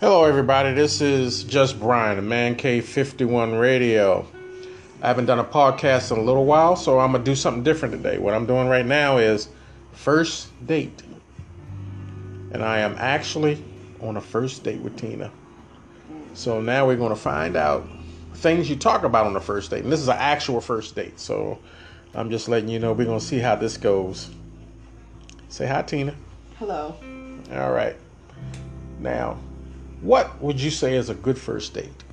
[0.00, 0.72] Hello, everybody.
[0.72, 4.26] This is Just Brian, the Man Cave 51 Radio.
[5.02, 7.62] I haven't done a podcast in a little while, so I'm going to do something
[7.62, 8.16] different today.
[8.16, 9.50] What I'm doing right now is
[9.92, 11.02] first date.
[12.50, 13.62] And I am actually
[14.00, 15.30] on a first date with Tina.
[16.32, 17.86] So now we're going to find out
[18.36, 19.82] things you talk about on the first date.
[19.82, 21.20] And this is an actual first date.
[21.20, 21.58] So
[22.14, 24.30] I'm just letting you know we're going to see how this goes.
[25.50, 26.14] Say hi, Tina.
[26.58, 26.96] Hello.
[27.52, 27.96] All right.
[28.98, 29.38] Now,
[30.00, 32.04] what would you say is a good first date?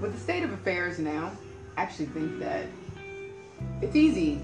[0.00, 1.30] With the state of affairs now,
[1.76, 2.66] I actually think that
[3.80, 4.40] it's easy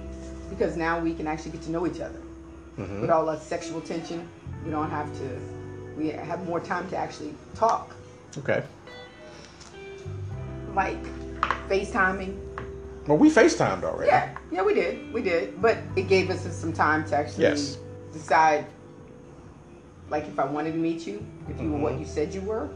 [0.51, 2.21] because now we can actually get to know each other.
[2.79, 3.01] Mm-hmm.
[3.01, 4.27] With all that sexual tension,
[4.65, 5.41] we don't have to,
[5.97, 7.95] we have more time to actually talk.
[8.39, 8.63] Okay.
[10.75, 11.03] Like
[11.69, 12.39] FaceTiming.
[13.09, 14.09] Well, we FaceTimed already.
[14.09, 15.13] Yeah, yeah, we did.
[15.13, 15.61] We did.
[15.61, 17.79] But it gave us some time to actually Yes.
[18.13, 18.67] decide,
[20.11, 21.83] like, if I wanted to meet you, if you were Mm-hmm.
[21.83, 22.69] what you said you were.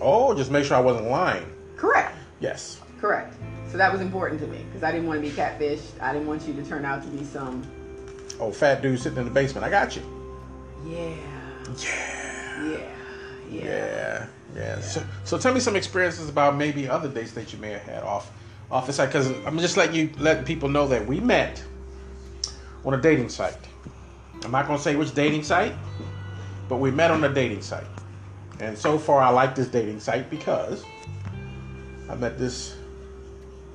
[0.00, 1.46] Oh, just make sure I wasn't lying.
[1.76, 2.16] Correct.
[2.40, 2.80] Yes.
[3.00, 3.34] Correct.
[3.70, 6.00] So that was important to me because I didn't want to be catfished.
[6.00, 7.62] I didn't want you to turn out to be some.
[8.40, 9.64] Oh, fat dude sitting in the basement.
[9.64, 10.02] I got you.
[10.86, 11.14] Yeah.
[11.78, 12.64] Yeah.
[12.64, 12.78] Yeah.
[13.50, 13.64] Yeah.
[13.64, 14.26] Yeah.
[14.54, 14.80] Yeah.
[14.80, 18.02] So, so tell me some experiences about maybe other dates that you may have had
[18.02, 18.30] off
[18.70, 21.62] off the site because I'm just letting you letting people know that we met
[22.84, 23.56] on a dating site.
[24.44, 25.74] I'm not gonna say which dating site,
[26.68, 27.86] but we met on a dating site.
[28.60, 30.84] And so far, I like this dating site because
[32.08, 32.76] I met this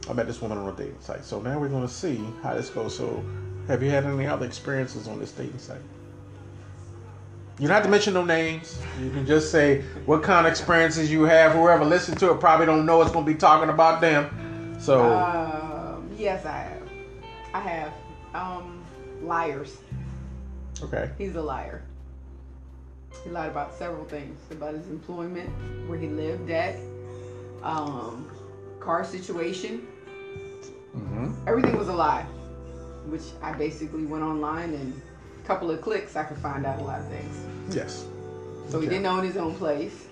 [0.10, 1.24] I met this woman on a dating site.
[1.24, 2.98] So now we're gonna see how this goes.
[2.98, 3.24] So,
[3.68, 5.82] have you had any other experiences on this dating site?
[7.60, 8.80] You don't have to mention no names.
[9.00, 11.52] You can just say what kind of experiences you have.
[11.52, 14.76] Whoever listens to it probably don't know it's gonna be talking about them.
[14.80, 16.90] So Um, yes, I have.
[17.54, 17.94] I have.
[18.34, 18.82] Um,
[19.22, 19.78] liars.
[20.82, 21.84] okay, He's a liar.
[23.24, 25.50] He lied about several things about his employment,
[25.88, 26.76] where he lived at,
[27.64, 28.30] um,
[28.80, 29.88] car situation.
[30.94, 32.26] hmm Everything was a lie,
[33.08, 35.02] which I basically went online and
[35.44, 37.36] a couple of clicks I could find out a lot of things.
[37.76, 38.06] yes,
[38.70, 40.08] So he didn't own his own place.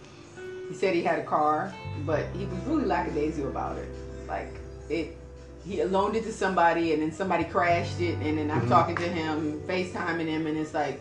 [0.68, 1.74] He said he had a car,
[2.06, 3.88] but he was really lackadaisical about it.
[4.28, 4.53] Like
[4.89, 5.16] it,
[5.63, 8.69] he loaned it to somebody, and then somebody crashed it, and then I'm Mhm.
[8.69, 11.00] talking to him, FaceTiming him, and it's like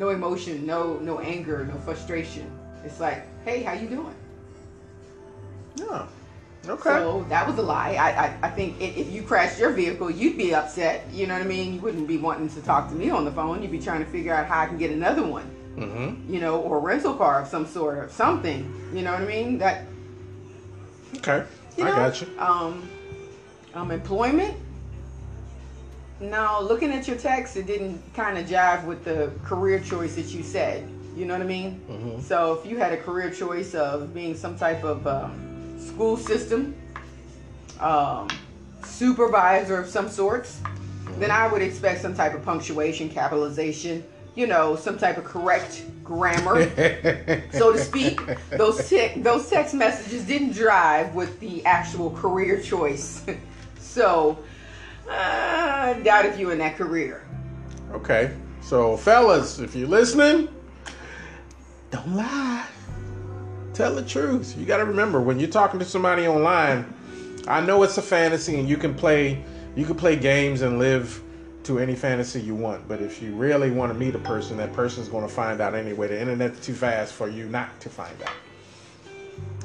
[0.00, 2.50] no emotion, no no anger, no frustration.
[2.84, 4.14] It's like, hey, how you doing?
[5.76, 6.06] yeah,
[6.66, 7.94] okay, So that was a lie.
[7.94, 11.04] I I, I think i if you crashed your vehicle, you'd be upset.
[11.12, 11.74] You know what I mean?
[11.74, 13.62] You wouldn't be wanting to talk to me on the phone.
[13.62, 15.48] You'd be trying to figure out how I can get another one.
[15.76, 18.60] hmm you know, or rental car of some sort or something.
[18.94, 19.58] You know what I mean?
[19.58, 19.84] That
[21.18, 21.44] okay,
[21.76, 22.26] you I got you.
[22.38, 22.88] Um,
[23.74, 24.56] um, employment.
[26.20, 30.26] Now, looking at your text, it didn't kind of jive with the career choice that
[30.26, 30.86] you said.
[31.16, 31.80] You know what I mean?
[31.88, 32.22] Mhm.
[32.22, 36.74] So, if you had a career choice of being some type of um, school system
[37.80, 38.28] um,
[38.84, 40.60] supervisor of some sorts,
[41.18, 44.04] then I would expect some type of punctuation, capitalization,
[44.34, 46.68] you know, some type of correct grammar
[47.52, 48.20] so to speak.
[48.50, 53.24] Those te- those text messages didn't drive with the actual career choice.
[53.78, 54.38] so
[55.08, 57.24] uh, I doubt if you're in that career.
[57.92, 60.48] okay, so fellas, if you're listening,
[61.90, 62.66] don't lie.
[63.74, 64.56] Tell the truth.
[64.58, 66.92] You got to remember when you're talking to somebody online.
[67.48, 69.42] I know it's a fantasy, and you can play
[69.76, 71.22] you can play games and live
[71.64, 72.86] to any fantasy you want.
[72.88, 75.74] But if you really want to meet a person, that person's going to find out
[75.74, 76.08] anyway.
[76.08, 78.32] The internet's too fast for you not to find out.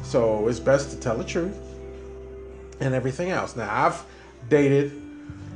[0.04, 1.58] So it's best to tell the truth
[2.80, 3.56] and everything else.
[3.56, 4.04] Now I've
[4.50, 5.02] dated,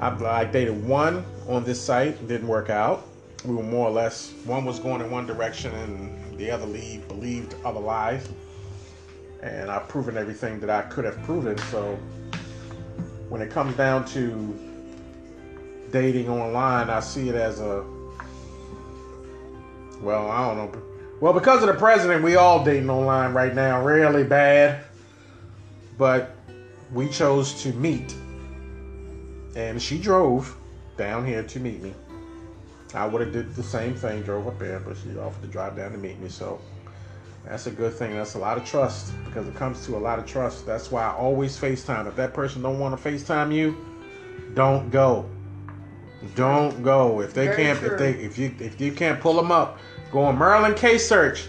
[0.01, 3.07] I've I dated one on this site, didn't work out.
[3.45, 7.07] We were more or less one was going in one direction and the other lead
[7.07, 8.27] believed other lies.
[9.41, 11.57] And I've proven everything that I could have proven.
[11.69, 11.97] So
[13.29, 14.57] when it comes down to
[15.91, 17.85] dating online, I see it as a
[20.01, 20.81] well, I don't know.
[21.19, 24.85] Well, because of the president, we all dating online right now, really bad.
[25.97, 26.35] But
[26.93, 28.15] we chose to meet,
[29.55, 30.55] and she drove
[30.97, 31.93] down here to meet me.
[32.93, 35.75] I would have did the same thing, drove up there, but she offered to drive
[35.75, 36.29] down to meet me.
[36.29, 36.59] So
[37.45, 38.15] that's a good thing.
[38.15, 40.65] That's a lot of trust because it comes to a lot of trust.
[40.65, 42.07] That's why I always FaceTime.
[42.07, 43.77] If that person don't want to FaceTime you,
[44.55, 45.29] don't go.
[46.35, 47.21] Don't go.
[47.21, 47.91] If they Very can't, true.
[47.93, 49.79] if they, if you, if you can't pull them up,
[50.11, 51.47] go on Maryland Case Search.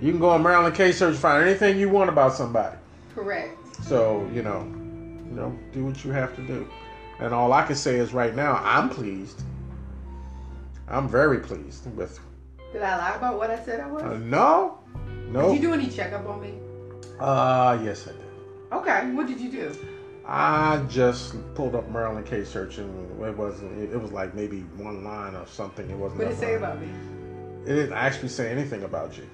[0.00, 2.76] You can go on Maryland Case Search, find anything you want about somebody.
[3.14, 3.58] Correct.
[3.82, 6.68] So you know, you know, do what you have to do.
[7.18, 9.42] And all I can say is, right now, I'm pleased.
[10.88, 12.20] I'm very pleased with
[12.72, 14.02] Did I lie about what I said I was?
[14.02, 14.78] Uh, no,
[15.28, 15.48] no.
[15.52, 16.54] Did you do any checkup on me?
[17.18, 18.20] Uh, yes, I did.
[18.72, 19.10] Okay.
[19.12, 19.76] What did you do?
[20.26, 23.78] I just pulled up Maryland case search and it wasn't.
[23.92, 25.88] It was like maybe one line or something.
[25.88, 26.20] It wasn't.
[26.20, 26.64] What did it say line.
[26.64, 26.88] about me?
[27.64, 29.28] It didn't actually say anything about you.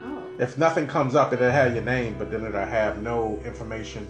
[0.00, 0.22] Oh.
[0.38, 4.06] If nothing comes up, it'll have your name, but then it'll have no information.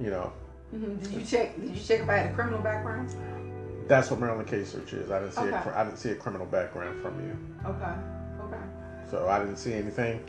[0.00, 0.32] You know,
[0.70, 1.60] hmm Did you check?
[1.60, 3.10] Did you check if I had a criminal background?
[3.88, 5.10] that's what Maryland case search is.
[5.10, 5.40] I didn't see.
[5.40, 5.60] A, Okay.
[5.62, 7.36] cr- I didn't see a criminal background from you,
[7.68, 7.92] Okay.
[8.44, 8.62] Okay.
[9.10, 10.22] so I didn't see anything.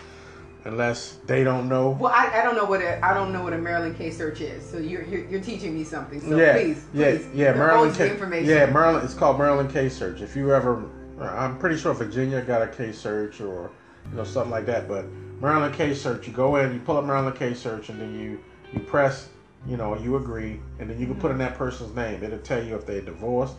[0.65, 1.91] Unless they don't know.
[1.99, 4.41] Well, I, I don't know what a I don't know what a Maryland case search
[4.41, 4.67] is.
[4.67, 6.19] So you're you're, you're teaching me something.
[6.21, 7.53] So yeah, please, yeah, please, yeah.
[7.53, 8.11] Maryland case.
[8.11, 8.49] information.
[8.49, 9.03] Yeah, Maryland.
[9.05, 10.21] It's called Maryland case search.
[10.21, 10.83] If you ever,
[11.19, 13.71] I'm pretty sure Virginia got a case search or
[14.11, 14.87] you know something like that.
[14.87, 15.05] But
[15.39, 18.39] Maryland case search, you go in, you pull up Maryland case search, and then you
[18.73, 19.29] you press,
[19.67, 22.23] you know, you agree, and then you can put in that person's name.
[22.23, 23.55] It'll tell you if they're divorced.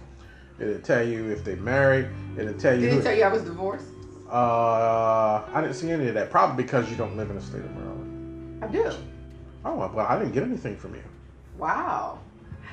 [0.58, 2.08] It'll tell you if they married.
[2.36, 2.90] It'll tell you.
[2.90, 3.86] Did it tell you I was divorced?
[4.30, 6.30] uh, I didn't see any of that.
[6.30, 8.64] Probably because you don't live in the state of Maryland.
[8.64, 8.90] I do.
[9.64, 11.02] Oh, well, I didn't get anything from you.
[11.58, 12.18] Wow.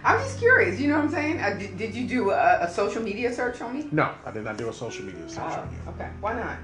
[0.04, 0.80] I'm just curious.
[0.80, 1.40] You know what I'm saying?
[1.40, 3.88] Uh, did, did you do a, a social media search on me?
[3.92, 5.92] No, I did not do a social media search Oh, on you.
[5.92, 6.10] okay.
[6.22, 6.58] Why not?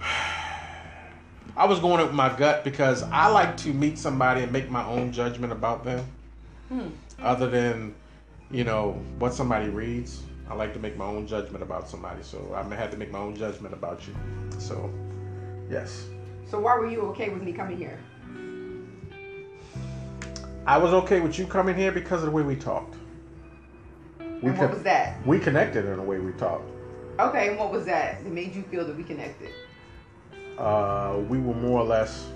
[1.56, 4.84] I was going with my gut because I like to meet somebody and make my
[4.84, 6.04] own judgment about them.
[6.68, 6.88] Hmm.
[7.18, 7.94] Other than,
[8.50, 10.22] you know, what somebody reads.
[10.50, 12.22] I like to make my own judgment about somebody.
[12.22, 14.14] So I had to make my own judgment about you.
[14.58, 14.92] So,
[15.70, 16.04] yes.
[16.50, 17.98] So why were you okay with me coming here?
[20.66, 22.96] I was okay with you coming here because of the way we talked.
[24.18, 25.26] We, and what con- was that?
[25.26, 26.70] we connected in the way we talked.
[27.18, 29.50] Okay, and what was that that made you feel that we connected?
[30.58, 32.28] Uh, we were more or less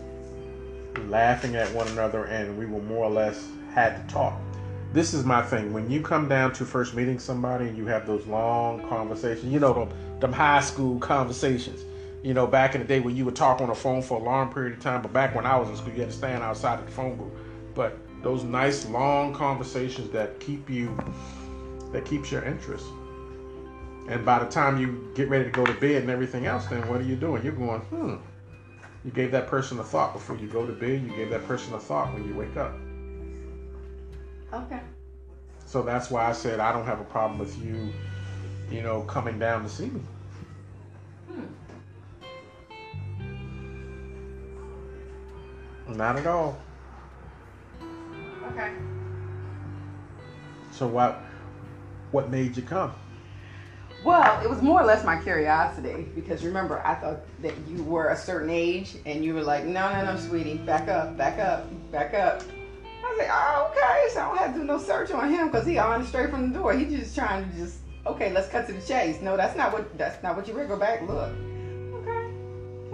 [1.09, 4.39] laughing at one another and we were more or less had to talk.
[4.93, 5.73] This is my thing.
[5.73, 9.61] When you come down to first meeting somebody and you have those long conversations, you
[9.61, 11.85] know, them, them high school conversations.
[12.23, 14.23] You know, back in the day when you would talk on the phone for a
[14.23, 16.43] long period of time, but back when I was in school, you had to stand
[16.43, 17.33] outside of the phone booth.
[17.75, 20.95] But those nice long conversations that keep you,
[21.93, 22.85] that keeps your interest.
[24.11, 26.87] And by the time you get ready to go to bed and everything else, then
[26.89, 27.45] what are you doing?
[27.45, 28.17] You're going, hmm.
[29.05, 31.03] You gave that person a thought before you go to bed.
[31.03, 32.75] You gave that person a thought when you wake up.
[34.53, 34.81] Okay.
[35.65, 37.93] So that's why I said I don't have a problem with you,
[38.69, 40.01] you know, coming down to see me.
[41.29, 41.47] Hmm.
[45.97, 46.61] Not at all.
[48.51, 48.73] Okay.
[50.73, 51.23] So what?
[52.11, 52.93] What made you come?
[54.03, 58.09] Well, it was more or less my curiosity because remember, I thought that you were
[58.09, 61.67] a certain age and you were like, no, no, no, sweetie, back up, back up,
[61.93, 62.43] back up.
[62.83, 65.51] I was like, oh, okay, so I don't have to do no search on him
[65.51, 66.73] because he on straight from the door.
[66.73, 69.21] He just trying to just, okay, let's cut to the chase.
[69.21, 70.69] No, that's not what, that's not what you read.
[70.69, 71.31] Go back, look.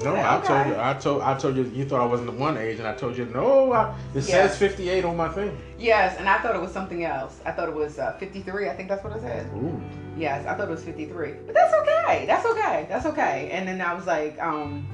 [0.03, 0.77] No, I told you.
[0.79, 1.23] I told.
[1.23, 1.65] I told you.
[1.75, 3.73] You thought I wasn't the one age, and I told you no.
[3.73, 4.47] I, it Yeah.
[4.47, 5.57] says 58 on my thing.
[5.79, 7.41] Yes, and I thought it was something else.
[7.47, 8.69] I thought it was uh, 53.
[8.69, 9.47] I think that's what it said.
[9.55, 9.81] Ooh.
[10.19, 11.33] Yes, I thought it was 53.
[11.47, 12.25] But that's okay.
[12.27, 12.87] That's okay.
[12.89, 13.51] That's okay.
[13.53, 14.87] And then I was like, um,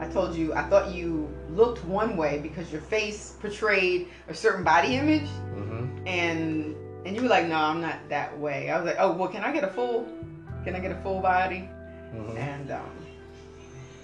[0.00, 4.62] I told you, I thought you looked one way because your face portrayed a certain
[4.64, 5.28] body image.
[5.54, 6.06] Mm-hmm.
[6.06, 6.76] And
[7.06, 8.70] and you were like, no, I'm not that way.
[8.70, 10.06] I was like, oh, well, can I get a full,
[10.64, 11.68] can I get a full body?
[12.14, 12.36] Mm-hmm.
[12.36, 12.90] And um,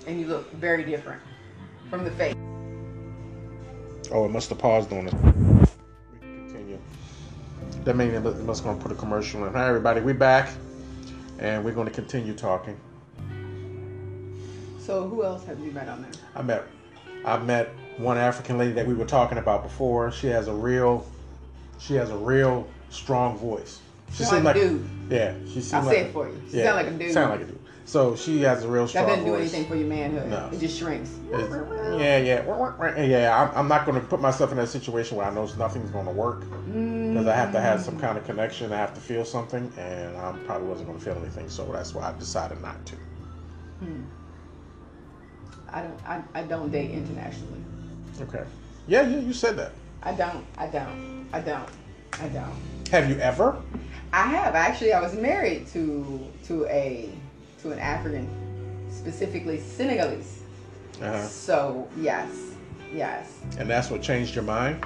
[0.06, 1.20] and you look very different
[1.90, 2.34] from the face.
[4.12, 5.14] Oh, it must have paused on it.
[5.14, 6.78] We can continue.
[7.84, 9.52] That means it must going to put a commercial in.
[9.52, 10.00] Hi, everybody.
[10.00, 10.50] We're back,
[11.38, 12.78] and we're going to continue talking.
[14.78, 16.10] So who else have you met on there?
[16.36, 16.64] I met,
[17.24, 20.12] I met one African lady that we were talking about before.
[20.12, 21.06] She has a real,
[21.78, 23.80] she has a real strong voice.
[24.12, 24.88] She Sound like a dude.
[25.10, 25.34] yeah.
[25.46, 26.42] She seemed I'll like say a- it for you.
[26.50, 27.12] She yeah, sound like a dude.
[27.12, 27.53] Sound like a dude.
[27.86, 30.30] So she has a real strong That doesn't do anything for your manhood.
[30.30, 30.48] No.
[30.52, 31.10] It just shrinks.
[31.30, 31.50] It's-
[32.00, 33.42] yeah, yeah, yeah.
[33.42, 36.06] I'm, I'm not going to put myself in that situation where I know nothing's going
[36.06, 38.72] to work because I have to have some kind of connection.
[38.72, 41.48] I have to feel something, and I probably wasn't going to feel anything.
[41.50, 42.96] So that's why I decided not to.
[43.80, 44.02] Hmm.
[45.70, 46.00] I don't.
[46.06, 47.60] I, I don't date internationally.
[48.22, 48.44] Okay.
[48.86, 49.18] Yeah, yeah.
[49.18, 49.72] You said that.
[50.02, 50.44] I don't.
[50.56, 51.28] I don't.
[51.32, 51.68] I don't.
[52.20, 52.88] I don't.
[52.90, 53.60] Have you ever?
[54.12, 54.92] I have actually.
[54.92, 57.10] I was married to to a
[57.64, 58.28] to an African,
[58.90, 60.42] specifically Senegalese.
[61.00, 61.26] Uh-huh.
[61.26, 62.30] So yes,
[62.94, 63.40] yes.
[63.58, 64.84] And that's what changed your mind.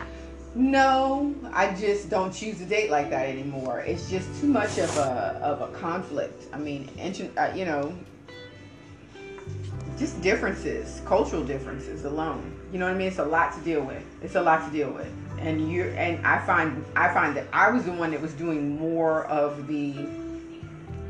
[0.55, 3.81] No, I just don't choose a date like that anymore.
[3.81, 6.45] It's just too much of a of a conflict.
[6.53, 6.89] I mean,
[7.37, 7.95] uh, you know,
[9.99, 12.59] just differences, cultural differences alone.
[12.73, 13.09] You know what I mean?
[13.09, 14.03] It's a lot to deal with.
[14.23, 15.13] It's a lot to deal with.
[15.39, 18.79] And you and I find I find that I was the one that was doing
[18.79, 19.95] more of the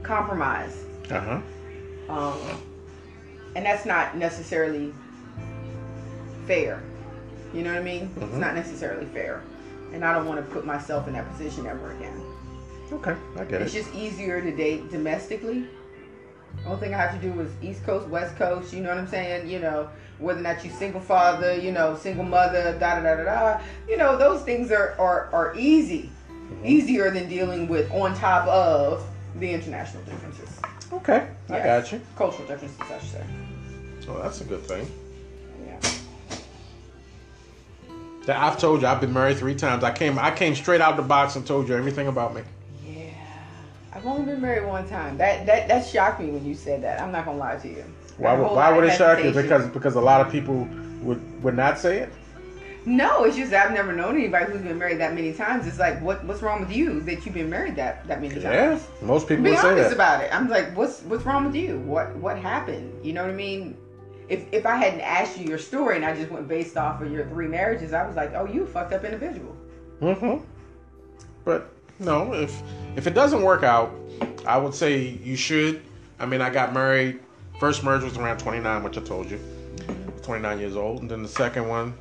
[0.02, 0.84] compromise.
[1.10, 1.40] Uh huh.
[2.08, 2.38] Um,
[3.56, 4.92] and that's not necessarily
[6.46, 6.82] fair.
[7.54, 8.10] You know what I mean?
[8.16, 8.38] It's Mhm.
[8.38, 9.42] not necessarily fair.
[9.92, 12.20] And I don't want to put myself in that position ever again.
[12.92, 13.82] Okay, I get It's it.
[13.84, 15.66] just easier to date domestically.
[16.66, 18.72] Only thing I have to do is East Coast, West Coast.
[18.72, 19.48] You know what I'm saying?
[19.48, 19.88] You know
[20.18, 23.60] whether or not you single father, you know single mother, da da da da da.
[23.88, 26.66] You know those things are are, are easy, Mm-hmm.
[26.66, 29.04] easier than dealing with on top of
[29.38, 30.48] the international differences,
[30.92, 31.82] Okay, I Yes.
[31.84, 32.00] got you.
[32.16, 33.24] cultural differences, I should say.
[34.08, 34.90] Well, that's a good thing.
[35.66, 35.90] Yeah.
[38.26, 39.84] That I've told you I've been married three times.
[39.84, 42.42] I came I came straight out the box and told you everything about me.
[42.86, 43.10] Yeah.
[43.94, 45.16] I've only been married one time.
[45.18, 47.00] That that that shocked me when you said that.
[47.02, 47.84] I'm not gonna lie to you.
[48.16, 49.24] Why, That would- whole why lot would of it shock you?
[49.24, 49.48] hesitation.
[49.48, 50.66] Because because a lot of people
[51.02, 52.12] would would not say it.
[52.84, 55.66] No, it's just that I've never known anybody who's been married that many times.
[55.66, 58.44] It's like, what what's wrong with you that you've been married that that many times?
[58.44, 59.94] Yeah, most people Be would say honest that.
[59.94, 60.34] about it.
[60.34, 61.78] I'm like, what's what's wrong with you?
[61.80, 63.04] What what happened?
[63.04, 63.76] You know what I mean?
[64.28, 67.12] If if I hadn't asked you your story and I just went based off of
[67.12, 69.56] your three marriages, I was like, oh, you fucked up individual.
[70.00, 70.44] Mm-hmm.
[71.44, 72.62] But no, if
[72.96, 73.92] if it doesn't work out,
[74.46, 75.82] I would say you should.
[76.20, 77.20] I mean, I got married.
[77.60, 79.40] First marriage was around 29, which I told you.
[80.22, 81.94] 29 years old, and then the second one,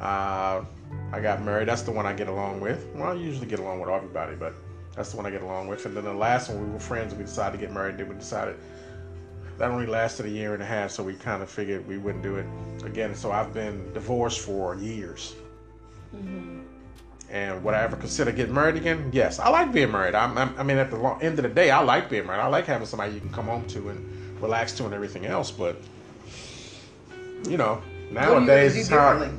[0.00, 0.64] uh,
[1.12, 1.68] I got married.
[1.68, 2.86] That's the one I get along with.
[2.94, 4.54] Well, I usually get along with everybody, but
[4.94, 5.86] that's the one I get along with.
[5.86, 7.12] And then the last one, we were friends.
[7.12, 7.98] and We decided to get married.
[7.98, 8.56] Then we decided
[9.58, 12.22] that only lasted a year and a half, so we kind of figured we wouldn't
[12.22, 12.46] do it
[12.84, 13.14] again.
[13.14, 15.34] So I've been divorced for years.
[17.30, 19.10] And would I ever consider getting married again?
[19.12, 20.14] Yes, I like being married.
[20.14, 22.40] I'm, I'm, I mean, at the lo- end of the day, I like being married.
[22.40, 25.50] I like having somebody you can come home to and relax to and everything else.
[25.50, 25.76] But
[27.48, 29.30] you know, you nowadays do it's hard.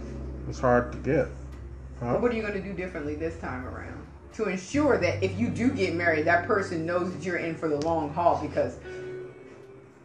[0.50, 1.27] It's hard to get.
[2.00, 2.15] Huh?
[2.18, 5.70] What are you gonna do differently this time around to ensure that if you do
[5.70, 8.39] get married, that person knows that you're in for the long haul?
[8.41, 8.77] Because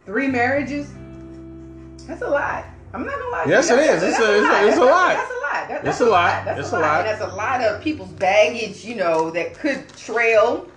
[0.05, 0.87] three marriages,
[2.05, 2.65] that's a lot.
[2.93, 3.43] I'm not gonna lie.
[3.45, 4.63] to Yes, it That's- It's a- it's a- lot.
[4.65, 5.15] it's a That's lot.
[5.15, 5.67] That's a lot.
[5.67, 6.45] That- It's that's a lot.
[6.45, 6.81] That's It's a lot.
[6.81, 6.99] lot.
[6.99, 10.67] And that's a lot of people's baggage, you know, that could trail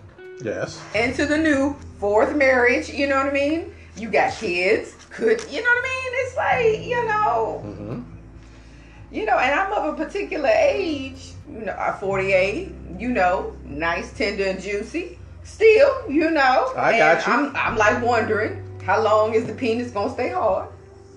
[0.43, 0.81] Yes.
[0.95, 2.89] into the new fourth marriage.
[2.89, 3.75] You know what I mean?
[3.97, 4.95] You got kids.
[5.11, 6.13] Could you know what I mean?
[6.15, 8.01] It's like you know, hmm
[9.11, 11.33] you know, and I'm of a particular age.
[11.50, 12.73] You know, I'm 48.
[12.99, 15.19] You know, nice, tender, and juicy.
[15.45, 16.73] Still, you know.
[16.77, 17.33] I got you.
[17.33, 20.69] I'm, I'm like wondering how long is the penis gonna stay hard?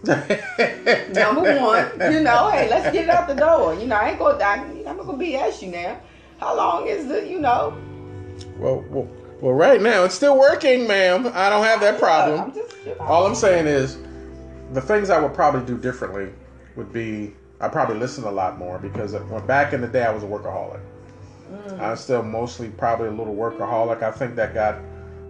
[1.13, 3.75] Number one, you know, hey, let's get it out the door.
[3.75, 5.99] You know, I ain't gonna, I, I'm not gonna BS you now.
[6.39, 7.77] How long is the, you know?
[8.57, 9.07] well, well,
[9.41, 11.31] well, right now it's still working, ma'am.
[11.33, 12.39] I don't have that problem.
[12.39, 13.05] I'm just, you know.
[13.05, 13.97] All I'm saying is,
[14.73, 16.31] the things I would probably do differently
[16.75, 20.11] would be I probably listen a lot more because when back in the day I
[20.11, 20.81] was a workaholic.
[21.51, 21.79] Mm.
[21.79, 24.01] I'm still mostly probably a little workaholic.
[24.01, 24.79] I think that got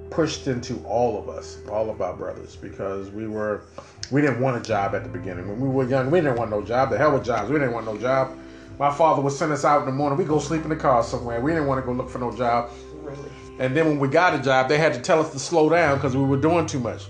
[0.10, 3.64] pushed into all of us, all of our brothers, because we were
[4.12, 5.48] we didn't want a job at the beginning.
[5.48, 6.90] When we were young, we didn't want no job.
[6.90, 7.50] The hell with jobs.
[7.50, 8.38] We didn't want no job.
[8.80, 10.18] My father would send us out in the morning.
[10.18, 11.42] We go sleep in the car somewhere.
[11.42, 12.72] We didn't want to go look for no job.
[13.02, 13.30] really.
[13.60, 15.98] And then when we got a job, they had to tell us to slow down
[15.98, 17.08] because we were doing too much.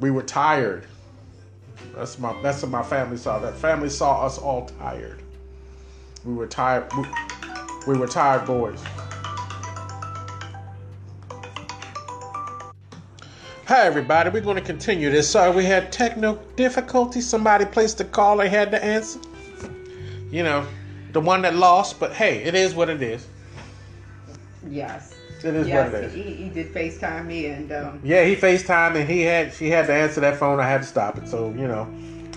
[0.00, 0.86] We were tired.
[2.00, 3.38] That's my that's what my family saw.
[3.40, 5.20] That family saw us all tired.
[6.24, 6.90] We were tired.
[6.96, 7.04] We,
[7.86, 8.82] we were tired boys.
[13.66, 15.28] Hi everybody, we're going to continue this.
[15.28, 17.28] Sorry, we had technical difficulties.
[17.28, 19.20] Somebody placed a call they had to answer.
[20.30, 20.66] You know,
[21.12, 23.26] the one that lost, but hey, it is what it is.
[24.70, 25.19] Yes.
[25.44, 26.14] It is yes, what it is.
[26.14, 29.86] He, he did FaceTime me and um, Yeah, he FaceTime and he had she had
[29.86, 30.60] to answer that phone.
[30.60, 31.28] I had to stop it.
[31.28, 31.82] So you know,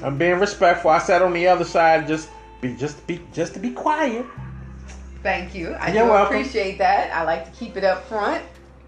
[0.01, 0.91] I'm being respectful.
[0.91, 2.29] I sat on the other side, just
[2.61, 4.25] be just be just to be quiet.
[5.21, 5.73] thank you.
[5.73, 6.37] I You're do welcome.
[6.37, 7.13] appreciate that.
[7.13, 8.43] I like to keep it up front.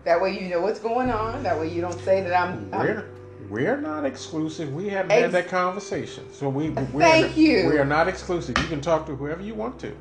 [0.06, 1.44] That way you know what's going on.
[1.44, 2.70] That way you don't say that I'm.
[2.74, 3.10] I'm We're
[3.50, 4.74] we're not exclusive.
[4.74, 6.32] We haven't Ex- had that conversation.
[6.32, 7.68] So we we're, Thank you.
[7.68, 8.58] We are not exclusive.
[8.58, 9.96] You can talk to whoever you want to.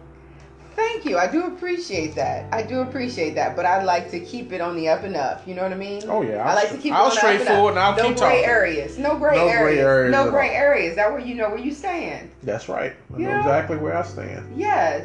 [0.95, 1.19] Thank you.
[1.19, 2.47] I do appreciate that.
[2.55, 3.57] I do appreciate that.
[3.57, 5.45] But I like to keep it on the up and up.
[5.47, 6.03] You know what I mean?
[6.09, 6.37] Oh, yeah.
[6.45, 7.77] I I'll like to keep I'll it on the up and straightforward up.
[7.77, 8.45] and I'll no keep gray talking.
[8.45, 8.99] areas.
[8.99, 9.81] No gray No gray areas.
[9.85, 10.95] areas no gray areas.
[10.95, 12.31] That way you know where you stand.
[12.45, 12.93] That's right.
[13.13, 13.39] I know Yeah.
[13.41, 14.57] exactly where I stand.
[14.57, 15.05] Yes.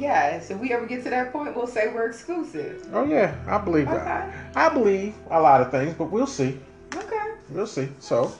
[0.00, 0.50] Yes.
[0.50, 2.88] If we ever get to that point, we'll say we're exclusive.
[2.92, 4.34] Oh yeah, I believe that.
[4.56, 6.58] I believe a lot of things, but we'll see.
[6.96, 7.34] Okay.
[7.50, 7.88] We'll see.
[8.00, 8.32] So,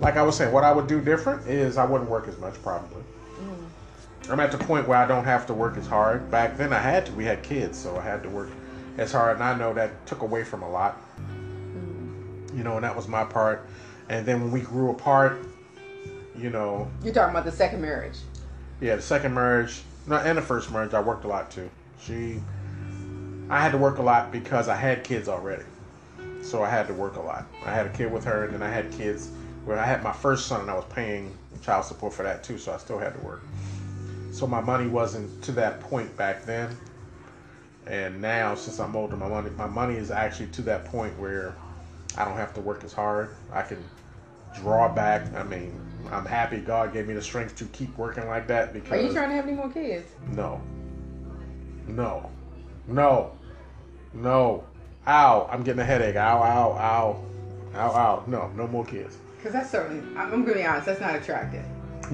[0.00, 2.60] like I was saying, what I would do different is I wouldn't work as much
[2.64, 3.02] probably.
[4.30, 6.30] I'm at the point where I don't have to work as hard.
[6.30, 7.12] Back then I had to.
[7.12, 8.50] We had kids, so I had to work
[8.98, 11.00] as hard, and I know that took away from a lot.
[11.18, 12.56] Mm.
[12.56, 13.66] You know, and that was my part.
[14.08, 15.38] And then when we grew apart,
[16.36, 18.16] you know, You're talking about the second marriage.
[18.80, 21.68] yeah, the second marriage, no, and the first marriage, I worked a lot too.
[22.00, 22.40] She,
[23.50, 25.64] I had to work a lot because I had kids already.
[26.42, 27.46] so I had to work a lot.
[27.66, 29.30] I had a kid with her, and then I had kids
[29.64, 32.58] where I had my first son, and I was paying child support for that too,
[32.58, 33.42] so I still had to work.
[34.32, 36.76] So my money wasn't to that point back then,
[37.86, 41.54] and now since I'm older, my money my money is actually to that point where
[42.16, 43.36] I don't have to work as hard.
[43.52, 43.84] I can
[44.54, 45.32] draw back.
[45.34, 45.78] I mean,
[46.10, 49.12] I'm happy God gave me the strength to keep working like that because Are you
[49.12, 50.10] trying to have any more kids?
[50.30, 50.60] no.
[51.86, 52.30] No.
[52.86, 53.32] No.
[54.14, 54.64] No.
[55.06, 55.48] Ow.
[55.50, 56.16] I'm getting a headache.
[56.16, 57.24] Ow, ow, ow.
[57.74, 58.24] Ow, ow.
[58.26, 59.16] No, no more kids.
[59.36, 61.64] Because that's certainly, I'm, I'm gonna be honest, that's not attractive.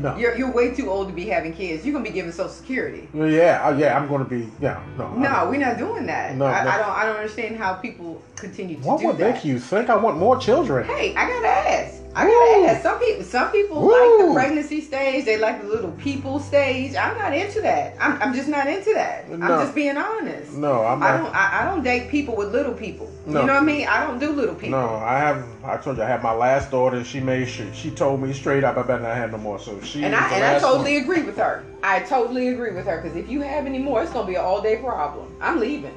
[0.02, 0.16] No.
[0.16, 1.84] You're you're way too old to be having kids.
[1.84, 3.08] You're gonna be giving Social Security.
[3.14, 5.12] Yeah, yeah, I'm going to be, yeah, no.
[5.14, 6.36] No, I'm- we're not doing that.
[6.36, 6.70] No, I, no.
[6.70, 9.34] I don't I don't understand how people continue to What do would that.
[9.34, 10.86] make you think I want more children?
[10.86, 11.94] Hey, I gotta ask.
[12.18, 12.82] I gotta ask.
[12.82, 13.92] Some people, some people Woo.
[13.92, 15.24] like the pregnancy stage.
[15.24, 16.96] They like the little people stage.
[16.96, 17.94] I'm not into that.
[18.00, 19.26] I'm, I'm just not into that.
[19.30, 20.52] I'm just being honest.
[20.52, 21.32] No, I'm I don't.
[21.32, 23.08] I, I don't date people with little people.
[23.24, 23.42] No.
[23.42, 23.86] You know what I mean?
[23.86, 24.80] I don't do little people.
[24.80, 25.46] No, I have.
[25.62, 28.32] I told you I had my last daughter, and she made sure she told me
[28.32, 29.60] straight up I better not have no more.
[29.60, 31.02] So she And I and I totally one.
[31.04, 31.64] agree with her.
[31.84, 34.44] I totally agree with her because if you have any more, it's gonna be an
[34.44, 35.32] all day problem.
[35.40, 35.94] I'm leaving.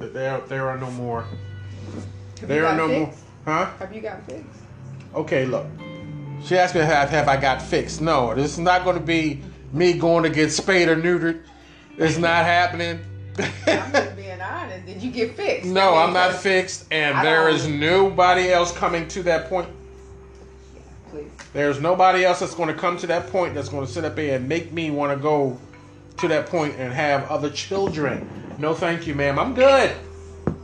[0.00, 1.22] But There, there are no more.
[2.40, 3.14] Have There you are no more.
[3.44, 3.70] Huh?
[3.78, 4.67] Have you got fixed?
[5.14, 5.66] Okay, look.
[6.44, 8.00] She asked me have have I got fixed.
[8.00, 9.40] No, this is not going to be
[9.72, 11.42] me going to get spayed or neutered.
[11.96, 13.00] It's not happening.
[13.38, 14.86] I'm just being honest.
[14.86, 15.68] Did you get fixed?
[15.68, 19.68] no, I mean, I'm not fixed, and I there nobody else coming to that point.
[21.10, 21.30] Please.
[21.52, 24.18] There's nobody else that's going to come to that point that's going to sit up
[24.18, 25.58] here and make me want to go
[26.18, 28.28] to that point and have other children.
[28.58, 29.38] No, thank you, ma'am.
[29.38, 29.92] I'm good.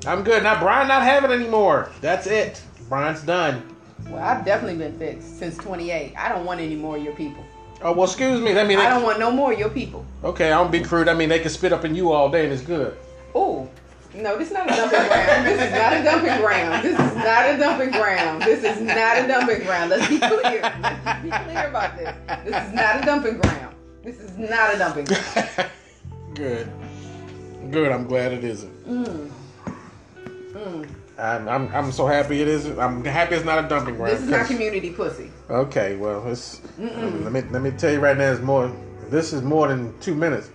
[0.07, 0.43] I'm good.
[0.43, 1.91] Now, Brian not having anymore.
[2.01, 2.63] That's it.
[2.89, 3.74] Brian's done.
[4.09, 6.15] Well, I've definitely been fixed since 28.
[6.17, 7.45] I don't want any more of your people.
[7.83, 8.53] Oh well, excuse me.
[8.53, 10.05] That mean I don't want no more of your people.
[10.23, 10.47] okay.
[10.53, 11.09] I don't be crude.
[11.09, 12.97] I mean they can spit up in you all day and it's good.
[13.35, 13.69] Oh,
[14.15, 15.47] no, this is not a dumping ground.
[15.47, 16.85] This is not a dumping ground.
[16.85, 18.43] This is not a dumping ground.
[18.43, 19.91] This is not a dumping ground.
[19.91, 20.61] Let's be clear.
[20.63, 22.15] Let's be clear about this.
[22.45, 23.75] This is not a dumping ground.
[24.05, 25.71] This is not a dumping ground.
[26.35, 26.71] good.
[27.73, 27.91] Good.
[27.91, 28.87] I'm glad it isn't.
[28.87, 29.31] Mm.
[30.53, 30.89] Mm.
[31.17, 32.79] I'm, I'm, I'm so happy it isn't.
[32.79, 34.13] I'm happy it's not a dumping ground.
[34.13, 35.31] This is not community pussy.
[35.49, 37.23] Okay, well, it's Mm-mm.
[37.23, 38.33] let me let me tell you right now.
[38.33, 38.75] It's more.
[39.11, 40.51] This is more than two minutes.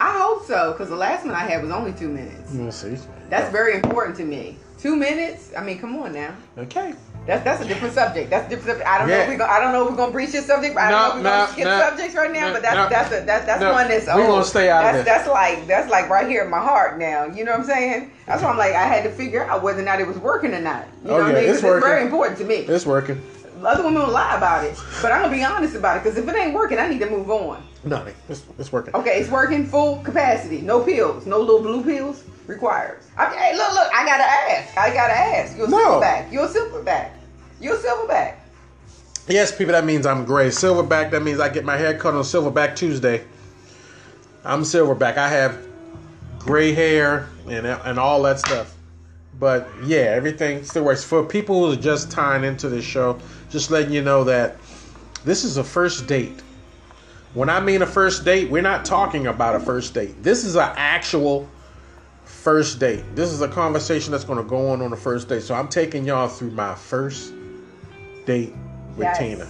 [0.00, 2.54] I hope so, because the last one I had was only two minutes.
[2.54, 2.98] You see?
[3.30, 4.58] That's very important to me.
[4.78, 5.52] Two minutes?
[5.56, 6.34] I mean, come on now.
[6.58, 6.94] Okay.
[7.26, 8.28] That's that's a different subject.
[8.28, 8.88] That's different subject.
[8.88, 10.76] I don't know if we go, I don't know if we're gonna breach this subject.
[10.76, 12.48] I don't know if we're gonna no, skip no, subjects right now.
[12.48, 14.92] no, but that's that's a, that's that's one that's we oh, gonna stay out of
[14.92, 15.04] that's, this.
[15.06, 17.24] That's like that's like right here in my heart now.
[17.24, 18.12] You know what I'm saying?
[18.26, 20.52] That's why I'm like I had to figure out whether or not it was working
[20.52, 20.86] or not.
[21.04, 21.50] You oh, know Oh, what yeah, I mean?
[21.50, 22.56] it's 'Cause very important to me.
[22.56, 23.22] It's working.
[23.64, 26.28] Other women will lie about it, but I'm gonna be honest about it because if
[26.28, 27.62] it ain't working, I need to move on.
[27.84, 28.94] No, it's, it's working.
[28.94, 30.60] Okay, it's working full capacity.
[30.60, 31.24] No pills.
[31.24, 32.98] No little blue pills required.
[33.16, 34.76] I mean, hey, look, look, I gotta ask.
[34.76, 35.56] I gotta ask.
[35.56, 35.78] You're a No.
[36.00, 36.32] silverback.
[36.32, 37.08] You're a silverback.
[37.60, 38.34] You're a silverback.
[39.28, 40.48] Yes, people, that means I'm gray.
[40.48, 43.24] Silverback, that means I get my hair cut on Silverback Tuesday.
[44.44, 45.16] I'm Silverback.
[45.16, 45.56] I have
[46.40, 48.74] gray hair and and all that stuff.
[49.40, 51.02] But yeah, everything still works.
[51.02, 54.56] For people who are just tying into this show, just letting you know that
[55.24, 56.42] this is a first date.
[57.32, 60.22] When I mean a first date, we're not talking about a first date.
[60.22, 61.48] This is an actual
[62.44, 63.02] first date.
[63.16, 65.42] This is a conversation that's going to go on on the first date.
[65.42, 67.32] So I'm taking y'all through my first
[68.26, 68.52] date
[68.96, 69.18] with Yes.
[69.18, 69.46] Tina.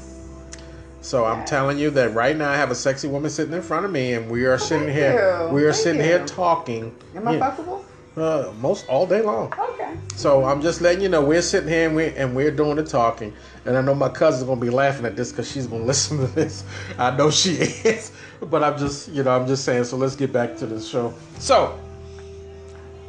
[1.00, 3.84] So I'm telling you that right now I have a sexy woman sitting in front
[3.84, 5.42] of me, and we are sitting thank here.
[5.48, 5.48] you.
[5.54, 6.06] We are Thank sitting you.
[6.06, 6.94] here talking.
[7.16, 7.84] Am I fuckable?
[8.16, 9.52] uh, most all day long.
[9.58, 9.96] Okay.
[10.14, 12.84] So I'm just letting you know we're sitting here and we're, and we're doing the
[12.84, 13.34] talking.
[13.66, 16.26] And I know my cousin's gonna be laughing at this because she's gonna listen to
[16.28, 16.62] this.
[16.96, 18.12] I know she is.
[18.40, 19.84] But I'm just, you know, I'm just saying.
[19.84, 21.12] So let's get back to the show.
[21.38, 21.78] So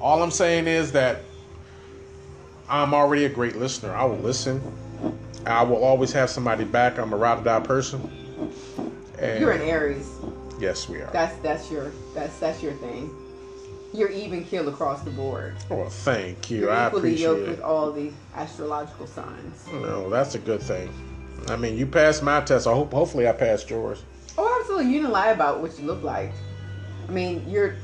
[0.06, 1.22] all I'm saying is that
[2.70, 3.92] I'm already a great listener.
[3.96, 4.62] I will listen.
[5.48, 7.00] I will always have somebody back.
[7.00, 8.08] I'm a ride or die person.
[9.18, 10.08] And You're an Aries.
[10.60, 11.10] yes, we are.
[11.12, 13.10] That's that's your that's that's your thing.
[13.94, 15.56] You're even kill across the board.
[15.72, 16.62] Oh, well, thank you.
[16.62, 17.50] You're I appreciate yoked it.
[17.50, 19.66] with all the astrological signs.
[19.72, 20.94] No, that's a good thing.
[21.48, 22.68] I mean, you passed my test.
[22.68, 24.04] I hope, hopefully, I passed yours.
[24.38, 24.92] Oh, absolutely.
[24.94, 26.32] You didn't lie about what you look like.
[27.08, 27.76] I mean, you're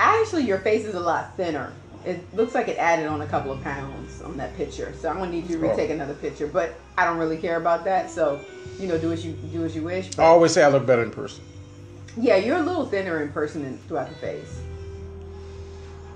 [0.00, 1.72] actually your face is a lot thinner.
[2.04, 4.92] It looks like it added on a couple of pounds on that picture.
[5.00, 5.70] So I'm gonna need you to Oh.
[5.70, 6.46] retake another picture.
[6.46, 8.10] But I don't really care about that.
[8.10, 8.40] So
[8.78, 10.08] you know, do as you do as you wish.
[10.14, 11.42] But I always say I look better in person.
[12.16, 14.60] yeah, you're a little thinner in person than throughout the face.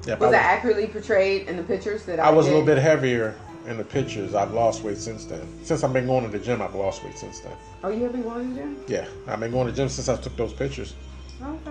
[0.07, 2.29] Yeah, Was I, that accurately portrayed in the pictures that I?
[2.29, 3.35] I was a little bit heavier
[3.67, 4.35] in the pictures.
[4.35, 5.47] I've lost weight since then.
[5.65, 7.53] Since I've been going to the gym, I've lost weight since then.
[7.85, 8.85] Oh, you have been going to the gym?
[8.87, 10.95] Yeah, I've been going to the gym since I took those pictures.
[11.43, 11.71] Okay.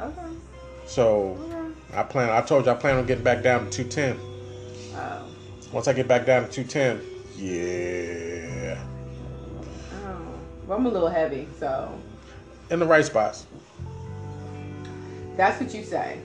[0.00, 0.32] Okay.
[0.88, 1.36] So.
[1.94, 2.28] I plan.
[2.30, 4.18] I told you I plan on getting back down to two ten.
[4.94, 5.24] Oh.
[5.72, 7.02] Once I get back down to 210,
[7.36, 8.82] yeah.
[10.06, 10.16] Oh,
[10.66, 11.92] well, I'm a little heavy, so
[12.70, 13.44] In the right spots.
[15.36, 16.18] that's what you say.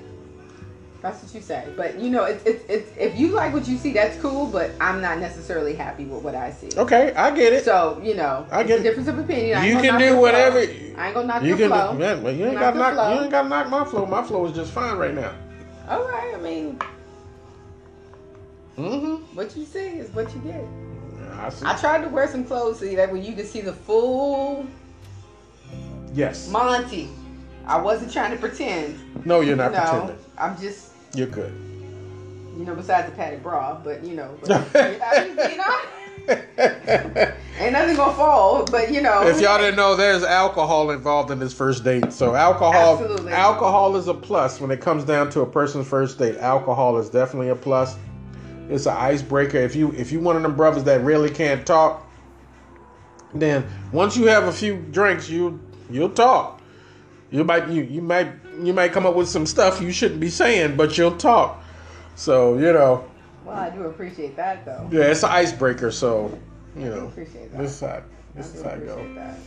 [1.04, 1.68] That's what you say.
[1.78, 4.48] But you know, it's it's it's if you like what you see, that's cool.
[4.48, 6.70] But I'm not necessarily happy with what I see.
[6.78, 7.66] Okay, I get it.
[7.66, 8.84] So you know, I it's get a it.
[8.84, 9.64] difference of opinion.
[9.66, 10.60] You can do whatever.
[10.60, 11.94] I ain't gonna knock You can, flow.
[11.94, 13.16] man, well, you ain't Knock got to knock.
[13.16, 14.06] You ain't got to knock my flow.
[14.06, 15.34] My flow is just fine right now.
[15.90, 16.34] All right.
[16.36, 16.80] I mean,
[18.78, 19.36] Mm-hmm.
[19.36, 20.64] what you see is what you get.
[21.38, 21.66] I see.
[21.66, 24.66] I tried to wear some clothes so that way you could see the full
[26.14, 26.50] yes.
[26.50, 27.10] Monty.
[27.66, 29.26] I wasn't trying to pretend.
[29.26, 30.18] no, you're not no, pretending.
[30.38, 31.54] I'm just, You're good.
[32.58, 37.74] you know, besides the padded bra, but you know, but, I mean, you know, ain't
[37.74, 38.66] nothing gonna fall.
[38.66, 42.12] But you know, If y'all didn't know, there's alcohol involved in this first date.
[42.14, 43.32] So alcohol, Absolutely.
[43.34, 46.38] alcohol is a plus when it comes down to a person's first date.
[46.38, 47.96] Alcohol is definitely a plus.
[48.70, 49.58] It's an icebreaker.
[49.58, 52.10] If you if you one of them brothers that really can't talk,
[53.34, 56.62] then once you have a few drinks, you you'll talk.
[57.34, 58.28] You might you you might
[58.62, 61.64] you might come up with some stuff you shouldn't be saying, but you'll talk.
[62.16, 63.04] So you know,
[63.44, 64.88] well, I do appreciate that though.
[64.92, 65.90] yeah, it's an icebreaker.
[65.92, 66.38] So
[66.78, 67.58] you I know, appreciate that.
[67.58, 68.04] this I
[68.36, 69.14] this do is it appreciate go.
[69.16, 69.38] that.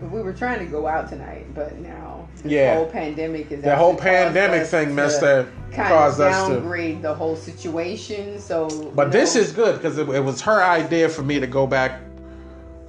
[0.00, 2.76] But we were trying to go out tonight, but now this Yeah.
[2.76, 6.54] whole pandemic is That The whole pandemic thing messed that kind caused of us to.
[6.54, 8.38] downgrade the whole situation.
[8.38, 11.40] So, But you this know, is good because it, it was her idea for me
[11.40, 12.00] to go back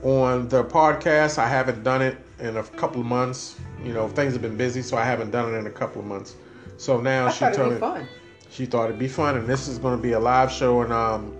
[0.04, 1.38] on the podcast.
[1.38, 3.56] I haven't done it in a couple of months.
[3.84, 6.08] You know, things have been busy, so I haven't done it in a couple of
[6.08, 6.36] months.
[6.78, 8.08] So now I she told me fun.
[8.50, 10.92] she thought it'd be fun, and this is going to be a live show, and
[10.92, 11.36] um,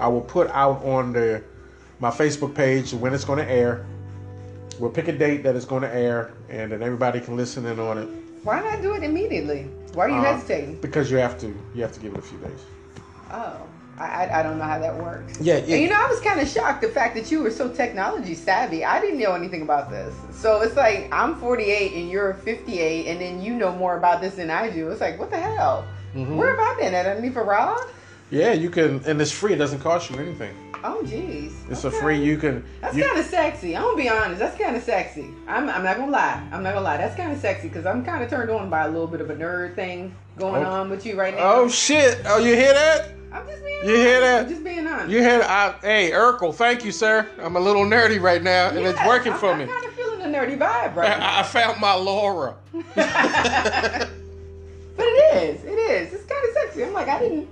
[0.00, 1.42] I will put out on the
[2.00, 3.86] my Facebook page when it's going to air.
[4.78, 7.80] We'll pick a date that it's going to air, and then everybody can listen in
[7.80, 8.08] on it
[8.44, 9.62] Why not do it immediately?
[9.94, 10.76] Why are you Uh, hesitating?
[10.80, 12.60] because you have to you have to give it a few days.
[13.32, 13.56] Oh,
[13.98, 15.40] I, I, don't know how that works.
[15.40, 17.68] Yeah, And you know, I was kind of shocked the fact that you were so
[17.68, 18.84] technology savvy.
[18.84, 20.14] I didn't know anything about this.
[20.30, 24.36] So it's like I'm 48 and you're 58, and then you know more about this
[24.36, 24.88] than I do.
[24.90, 25.84] It's like, what the hell?
[26.14, 26.36] Mhm.
[26.36, 27.88] Where have I been at underneath a rock?
[28.30, 29.54] Yeah, you can, and it's free.
[29.54, 30.54] It doesn't cost you anything.
[30.84, 31.52] Oh, jeez.
[31.70, 31.96] It's Okay.
[31.96, 32.18] a free.
[32.18, 32.62] You can.
[32.80, 33.74] That's kind of sexy.
[33.76, 34.38] I'm gonna be honest.
[34.38, 35.26] That's kind of sexy.
[35.48, 36.40] I'm, I'm not gonna lie.
[36.52, 36.98] I'm not gonna lie.
[36.98, 39.28] That's kind of sexy because I'm kind of turned on by a little bit of
[39.30, 40.70] a nerd thing going Oh.
[40.70, 41.40] on with you right now.
[41.52, 42.20] Oh shit!
[42.26, 43.08] Oh, you hear that?
[43.32, 43.84] I'm just being.
[43.84, 44.22] You hear honest.
[44.22, 44.42] that?
[44.44, 45.10] I'm just being honest.
[45.10, 45.40] You hear?
[45.42, 47.28] I, hey, Urkel, thank you, sir.
[47.40, 49.66] I'm a little nerdy right now, and it's Yes, working I'm, for I'm me.
[49.66, 51.20] kind of feeling a nerdy vibe right.
[51.20, 52.54] I, I found my Laura.
[52.94, 54.08] but
[55.06, 55.64] it is.
[55.64, 56.12] It is.
[56.14, 56.84] It's kind of sexy.
[56.84, 57.48] I'm like, I didn't,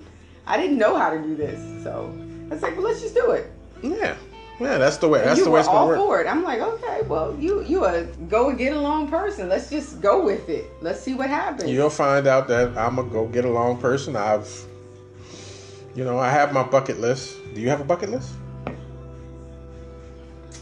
[0.46, 1.58] I didn't know how to do this.
[1.82, 2.12] So
[2.50, 3.50] it's like, well, let's just do it.
[3.82, 4.16] Yeah,
[4.58, 4.78] yeah.
[4.78, 5.20] That's the way.
[5.20, 5.98] And That's the way it's gonna work.
[5.98, 6.26] for it.
[6.26, 9.48] I'm like, okay, well, you you a go get along person.
[9.48, 10.64] Let's just go with it.
[10.80, 11.70] Let's see what happens.
[11.70, 14.16] You'll find out that I'm a go get along person.
[14.16, 14.48] I've,
[15.96, 17.38] you know, I have my bucket list.
[17.54, 18.30] Do you have a bucket list?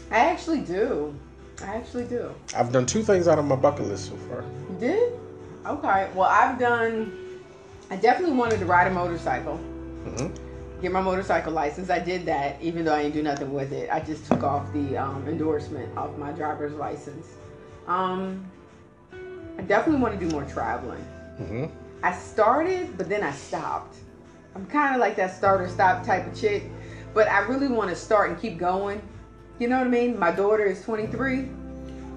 [0.09, 1.13] I actually do.
[1.61, 2.33] I actually do.
[2.55, 4.45] I've done two things out of my bucket list so far.
[4.69, 5.13] You did?
[5.65, 6.09] Okay.
[6.15, 7.11] Well, I've done.
[7.91, 9.57] I definitely wanted to ride a motorcycle.
[9.57, 10.27] hmm
[10.81, 11.89] Get my motorcycle license.
[11.89, 13.89] I did that, even though I didn't do nothing with it.
[13.91, 17.27] I just took off the um, endorsement off my driver's license.
[17.87, 18.45] Um,
[19.57, 21.03] I definitely want to do more traveling.
[21.37, 21.65] hmm
[22.03, 23.97] I started, but then I stopped.
[24.55, 26.63] I'm kind of like that starter stop type of chick,
[27.13, 29.01] but I really want to start and keep going.
[29.59, 30.17] You know what I mean?
[30.17, 31.49] My daughter is 23,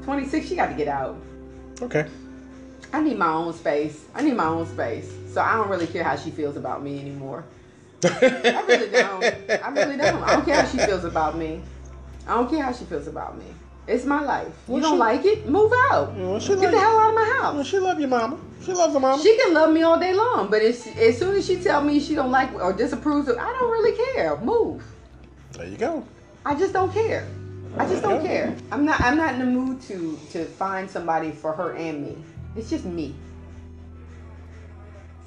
[0.03, 0.47] 26.
[0.47, 1.17] She got to get out.
[1.83, 2.07] Okay.
[2.93, 4.05] I need my own space.
[4.15, 5.13] I need my own space.
[5.33, 7.45] So I don't really care how she feels about me anymore.
[8.05, 9.25] I really don't.
[9.25, 10.23] I really don't.
[10.23, 11.61] I don't care how she feels about me.
[12.27, 13.47] I don't care how she feels about me.
[13.89, 14.47] It's my life.
[14.69, 15.49] You Well, don't she- like it?
[15.49, 16.15] Move out.
[16.15, 17.67] Well, she Get like- the hell out of my Well, house.
[17.67, 18.37] she love your mama.
[18.63, 19.23] She loves her mama.
[19.23, 21.99] She can love me all day long, but as, as soon as she tell me
[21.99, 24.37] she don't like or disapproves of, I don't really care.
[24.39, 24.85] Move.
[25.53, 26.05] there you go.
[26.45, 27.27] I just don't care.
[27.79, 28.55] I just don't care.
[28.73, 29.01] I'm not.
[29.01, 32.17] I'm not in the mood to to find somebody for her and me.
[32.57, 33.15] It's just me.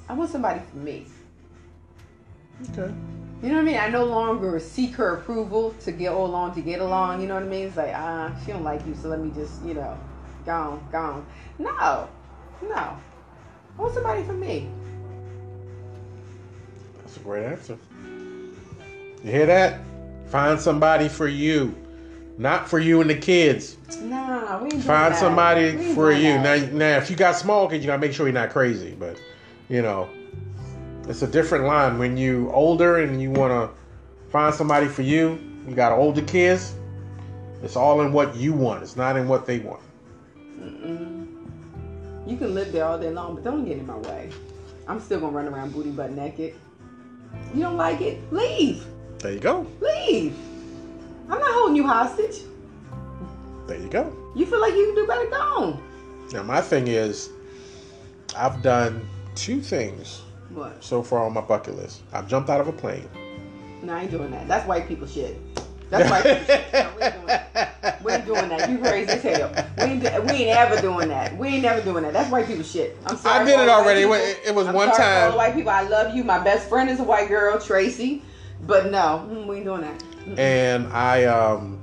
[0.08, 1.06] I want somebody for me.
[2.70, 2.92] Okay.
[3.42, 3.76] You know what I mean?
[3.76, 7.20] I no longer seek her approval to get along to get along.
[7.20, 7.66] You know what I mean?
[7.66, 9.98] It's like ah, she don't like you, so let me just you know,
[10.46, 11.26] gone, gone.
[11.58, 12.08] No,
[12.62, 12.74] no.
[12.74, 12.96] I
[13.76, 14.68] want somebody for me.
[16.98, 17.76] That's a great answer.
[19.24, 19.80] You hear that?
[20.28, 21.74] Find somebody for you,
[22.38, 23.76] not for you and the kids.
[24.02, 25.18] Nah, we ain't Find that.
[25.18, 26.38] somebody for you.
[26.38, 28.96] Now, now, if you got small kids, you gotta make sure you're not crazy.
[28.98, 29.20] But
[29.68, 30.08] you know,
[31.08, 33.70] it's a different line when you older and you wanna
[34.30, 35.38] find somebody for you.
[35.66, 36.74] You got older kids.
[37.62, 38.82] It's all in what you want.
[38.82, 39.82] It's not in what they want.
[40.60, 41.26] Mm-mm.
[42.26, 44.30] You can live there all day long, but don't get in my way.
[44.88, 46.54] I'm still gonna run around booty butt naked.
[47.54, 48.20] You don't like it?
[48.32, 48.84] Leave.
[49.18, 49.66] There you go.
[49.80, 50.36] Leave.
[51.28, 52.42] I'm not holding you hostage.
[53.66, 54.14] There you go.
[54.34, 55.26] You feel like you can do better?
[55.26, 55.82] Go on.
[56.32, 57.30] Now my thing is,
[58.36, 60.22] I've done two things
[60.54, 60.82] What?
[60.82, 62.02] so far on my bucket list.
[62.12, 63.08] I've jumped out of a plane.
[63.82, 64.46] No, I ain't doing that.
[64.48, 65.36] That's white people shit.
[65.90, 66.72] That's white people shit.
[66.72, 68.02] No, we ain't doing that.
[68.04, 68.70] We ain't doing that.
[68.70, 69.66] You crazy as hell.
[69.78, 71.36] We ain't, do- we ain't ever doing that.
[71.36, 72.12] We ain't never doing that.
[72.12, 72.96] That's white people shit.
[73.06, 73.40] I'm sorry.
[73.40, 74.04] I did for it all already.
[74.06, 74.50] white It people.
[74.50, 75.30] it was I'm one sorry for all time.
[75.32, 75.70] the white people.
[75.70, 76.24] I love you.
[76.24, 78.22] My best friend is a white girl, Tracy.
[78.64, 79.98] But no, mm, we ain't doing that.
[80.26, 80.38] Mm-mm.
[80.38, 81.78] and I um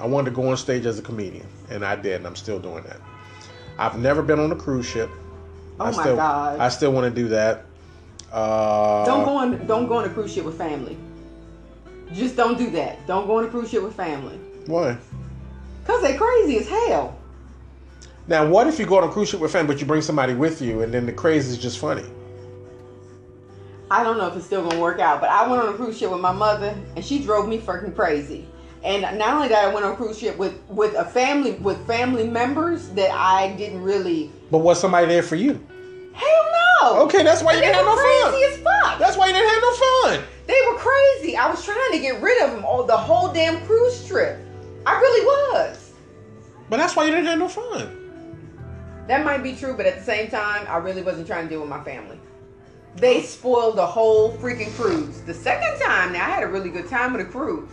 [0.00, 2.58] I wanted to go on stage as a comedian, and I did, and I'm still
[2.58, 3.00] doing that.
[3.78, 5.10] I've never been on a cruise ship.
[5.78, 6.58] Oh I my still, God.
[6.58, 7.66] I still want to do that.
[8.32, 9.66] Uh, Don't go on.
[9.66, 10.96] Don't go on a cruise ship with family.
[12.12, 13.04] Just don't do that.
[13.06, 14.36] Don't go on a cruise ship with family.
[14.66, 14.96] Why?
[15.84, 17.16] Cause they crazy as hell.
[18.28, 20.34] Now, what if you go on a cruise ship with family, but you bring somebody
[20.34, 22.04] with you, and then the crazy is just funny?
[23.88, 25.96] I don't know if it's still gonna work out, but I went on a cruise
[25.96, 28.48] ship with my mother, and she drove me freaking crazy.
[28.82, 31.84] And not only that, I went on a cruise ship with with a family with
[31.86, 34.32] family members that I didn't really.
[34.50, 35.64] But was somebody there for you?
[36.16, 36.46] Hell
[36.82, 37.02] no.
[37.04, 38.30] Okay, that's why you didn't have no fun.
[38.32, 38.98] crazy as fuck.
[38.98, 40.24] That's why you didn't have no fun.
[40.46, 41.36] They were crazy.
[41.36, 44.38] I was trying to get rid of them all the whole damn cruise trip.
[44.86, 45.92] I really was.
[46.70, 49.04] But that's why you didn't have no fun.
[49.08, 51.60] That might be true, but at the same time, I really wasn't trying to deal
[51.60, 52.18] with my family.
[52.96, 55.20] They spoiled the whole freaking cruise.
[55.20, 57.70] The second time, now I had a really good time with the cruise.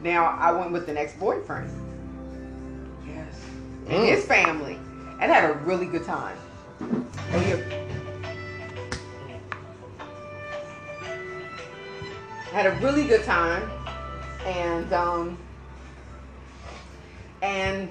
[0.00, 1.70] Now I went with an ex-boyfriend.
[3.06, 3.34] Yes.
[3.88, 4.08] And Mm.
[4.08, 4.78] his family.
[5.20, 6.36] And had a really good time.
[12.56, 13.70] Had a really good time.
[14.46, 15.38] And um
[17.42, 17.90] and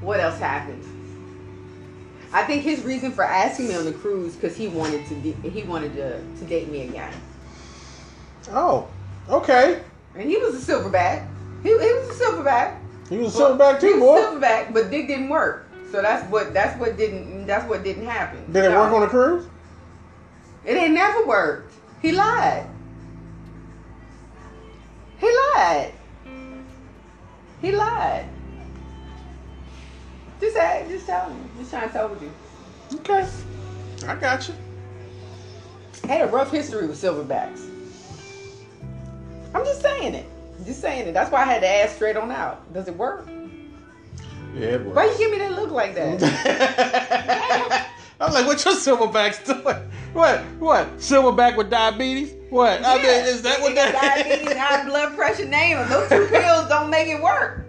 [0.00, 0.82] what else happened?
[2.32, 5.50] I think his reason for asking me on the cruise because he wanted to de-
[5.50, 7.12] he wanted to, to date me again,
[8.52, 8.88] Oh,
[9.28, 9.82] okay.
[10.14, 11.26] and he was a silverback.
[11.62, 12.76] He, he was a silverback.
[13.10, 14.16] He was a silverback He too, was boy.
[14.18, 15.66] a silverback, but dick didn't work.
[15.90, 18.50] So that's what that's what didn't that's what didn't happen.
[18.50, 18.80] Did it No.
[18.80, 19.46] work on the cruise?
[20.64, 21.74] It ain't never worked.
[22.00, 22.64] He lied.
[25.20, 25.92] He lied.
[27.60, 28.26] He lied.
[30.40, 31.36] Just ask, just tell me.
[31.58, 32.32] Just trying to tell you.
[32.94, 33.28] Okay,
[34.08, 34.54] I got you.
[36.08, 37.68] had a rough history with silverbacks.
[39.54, 40.26] I'm just saying it.
[40.64, 41.12] Just saying it.
[41.12, 42.72] That's why I had to ask straight on out.
[42.72, 43.28] Does it work?
[44.54, 47.90] Yeah, it Why you give me that look like that?
[48.20, 49.90] I'm like, what your silverbacks doing?
[50.12, 50.40] What?
[50.58, 50.96] What?
[50.98, 52.34] Silverback with diabetes?
[52.50, 52.84] What?
[52.84, 53.92] I mean, is that what that?
[53.94, 55.46] diabetes, high blood pressure?
[55.46, 55.88] Name them.
[55.88, 57.64] Those two pills don't make it work.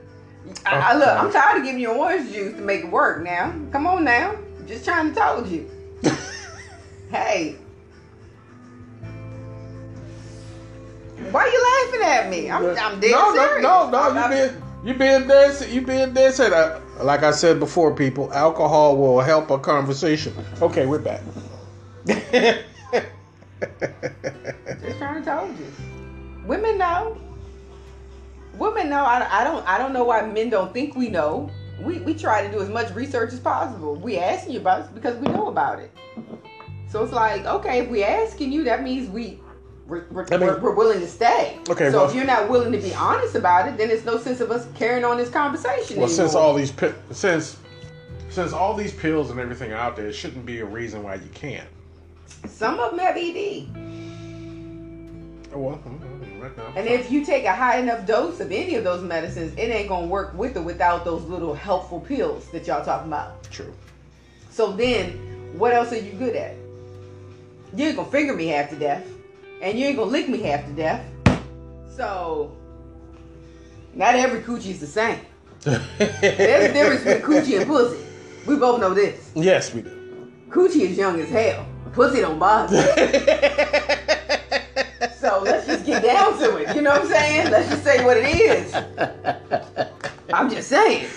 [0.65, 3.23] I, I- look, I'm tired of giving you orange juice to make it work.
[3.23, 4.35] Now, come on now.
[4.67, 5.69] Just trying to told you.
[7.11, 7.57] Hey.
[11.31, 12.49] Why you laughing at me?
[12.49, 13.61] I'm, I'm dead no, serious.
[13.63, 14.23] no, no, no.
[14.23, 15.69] You being you being dead.
[15.69, 16.51] You being dead set.
[17.03, 20.33] Like I said before, people, alcohol will help a conversation.
[20.61, 21.21] Okay, we're back.
[22.05, 22.19] Just
[24.97, 25.65] trying to tell you.
[26.45, 27.17] Women know.
[28.57, 29.03] Women know.
[29.03, 29.67] I, I don't.
[29.67, 31.49] I don't know why men don't think we know.
[31.81, 33.95] We we try to do as much research as possible.
[33.95, 35.91] We asking you about it because we know about it.
[36.89, 39.39] So it's like, okay, if we asking you, that means we
[39.91, 41.59] we're, we're, I mean- we're, we're willing to stay.
[41.69, 44.17] Okay, So well- if you're not willing to be honest about it, then there's no
[44.17, 46.73] sense of us carrying on this conversation well, since all these
[47.11, 47.57] since
[48.29, 51.27] since all these pills and everything out there, it shouldn't be a reason why you
[51.33, 51.67] can't.
[52.47, 53.67] Some of them have ED.
[55.53, 55.81] Oh, well,
[56.39, 56.71] right now.
[56.77, 59.89] And if you take a high enough dose of any of those medicines, it ain't
[59.89, 63.43] gonna work with or without those little helpful pills that y'all talking about.
[63.51, 63.73] True.
[64.51, 65.09] So then,
[65.57, 66.55] what else are you good at?
[67.75, 69.05] You ain't gonna finger me half to death,
[69.61, 71.05] and you ain't gonna lick me half to death.
[71.95, 72.55] So,
[73.93, 75.19] not every coochie's the same.
[75.61, 78.03] There's a difference between coochie and pussy.
[78.47, 79.31] We both know this.
[79.35, 80.31] yes, we do.
[80.49, 81.65] Coochie is young as hell.
[81.93, 82.81] Pussy don't bother.
[85.21, 86.75] So let's just get down to it.
[86.75, 87.51] You know what I'm saying?
[87.51, 88.73] Let's just say what it is.
[90.33, 91.07] I'm just saying.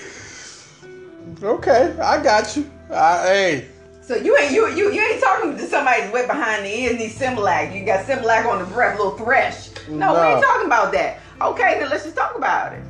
[1.42, 2.70] okay, I got you.
[2.90, 3.68] I, hey,
[4.06, 7.00] So you ain't you you you ain't talking to somebody that's wet behind the ears
[7.00, 7.74] and Similac.
[7.74, 9.70] You got Similac on the breath, little thresh.
[9.88, 11.20] No, we ain't talking about that.
[11.40, 12.82] Okay, then let's just talk about it.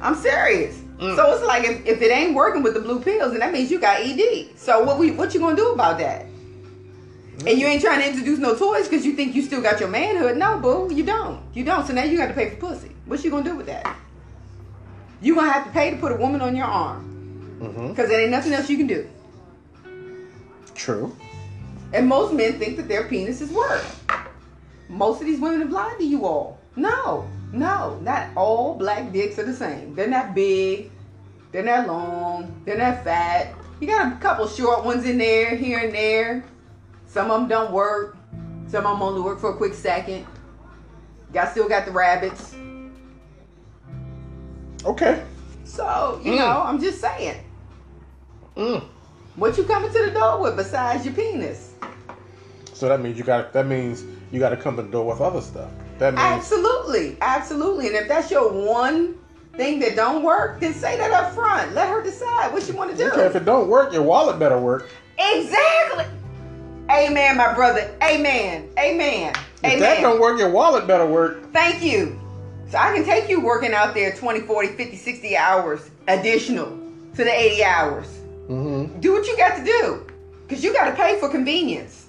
[0.00, 0.78] I'm serious.
[0.98, 1.14] Mm.
[1.14, 3.70] So it's like if, if it ain't working with the blue pills, then that means
[3.70, 4.58] you got ED.
[4.58, 6.24] So what we what you gonna do about that?
[7.46, 9.90] And you ain't trying to introduce no toys because you think you still got your
[9.90, 10.38] manhood.
[10.38, 11.42] No, boo, you don't.
[11.52, 11.86] You don't.
[11.86, 12.92] So now you got to pay for pussy.
[13.04, 13.94] What you gonna do with that?
[15.20, 17.12] You gonna have to pay to put a woman on your arm
[17.90, 19.06] because there ain't nothing else you can do.
[20.76, 21.16] True.
[21.92, 24.04] And most men think that their penis is worth.
[24.88, 26.58] most of these women have lied to you all.
[26.76, 29.94] No, no, not all black dicks are the same.
[29.94, 30.90] They're not big,
[31.52, 33.54] they're not long, they're not fat.
[33.80, 36.44] You got a couple short ones in there, here and there.
[37.06, 38.16] Some of them don't work.
[38.68, 40.26] Some of them only work for a quick second.
[41.32, 42.54] Got still got the rabbits.
[44.84, 45.22] Okay.
[45.64, 46.38] So, you Mm.
[46.38, 47.40] know, I'm just saying.
[48.56, 48.84] Mm.
[49.36, 51.74] What you coming to the door with besides your penis?
[52.72, 53.52] So that means you got.
[53.52, 55.70] That means you got to come to the door with other stuff.
[55.98, 57.86] That means Absolutely, absolutely.
[57.88, 59.18] And if that's your one
[59.54, 61.74] thing that don't work, then say that up front.
[61.74, 63.10] Let her decide what you want to do.
[63.10, 63.26] okay.
[63.26, 64.88] If it don't work, your wallet better work.
[65.18, 66.04] Exactly.
[66.90, 67.94] Amen, my brother.
[68.02, 68.68] Amen.
[68.78, 69.34] Amen.
[69.64, 71.52] If that don't work, your wallet better work.
[71.52, 72.18] Thank you.
[72.70, 76.68] So I can take you working out there 20, 40, 50, 60 hours additional
[77.14, 78.18] to the 80 hours.
[78.48, 79.00] Mm-hmm.
[79.00, 80.06] Do what you got to do.
[80.46, 82.06] Because you got to pay for convenience.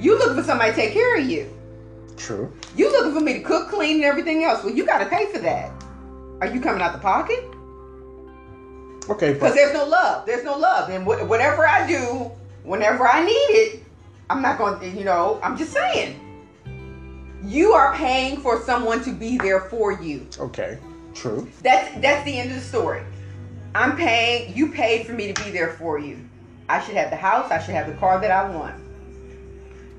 [0.00, 1.52] You looking for somebody to take care of you.
[2.16, 2.52] True.
[2.76, 4.64] You looking for me to cook, clean, and everything else.
[4.64, 5.70] Well, you got to pay for that.
[6.40, 7.44] Are you coming out the pocket?
[9.08, 9.32] Okay.
[9.32, 10.26] Because there's no love.
[10.26, 10.90] There's no love.
[10.90, 12.30] And wh- whatever I do,
[12.64, 13.84] whenever I need it,
[14.28, 16.20] I'm not going to, you know, I'm just saying.
[17.44, 20.26] You are paying for someone to be there for you.
[20.38, 20.78] okay.
[21.14, 21.48] True.
[21.62, 23.02] That's that's the end of the story.
[23.74, 26.18] I'm paying, you paid for me to be there for you.
[26.68, 28.74] I should have the house, I should have the car that I want.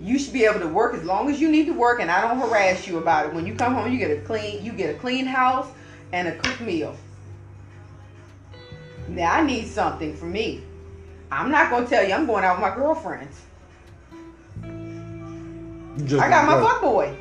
[0.02, 2.22] You should be able to work as long as you need to work and I
[2.22, 3.34] don't harass you about it.
[3.34, 5.68] When you come home, you get a clean, you get a clean house
[6.14, 6.96] and a cooked meal.
[9.08, 10.64] Now I need something for me.
[11.32, 13.42] I'm not gonna tell you I'm going out with my girlfriends.
[16.06, 17.16] Just I got my fuck boy.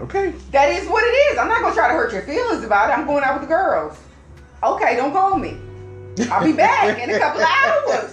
[0.00, 0.32] Okay.
[0.52, 1.38] That is what it is.
[1.38, 2.98] I'm not gonna try to hurt your feelings about it.
[2.98, 3.98] I'm going out with the girls.
[4.62, 5.56] Okay, don't call me.
[6.30, 8.12] I'll be back in a couple of hours.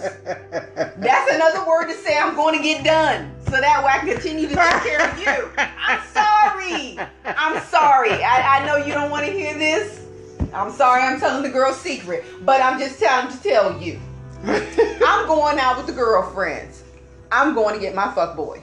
[0.96, 3.34] That's another word to say I'm going to get done.
[3.44, 5.50] So that way I can continue to take care of you.
[5.58, 6.98] I'm sorry.
[7.24, 8.12] I'm sorry.
[8.12, 10.06] I, I know you don't want to hear this.
[10.54, 12.24] I'm sorry I'm telling the girl's secret.
[12.42, 14.00] But I'm just telling to tell you.
[14.44, 16.84] I'm going out with the girlfriends.
[17.30, 18.62] I'm going to get my fuck boy.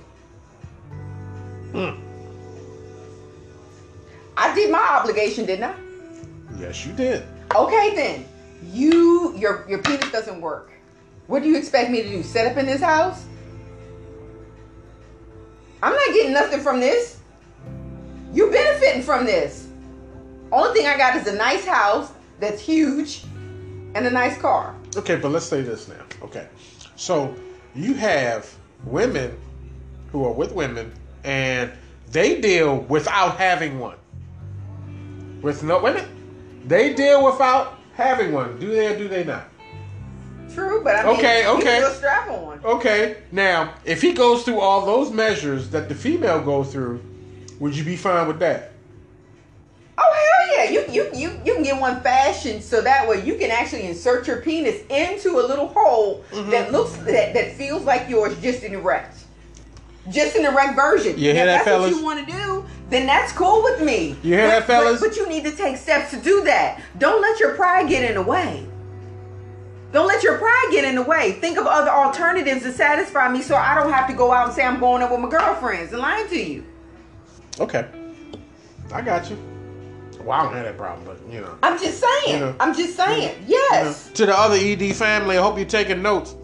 [1.74, 2.05] Mm.
[4.38, 5.76] I did my obligation, didn't I?
[6.60, 7.24] Yes, you did.
[7.56, 8.26] Okay then.
[8.72, 10.72] You your your penis doesn't work.
[11.28, 12.24] What do you expect me to do?
[12.24, 13.26] Set up in this house?
[15.82, 17.20] I'm not getting nothing from this.
[18.34, 19.68] You're benefiting from this.
[20.52, 23.24] Only thing I got is a nice house that's huge
[23.94, 24.76] and a nice car.
[24.96, 26.04] Okay, but let's say this now.
[26.22, 26.48] Okay.
[26.96, 27.36] So
[27.76, 28.54] you have
[28.86, 29.38] women
[30.12, 30.92] who are with women
[31.24, 31.72] and
[32.12, 33.98] they deal without having one.
[35.46, 36.04] With no women?
[36.66, 38.58] They deal without having one.
[38.60, 39.46] Do they or do they not?
[40.52, 41.78] True, but I mean, Okay, okay.
[41.82, 42.60] still strap on.
[42.66, 43.18] Okay.
[43.32, 47.00] Now, if he goes through all those measures that the female goes through,
[47.60, 48.72] would you be fine with that?
[50.00, 50.72] Oh hell yeah!
[50.72, 54.26] You you you you can get one fashioned so that way you can actually insert
[54.26, 56.50] your penis into a little hole Mm-hmm.
[56.50, 59.25] that looks that, that feels like yours, just an erect,
[60.10, 61.18] just in the erect version.
[61.18, 61.92] You hear If that, that's fellas?
[61.92, 64.16] what you want to do, then that's cool with me.
[64.24, 65.00] You hear But- that, fellas?
[65.02, 66.82] But, but you need to take steps to do that.
[67.00, 68.66] Don't let your pride get in the way.
[69.92, 71.34] Don't let your pride get in the way.
[71.34, 74.56] Think of other alternatives to satisfy me so I don't have to go out and
[74.56, 76.64] say I'm going out with my girlfriends and lying to you.
[77.60, 77.86] Okay.
[78.92, 79.38] I got you.
[80.22, 81.56] Well, I don't have that problem, but you know.
[81.64, 82.40] I'm just saying.
[82.42, 82.54] Yeah.
[82.60, 83.36] I'm just saying.
[83.48, 84.10] Yes.
[84.16, 86.36] To the other ED family, I hope you're taking notes.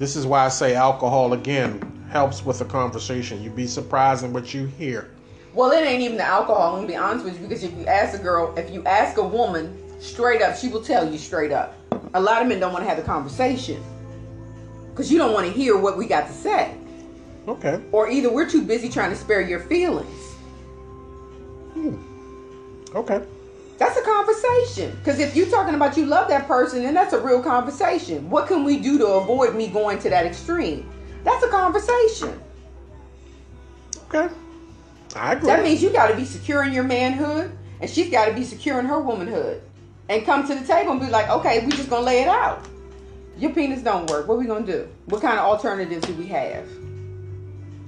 [0.00, 3.42] This is why I say alcohol again helps with the conversation.
[3.42, 5.10] You'd be surprised in what you hear.
[5.52, 6.68] Well, it ain't even the alcohol.
[6.70, 9.18] I'm gonna be honest with you because if you ask a girl, if you ask
[9.18, 11.76] a woman straight up, she will tell you straight up.
[12.14, 13.84] A lot of men don't want to have the conversation
[14.88, 16.74] because you don't want to hear what we got to say,
[17.46, 17.78] Okay.
[17.92, 20.32] or either we're too busy trying to spare your feelings.
[21.74, 21.96] Hmm.
[22.96, 23.22] Okay.
[23.80, 24.94] That's a conversation.
[24.96, 28.28] Because if you're talking about you love that person, then that's a real conversation.
[28.28, 30.86] What can we do to avoid me going to that extreme?
[31.24, 32.38] That's a conversation.
[34.06, 34.28] Okay.
[35.16, 35.46] I agree.
[35.46, 38.44] That means you got to be secure in your manhood, and she's got to be
[38.44, 39.62] secure in her womanhood,
[40.10, 42.62] and come to the table and be like, okay, we just gonna lay it out.
[43.38, 44.28] Your penis don't work.
[44.28, 44.88] What are we gonna do?
[45.06, 46.66] What kind of alternatives do we have?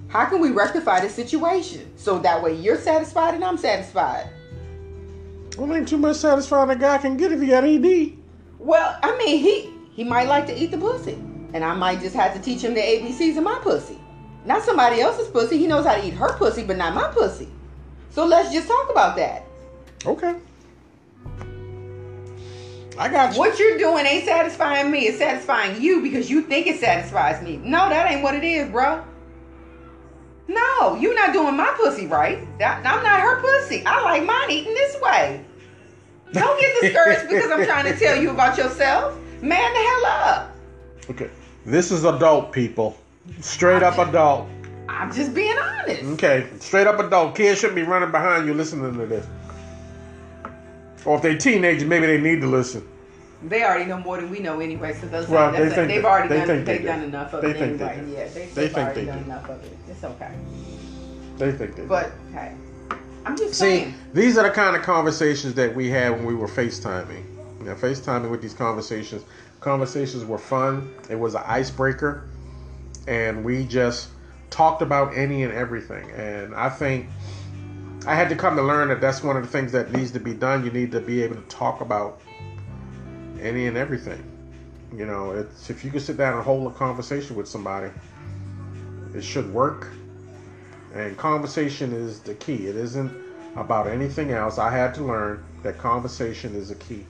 [0.08, 4.30] How can we rectify the situation so that way you're satisfied and I'm satisfied?
[5.56, 8.12] Well, ain't too much satisfying a guy can get if he got ED.
[8.58, 11.14] Well, I mean, he he might like to eat the pussy,
[11.52, 13.98] and I might just have to teach him the ABCs of my pussy.
[14.44, 15.58] Not somebody else's pussy.
[15.58, 17.48] He knows how to eat her pussy, but not my pussy.
[18.10, 19.44] So let's just talk about that.
[20.04, 20.36] Okay.
[22.98, 23.38] I got you.
[23.38, 25.06] What you're doing ain't satisfying me.
[25.06, 27.56] It's satisfying you because you think it satisfies me.
[27.56, 29.04] No, that ain't what it is, bro.
[30.48, 32.46] No, you're not doing my pussy right.
[32.58, 33.84] That, I'm not her pussy.
[33.86, 35.44] I like mine eating this way.
[36.32, 39.16] Don't get discouraged because I'm trying to tell you about yourself.
[39.42, 40.56] Man, the hell up.
[41.10, 41.30] Okay.
[41.64, 42.96] This is adult people.
[43.40, 44.48] Straight up adult.
[44.88, 46.02] I'm just being honest.
[46.02, 46.48] Okay.
[46.58, 47.34] Straight up adult.
[47.34, 49.26] Kids shouldn't be running behind you listening to this.
[51.04, 52.86] Or if they're teenagers, maybe they need to listen.
[53.44, 56.28] They already know more than we know anyway, so those Well, they think they've already
[56.28, 56.86] they done think they they've do.
[56.86, 58.06] done enough of They it think they anyway.
[58.06, 58.12] do.
[58.12, 59.24] Yeah, they, They they've think already they done do.
[59.24, 59.78] enough of it.
[59.88, 60.30] It's okay.
[61.38, 61.88] They think they do.
[61.88, 62.52] But hey,
[63.26, 63.94] I'm just See, saying.
[64.14, 67.24] these are the kind of conversations that we had when we were FaceTiming.
[67.60, 69.24] You know, FaceTiming with these conversations.
[69.60, 70.92] Conversations were fun.
[71.10, 72.28] It was an icebreaker.
[73.08, 74.08] And we just
[74.50, 76.10] talked about any and everything.
[76.12, 77.08] And I think
[78.06, 80.20] I had to come to learn that that's one of the things that needs to
[80.20, 80.64] be done.
[80.64, 82.20] You need to be able to talk about
[83.42, 84.22] any and everything.
[84.94, 87.90] You know, it's if you can sit down and hold a conversation with somebody,
[89.14, 89.88] it should work.
[90.94, 92.66] And conversation is the key.
[92.66, 93.10] It isn't
[93.56, 94.58] about anything else.
[94.58, 97.06] I had to learn that conversation is a key.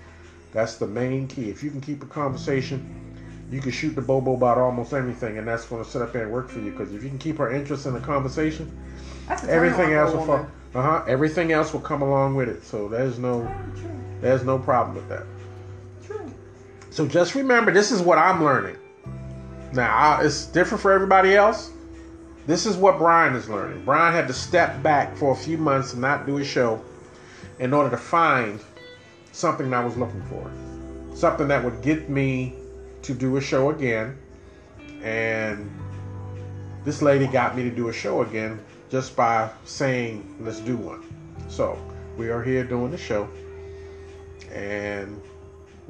[0.53, 1.51] That's the main key.
[1.51, 3.03] If you can keep a conversation,
[3.51, 6.23] you can shoot the bobo about almost anything, and that's going to sit up there
[6.23, 6.71] and work for you.
[6.71, 8.71] Because if you can keep her interest in the conversation,
[9.49, 10.47] everything else will fall.
[10.75, 11.05] Uh huh.
[11.07, 12.65] Everything else will come along with it.
[12.65, 13.53] So there's no,
[14.21, 15.27] there's no problem with that.
[16.93, 18.77] So just remember, this is what I'm learning.
[19.73, 21.73] Now I, it's different for everybody else.
[22.47, 23.83] This is what Brian is learning.
[23.87, 26.85] Brian had to step back for a few months and not do a show
[27.61, 28.61] in order to find
[29.33, 30.51] something I was looking for,
[31.17, 32.57] something that would get me
[33.01, 34.19] to do a show again.
[35.03, 35.71] And
[36.85, 41.03] this lady got me to do a show again just by saying, "Let's do one."
[41.49, 41.79] So
[42.19, 43.29] we are here doing the show,
[44.53, 45.19] and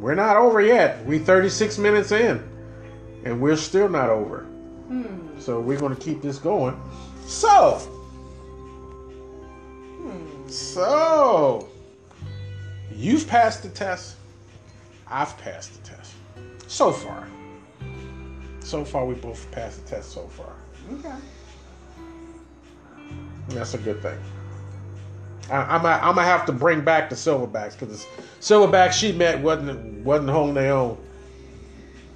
[0.03, 1.05] we're not over yet.
[1.07, 2.43] We 36 minutes in,
[3.25, 4.41] and we're still not over.
[4.89, 5.39] Hmm.
[5.39, 6.79] So we're going to keep this going.
[7.25, 7.79] So,
[10.03, 10.49] Hmm.
[10.49, 11.69] so
[12.95, 14.17] you've passed the test.
[15.09, 16.13] I've passed the test
[16.67, 17.29] so far.
[18.61, 20.53] So far, we both passed the test so far.
[20.93, 21.15] Okay.
[23.49, 24.19] And that's a good thing.
[25.53, 29.13] I, I'm gonna- I'm gonna have to bring back the silverbacks because the silverbacks she
[29.13, 30.97] met wasn't wasn't holding their own.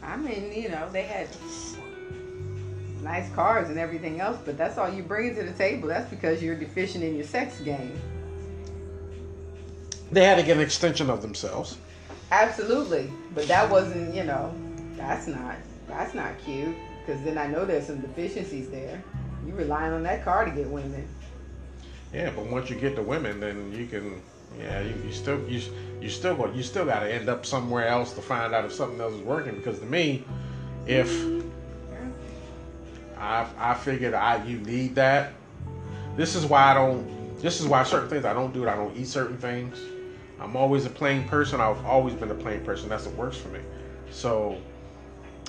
[0.02, 1.28] I mean, you know, they had
[3.02, 5.88] nice cars and everything else, but that's all you bring to the table.
[5.88, 8.00] That's because you're deficient in your sex game.
[10.10, 11.76] They had to get an extension of themselves.
[12.30, 14.52] Absolutely, but that wasn't, you know,
[14.96, 15.56] that's not
[15.86, 16.74] that's not cute.
[17.04, 19.00] Because then I know there's some deficiencies there.
[19.46, 21.06] You relying on that car to get women.
[22.16, 24.22] Yeah, but once you get the women, then you can.
[24.58, 25.60] Yeah, you, you still you
[26.00, 28.72] you still go you still got to end up somewhere else to find out if
[28.72, 29.54] something else is working.
[29.56, 30.24] Because to me,
[30.86, 31.10] if
[33.18, 35.34] I I figured I you need that.
[36.16, 37.38] This is why I don't.
[37.42, 38.64] This is why certain things I don't do.
[38.64, 38.68] it.
[38.70, 39.78] I don't eat certain things.
[40.40, 41.60] I'm always a plain person.
[41.60, 42.88] I've always been a plain person.
[42.88, 43.60] That's what works for me.
[44.10, 44.56] So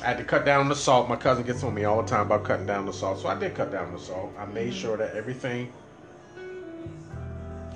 [0.02, 1.08] I had to cut down the salt.
[1.08, 3.22] My cousin gets on me all the time about cutting down the salt.
[3.22, 4.34] So I did cut down the salt.
[4.38, 5.72] I made sure that everything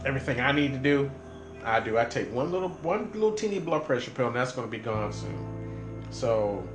[0.05, 1.09] everything I need to do,
[1.63, 1.97] I do.
[1.97, 5.13] I take one little one little teeny blood pressure pill and that's gonna be gone
[5.13, 5.37] soon.
[6.09, 6.67] So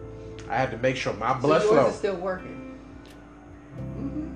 [0.49, 1.89] I had to make sure my blood so yours flow.
[1.91, 2.79] is still working.
[3.97, 4.27] hmm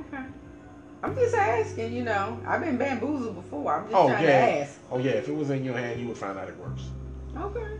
[0.00, 0.22] Okay.
[1.02, 2.40] I'm just asking, you know.
[2.46, 3.72] I've been bamboozled before.
[3.74, 4.46] I'm just Oh trying yeah.
[4.46, 4.78] to ask.
[4.90, 6.82] Oh yeah, if it was in your hand you would find out it works.
[7.36, 7.78] Okay.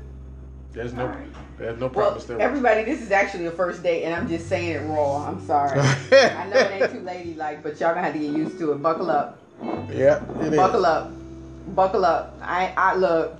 [0.73, 1.27] There's no Alright.
[1.57, 4.71] there's no Well, problem everybody, this is actually a first date, and I'm just saying
[4.73, 5.27] it raw.
[5.27, 5.79] I'm sorry.
[5.81, 8.83] I know it ain't too ladylike, but y'all gonna have to get used to it.
[8.83, 9.39] Buckle up.
[9.91, 10.57] yeah, it is.
[10.57, 11.11] Buckle up.
[11.75, 12.37] Buckle up.
[12.43, 13.37] I, I look.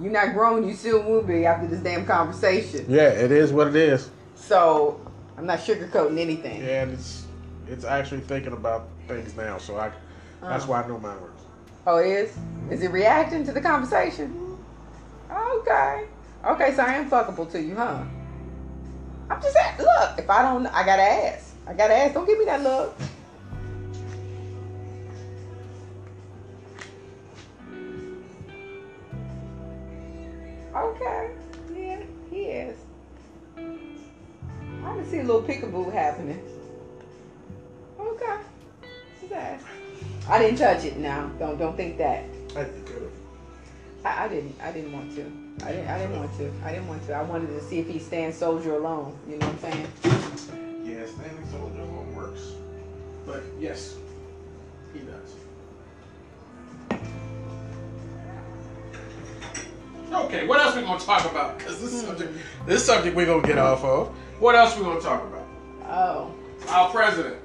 [0.00, 0.68] You're not grown.
[0.68, 2.84] You still will be after this damn conversation.
[2.88, 4.10] Yeah, it is what it is.
[4.36, 5.00] So
[5.36, 6.60] I'm not sugarcoating anything.
[6.62, 7.26] Yeah, and it's
[7.68, 9.90] it's actually thinking about things now, so I
[10.42, 10.68] that's Uh.
[10.68, 11.42] why I know my words.
[11.86, 12.36] Oh, it is?
[12.70, 14.56] Is it reacting to the conversation?
[15.30, 16.04] Okay.
[16.44, 18.04] Okay, so I am fuckable to you, huh?
[19.30, 21.54] I'm just at, look, if I don't, I gotta ask.
[21.66, 22.14] I gotta ask.
[22.14, 22.94] Don't give me that look.
[30.74, 31.30] Okay.
[31.74, 32.78] Yeah, he is.
[33.56, 33.60] I
[34.94, 36.40] can see a little peekaboo happening.
[37.98, 38.36] Okay.
[39.20, 39.66] Just ask.
[40.28, 41.26] I didn't touch it now.
[41.38, 42.24] Don't don't think that.
[42.56, 43.10] I is.
[44.04, 44.54] I, I didn't.
[44.62, 45.47] I didn't want to.
[45.64, 45.88] I didn't.
[45.88, 46.52] I didn't want to.
[46.64, 47.14] I didn't want to.
[47.14, 49.16] I wanted to see if he stands soldier alone.
[49.28, 49.86] You know what I'm saying?
[50.84, 52.52] Yeah, standing soldier alone works.
[53.26, 53.96] But yes,
[54.92, 55.34] he does.
[60.10, 61.58] Okay, what else we gonna talk about?
[61.58, 62.08] Because this hmm.
[62.08, 64.08] subject, this subject we gonna get off of.
[64.40, 65.46] What else we gonna talk about?
[65.88, 66.34] Oh.
[66.68, 67.36] Our president.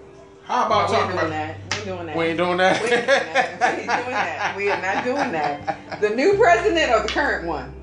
[0.45, 1.29] How about talking about?
[1.29, 1.57] that.
[1.71, 2.17] We ain't doing that.
[2.17, 2.81] We ain't doing that.
[2.81, 3.67] We ain't doing that.
[3.67, 4.55] We ain't doing that.
[4.57, 6.01] We are not doing that.
[6.01, 7.73] The new president or the current one?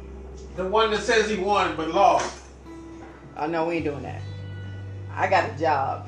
[0.56, 2.42] The one that says he won but lost.
[3.36, 4.20] Oh no, we ain't doing that.
[5.14, 6.06] I got a job.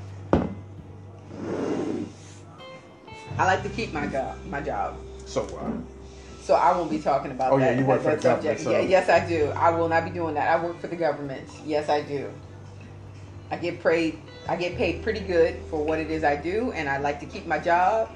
[3.38, 4.36] I like to keep my job.
[4.46, 4.96] My job.
[5.26, 5.72] So what?
[6.40, 7.74] So I won't be talking about Oh, that.
[7.74, 8.60] yeah, you work that, for the that government, subject.
[8.60, 9.46] so- Yeah, yes, I do.
[9.56, 10.48] I will not be doing that.
[10.50, 11.48] I work for the government.
[11.64, 12.30] Yes, I do.
[13.50, 14.18] I get paid.
[14.48, 17.26] I get paid pretty good for what it is I do, and I like to
[17.26, 18.10] keep my job.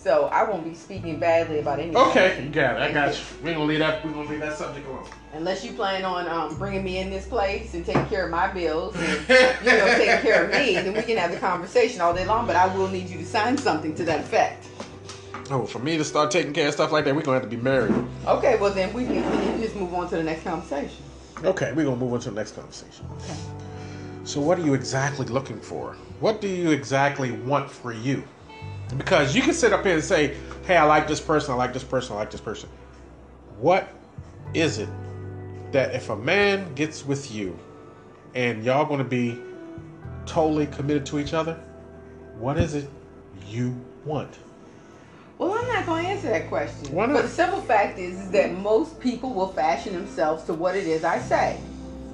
[0.00, 1.96] So I won't be speaking badly about anything.
[1.96, 2.82] Okay, you got it.
[2.82, 3.24] I got you.
[3.42, 4.04] We're gonna leave that.
[4.04, 5.04] We're gonna leave that subject alone.
[5.32, 8.46] Unless you plan on um, bringing me in this place and taking care of my
[8.46, 12.14] bills and you know taking care of me, then we can have the conversation all
[12.14, 12.46] day long.
[12.46, 14.68] But I will need you to sign something to that effect.
[15.50, 17.56] Oh, for me to start taking care of stuff like that, we're gonna have to
[17.56, 17.94] be married.
[18.26, 21.04] Okay, well then we can, we can just move on to the next conversation.
[21.42, 23.04] Okay, we're gonna move on to the next conversation.
[23.16, 23.34] Okay.
[24.22, 25.94] So, what are you exactly looking for?
[26.20, 28.22] What do you exactly want for you?
[28.96, 30.36] Because you can sit up here and say,
[30.66, 31.52] "Hey, I like this person.
[31.52, 32.16] I like this person.
[32.16, 32.68] I like this person."
[33.58, 33.88] What
[34.54, 34.88] is it
[35.72, 37.58] that if a man gets with you
[38.34, 39.38] and y'all gonna be
[40.26, 41.54] totally committed to each other,
[42.38, 42.88] what is it
[43.48, 43.74] you
[44.04, 44.38] want?
[45.38, 46.92] Well, I'm not going to answer that question.
[46.92, 47.14] Why not?
[47.14, 50.86] But the simple fact is, is that most people will fashion themselves to what it
[50.86, 51.60] is I say.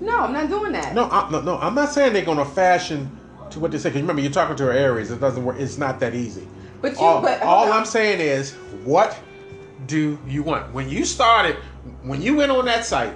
[0.01, 0.95] No, I'm not doing that.
[0.95, 1.57] No, I, no, no.
[1.57, 3.19] I'm not saying they're gonna fashion
[3.51, 3.89] to what they say.
[3.89, 5.11] Because remember, you're talking to her Aries.
[5.11, 5.59] It doesn't work.
[5.59, 6.47] It's not that easy.
[6.85, 7.73] But you, all, but all on.
[7.73, 8.53] I'm saying is,
[8.85, 9.19] what
[9.87, 10.71] do you want?
[10.75, 11.57] When you started,
[12.03, 13.15] when you went on that site,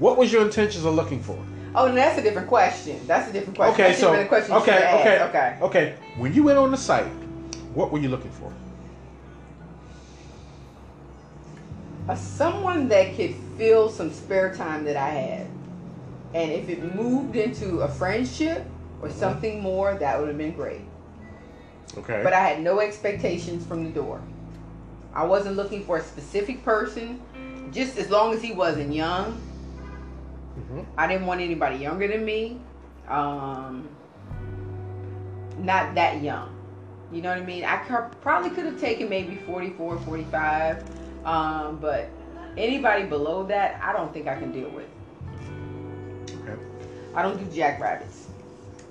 [0.00, 1.38] what was your intentions of looking for?
[1.76, 2.98] Oh, and that's a different question.
[3.06, 3.74] That's a different question.
[3.74, 5.58] Okay, That's so a different question okay, okay, okay.
[5.62, 5.94] okay.
[6.16, 7.06] When you went on the site,
[7.72, 8.52] what were you looking for?
[12.08, 15.46] Uh, someone that could fill some spare time that I had,
[16.34, 18.66] and if it moved into a friendship
[19.00, 20.80] or something more, that would have been great.
[21.96, 22.20] Okay.
[22.22, 24.20] But I had no expectations from the door.
[25.14, 27.20] I wasn't looking for a specific person,
[27.72, 29.40] just as long as he wasn't young.
[30.58, 30.84] Mhm.
[30.96, 32.60] I didn't want anybody younger than me.
[33.08, 33.88] Um,
[35.58, 36.50] not that young.
[37.12, 37.64] You know what I mean?
[37.64, 37.76] I
[38.20, 40.84] probably could have taken maybe 44, 45.
[41.24, 42.08] Um, but
[42.56, 44.88] anybody below that, I don't think I can deal with.
[46.42, 46.60] Okay.
[47.14, 48.25] I don't do jackrabbits.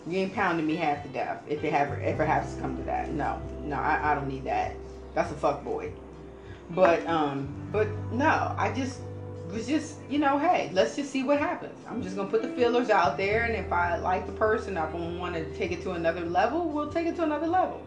[0.08, 2.84] You ain't pounding me half to death if it ever ever has to come to
[2.84, 3.12] that.
[3.12, 4.76] No, no, I, I don't need that.
[5.14, 5.92] That's a fuck boy.
[6.72, 9.00] But um, but no, I just
[9.52, 11.78] was just you know, hey, let's just see what happens.
[11.90, 14.92] I'm just gonna put the feelers out there, and if I like the person, I'm
[14.92, 16.70] gonna want to take it to another level.
[16.70, 17.82] We'll take it to another level.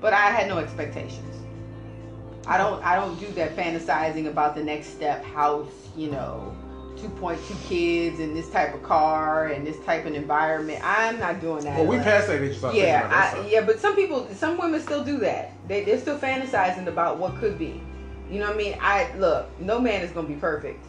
[0.00, 1.36] But I had no expectations.
[2.46, 6.56] I don't I don't do that fantasizing about the next step, house, you know,
[6.98, 10.80] 2.2 kids and this type of car and this type of environment.
[10.84, 11.78] I'm not doing that.
[11.78, 12.58] Well, we passed that age.
[12.74, 15.52] yeah, I, yeah, but some people, some women still do that.
[15.68, 17.80] They they're still fantasizing about what could be.
[18.30, 18.76] You know what I mean?
[18.80, 20.84] I look, no man is gonna be perfect.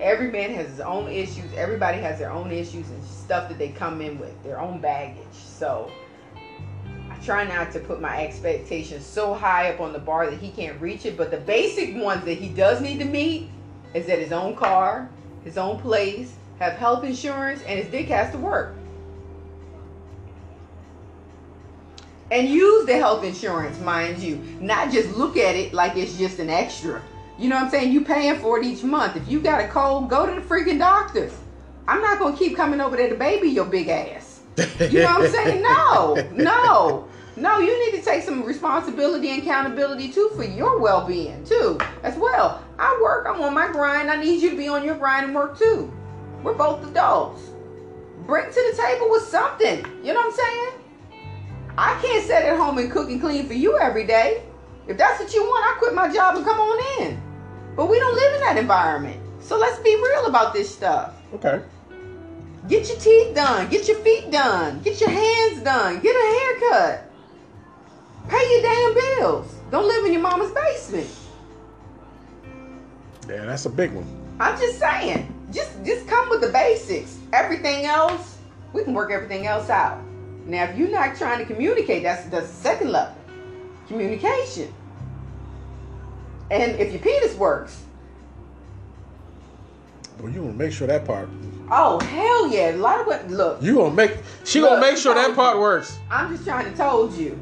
[0.00, 1.52] Every man has his own issues.
[1.54, 5.24] Everybody has their own issues and stuff that they come in with, their own baggage.
[5.32, 5.90] So
[7.10, 10.50] I try not to put my expectations so high up on the bar that he
[10.50, 11.16] can't reach it.
[11.16, 13.50] But the basic ones that he does need to meet
[13.92, 15.10] is that his own car,
[15.44, 18.74] his own place, have health insurance, and his dick has to work.
[22.30, 24.36] and use the health insurance, mind you.
[24.60, 27.02] Not just look at it like it's just an extra.
[27.38, 27.92] You know what I'm saying?
[27.92, 29.16] You paying for it each month.
[29.16, 31.30] If you got a cold, go to the freaking doctor.
[31.88, 34.40] I'm not gonna keep coming over there to baby your big ass.
[34.80, 35.62] You know what I'm saying?
[35.62, 37.08] No, no,
[37.40, 37.58] no.
[37.58, 42.62] You need to take some responsibility and accountability too for your well-being too, as well.
[42.78, 43.26] I work.
[43.28, 44.10] I'm on my grind.
[44.10, 45.92] I need you to be on your grind and work too.
[46.42, 47.42] We're both adults.
[48.26, 49.84] Bring to the table with something.
[50.04, 50.70] You know what I'm saying?
[51.76, 54.42] I can't sit at home and cook and clean for you every day.
[54.86, 57.22] If that's what you want, I quit my job and come on in.
[57.76, 59.20] But we don't live in that environment.
[59.40, 61.14] So let's be real about this stuff.
[61.34, 61.62] Okay.
[62.68, 63.68] Get your teeth done.
[63.68, 64.80] Get your feet done.
[64.82, 66.00] Get your hands done.
[66.00, 67.09] Get a haircut.
[68.28, 69.54] Pay your damn bills.
[69.70, 71.08] Don't live in your mama's basement.
[73.28, 74.06] Yeah, that's a big one.
[74.40, 75.32] I'm just saying.
[75.52, 77.18] Just just come with the basics.
[77.32, 78.38] Everything else,
[78.72, 80.00] we can work everything else out.
[80.46, 83.14] Now, if you're not trying to communicate, that's the second level.
[83.88, 84.72] Communication.
[86.50, 87.82] And if your penis works,
[90.20, 91.28] Well, you gonna make sure that part.
[91.70, 92.72] oh hell yeah!
[92.72, 93.62] A lot of what look.
[93.62, 94.16] You gonna make.
[94.44, 95.98] She Look, gonna make sure that part works.
[96.10, 97.40] I'm just trying to told you.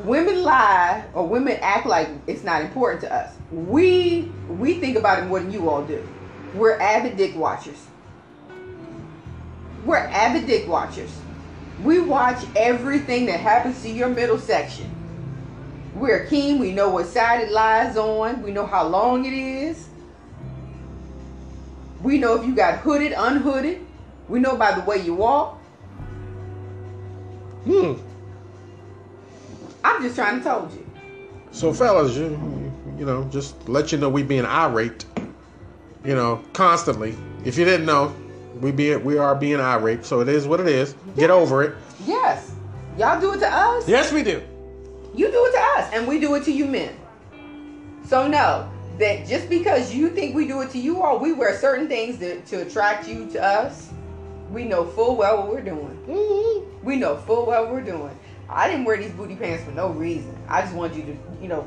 [0.00, 3.34] Women lie or women act like it's not important to us.
[3.50, 6.06] We we think about it more than you all do.
[6.54, 7.86] We're avid dick watchers.
[9.84, 11.16] We're avid dick watchers.
[11.82, 14.90] We watch everything that happens to your middle section.
[15.94, 16.58] We're keen.
[16.58, 18.42] We know what side it lies on.
[18.42, 19.88] We know how long it is.
[22.02, 23.84] We know if you got hooded, unhooded.
[24.28, 25.58] We know by the way you walk.
[27.64, 27.94] Hmm.
[29.84, 30.84] I'm just trying to told you.
[31.52, 35.04] So, fellas, you you know, just let you know we being irate,
[36.04, 37.16] you know, constantly.
[37.44, 38.14] If you didn't know,
[38.60, 40.04] we be we are being irate.
[40.04, 40.94] So it is what it is.
[41.16, 41.76] Get over it.
[42.06, 42.54] Yes.
[42.96, 43.88] Y'all do it to us.
[43.88, 44.42] Yes, we do.
[45.14, 46.94] You do it to us, and we do it to you men.
[48.04, 51.58] So know that just because you think we do it to you all, we wear
[51.58, 53.90] certain things to, to attract you to us.
[54.50, 55.98] We know full well what we're doing.
[56.08, 56.84] Mm-hmm.
[56.86, 58.16] We know full well what we're doing.
[58.48, 60.36] I didn't wear these booty pants for no reason.
[60.48, 61.66] I just want you to, you know,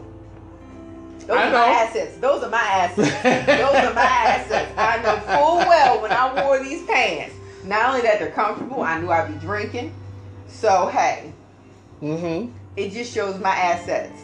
[1.20, 1.58] those I are know.
[1.58, 2.18] my assets.
[2.18, 2.98] Those are my assets.
[3.48, 4.72] Those are my assets.
[4.78, 7.36] I know full well when I wore these pants.
[7.66, 9.94] Not only that they're comfortable, I knew I'd be drinking.
[10.48, 11.34] So hey,
[12.02, 12.52] Mm-hmm.
[12.78, 14.22] it just shows my assets.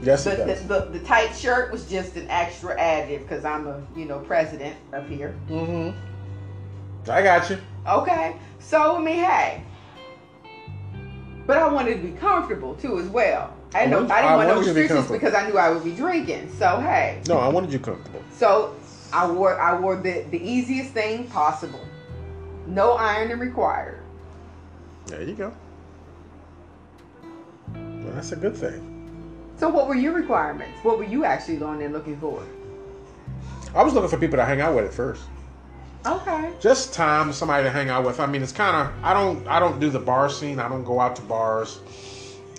[0.00, 0.66] Yes, The, it does.
[0.66, 4.20] the, the, the tight shirt was just an extra additive because I'm a you know
[4.20, 5.34] president up here.
[5.50, 7.10] Mm-hmm.
[7.10, 7.58] I got you.
[7.86, 9.62] Okay, so I mean, hey,
[11.48, 13.56] but I wanted to be comfortable too as well.
[13.74, 15.48] I didn't, I know, want- I didn't I want no wanted be restrictions because I
[15.48, 16.52] knew I would be drinking.
[16.58, 18.22] So hey, No, I wanted you comfortable.
[18.30, 18.76] so
[19.12, 21.80] I wore I wore the the easiest thing possible.
[22.66, 23.98] No ironing required.
[25.06, 25.54] There you go.
[27.74, 28.84] Well, that's a good thing.
[29.56, 30.78] So what were your requirements?
[30.82, 32.42] What were you actually going in looking for?
[33.74, 35.22] I was looking for people to hang out with at first.
[36.06, 36.52] Okay.
[36.60, 38.20] Just time, somebody to hang out with.
[38.20, 40.58] I mean, it's kind of I don't I don't do the bar scene.
[40.58, 41.80] I don't go out to bars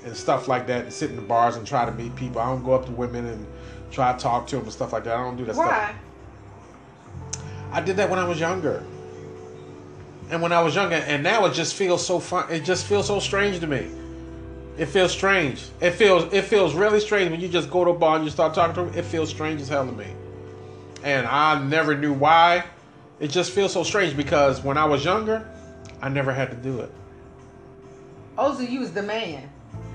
[0.06, 2.42] and stuff like that and sit in the bars and try to meet people.
[2.42, 3.48] I don't go up to women and
[3.92, 5.16] try to talk to them and stuff like that.
[5.18, 5.96] I don't do that Why?
[7.28, 7.44] stuff.
[7.72, 8.84] I did that when I was younger.
[10.30, 12.52] And when I was younger, and now it just feels so fun.
[12.52, 13.90] It just feels so strange to me.
[14.78, 15.66] It feels strange.
[15.82, 18.32] It feels it feels really strange when you just go to a bar and you
[18.32, 18.98] start talking to them.
[19.00, 20.08] It feels strange as hell to me.
[21.04, 22.64] And I never knew why.
[23.20, 25.46] It just feels so strange because when I was younger,
[26.02, 26.90] I never had to do it.
[28.38, 29.50] Oh, so you was the man.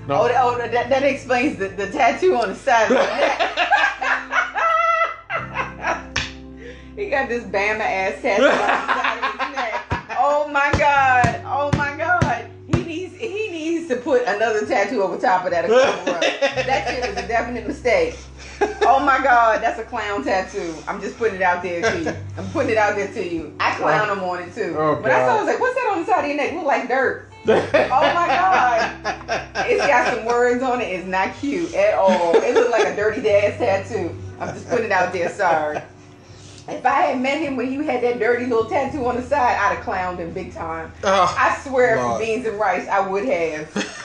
[0.07, 0.15] No.
[0.15, 2.97] Oh, oh that, oh, that, that explains the, the tattoo on the side of
[6.95, 9.83] he got this Bama ass tattoo on the side of his neck.
[10.19, 11.41] Oh my god.
[11.45, 12.51] Oh my god.
[12.67, 15.63] He needs he needs to put another tattoo over top of that.
[15.63, 16.21] to cover up.
[16.21, 18.15] That shit is a definite mistake.
[18.87, 20.73] Oh my god, that's a clown tattoo.
[20.87, 22.09] I'm just putting it out there to you.
[22.37, 23.55] I'm putting it out there to you.
[23.59, 24.75] I clown them on it too.
[24.77, 26.53] Oh, when I saw I was like, what's that on the side of your neck?
[26.53, 27.29] Look like dirt.
[27.45, 28.91] Oh my god.
[29.67, 30.85] It's got some words on it.
[30.85, 32.35] It's not cute at all.
[32.35, 34.15] It looks like a dirty dad's tattoo.
[34.39, 35.29] I'm just putting it out there.
[35.29, 35.81] Sorry.
[36.67, 39.57] If I had met him when he had that dirty little tattoo on the side,
[39.57, 40.91] I'd have clowned him big time.
[41.03, 44.04] Oh, I swear, for beans and rice, I would have.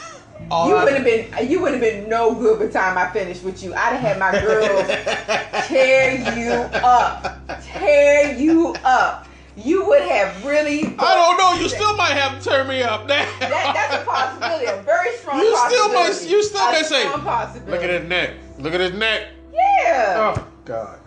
[0.50, 1.32] All you would have been.
[1.34, 3.72] Uh, you would have been no good by the time I finished with you.
[3.74, 4.86] I'd have had my girls
[5.66, 6.52] tear you
[6.84, 9.26] up, tear you up.
[9.56, 10.94] You would have really.
[10.98, 11.60] I don't know.
[11.60, 13.06] You still might have to turn me up.
[13.08, 17.04] That, that's a possibility, a very strong You still may- you still a may say,
[17.04, 17.70] possibility.
[17.70, 18.30] Look at his neck.
[18.58, 19.28] Look at his neck.
[19.52, 20.34] Yeah.
[20.36, 20.98] Oh God.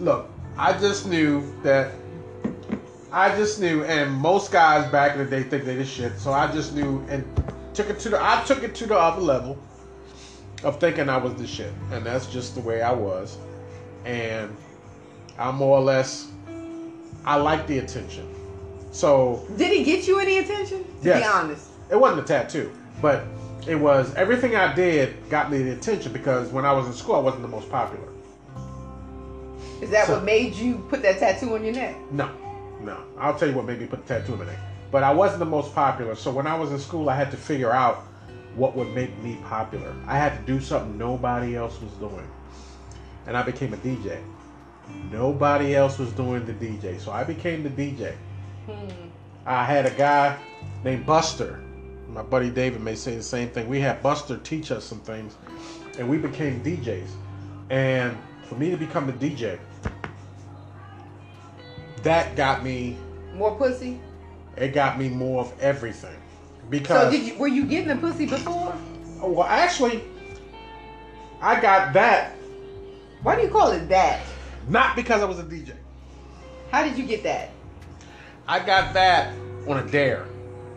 [0.00, 1.92] Look, I just knew that.
[3.12, 6.18] I just knew, and most guys back in the day think they this shit.
[6.18, 7.24] So I just knew and
[7.74, 8.18] took it to the.
[8.22, 9.58] I took it to the other level
[10.64, 13.36] of thinking I was the shit, and that's just the way I was.
[14.04, 14.54] And
[15.38, 16.28] I'm more or less,
[17.24, 18.28] I like the attention.
[18.92, 20.84] So Did he get you any attention?
[20.84, 21.20] To Yes.
[21.22, 21.68] be honest.
[21.90, 22.70] it wasn't a tattoo,
[23.00, 23.24] but
[23.66, 27.14] it was everything I did got me the attention because when I was in school,
[27.16, 28.04] I wasn't the most popular.
[29.80, 31.96] Is that So- what made you put that tattoo on your neck?
[32.12, 32.28] No,
[32.82, 32.96] no.
[33.18, 34.58] I'll tell you what made me put the tattoo on my neck.
[34.92, 37.36] But I wasn't the most popular, so when I was in school, I had to
[37.38, 38.04] figure out
[38.54, 39.96] what would make me popular.
[40.06, 42.28] I had to do something nobody else was doing,
[43.26, 44.22] and I became a DJ.
[45.10, 48.14] Nobody else was doing the DJ, so I became the DJ.
[48.66, 49.08] Hmm.
[49.46, 50.38] I had a guy
[50.84, 51.64] named Buster.
[52.08, 53.70] My buddy David may say the same thing.
[53.70, 55.36] We had Buster teach us some things,
[55.98, 57.08] and we became DJs.
[57.70, 59.58] And for me to become a DJ,
[62.02, 62.98] that got me.
[63.32, 63.98] More pussy?
[64.56, 66.14] It got me more of everything.
[66.14, 68.74] So Because did you were you getting the pussy before?
[69.20, 70.02] oh, well, actually,
[71.40, 72.34] I got that
[73.22, 74.20] Why do you call it that?
[74.68, 75.72] not because I was a DJ.
[76.70, 77.50] How did you get that?
[78.46, 79.34] I got that
[79.66, 80.26] on a dare.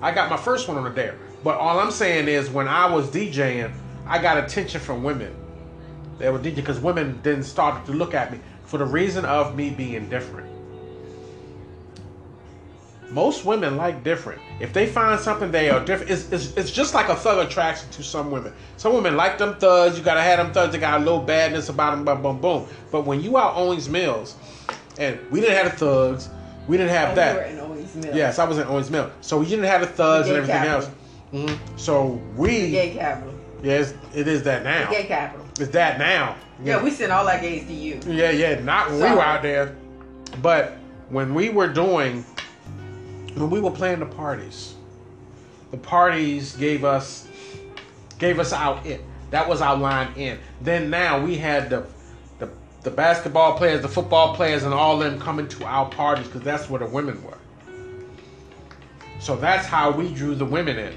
[0.01, 1.17] I got my first one on a dare.
[1.43, 3.71] But all I'm saying is when I was DJing,
[4.07, 5.34] I got attention from women.
[6.17, 9.55] They were DJ because women then started to look at me for the reason of
[9.55, 10.44] me being different.
[13.16, 14.41] Most women like different.
[14.59, 17.89] If they find something they are different, it's, it's, it's just like a thug attraction
[17.91, 18.51] to some women.
[18.76, 19.97] Some women like them thugs.
[19.97, 20.74] You gotta have them thugs.
[20.74, 22.03] They got a little badness about them.
[22.03, 22.68] Boom, boom, boom.
[22.91, 24.36] But when you out Owings Mills,
[24.97, 26.28] and we didn't have the thugs,
[26.68, 27.32] we didn't have Oh, that.
[27.51, 28.16] you were in Owings Mills.
[28.18, 29.09] Yes, I was in Owings Mill.
[29.22, 30.89] So we didn't have the thugs The and everything else.
[31.32, 31.55] capital.
[31.70, 33.34] hmm So The we, gay capital.
[33.63, 34.91] yes, it is that The now.
[34.91, 35.45] gay capital.
[35.57, 36.36] It's that now.
[36.66, 37.97] Yeah, we sent all our gays to you.
[38.07, 39.74] Yeah, yeah, not when we were out there.
[40.41, 40.76] But
[41.09, 42.26] when we were doing,
[43.36, 44.75] when we were playing the parties,
[45.71, 47.27] the parties gave us,
[48.17, 49.01] gave us our it.
[49.31, 50.39] That was our line in.
[50.61, 51.86] Then now we had the,
[52.39, 52.49] the,
[52.83, 56.69] the basketball players, the football players, and all them coming to our parties because that's
[56.69, 57.38] where the women were.
[59.19, 60.93] So that's how we drew the women in.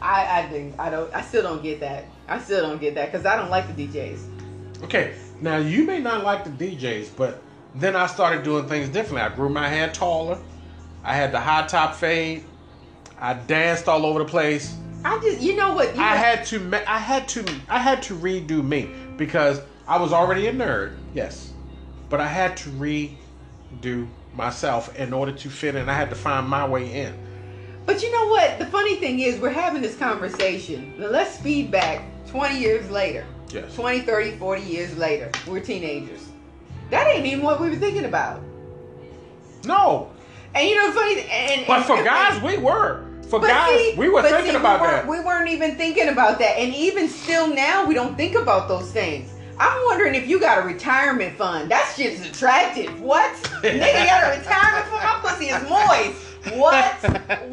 [0.00, 1.12] I, I think I don't.
[1.14, 2.04] I still don't get that.
[2.28, 4.82] I still don't get that because I don't like the DJs.
[4.84, 7.42] Okay, now you may not like the DJs, but
[7.74, 9.22] then I started doing things differently.
[9.22, 10.38] I grew my hair taller.
[11.04, 12.44] I had the high top fade.
[13.20, 14.74] I danced all over the place.
[15.04, 15.94] I just, you know what?
[15.94, 19.98] You I know- had to, I had to, I had to redo me because I
[19.98, 21.52] was already a nerd, yes,
[22.08, 25.88] but I had to redo myself in order to fit in.
[25.88, 27.14] I had to find my way in.
[27.86, 28.58] But you know what?
[28.58, 30.94] The funny thing is, we're having this conversation.
[30.98, 33.26] Now let's speed back 20 years later.
[33.50, 33.74] Yes.
[33.74, 35.30] 20, 30, 40 years later.
[35.46, 36.26] We're teenagers.
[36.90, 38.42] That ain't even what we were thinking about.
[39.64, 40.10] No,
[40.54, 43.04] And you know, funny and, but for and- guys, we were.
[43.28, 45.06] For guys, see- we were thinking see, about we that.
[45.08, 46.58] We weren't even thinking about that.
[46.58, 49.32] And even still now, we don't think about those things.
[49.58, 51.70] I'm wondering if you got a retirement fund.
[51.70, 53.00] That shit's attractive.
[53.00, 53.32] What?
[53.62, 55.02] Nigga got a retirement fund?
[55.02, 56.58] My pussy is moist.
[56.58, 56.94] What?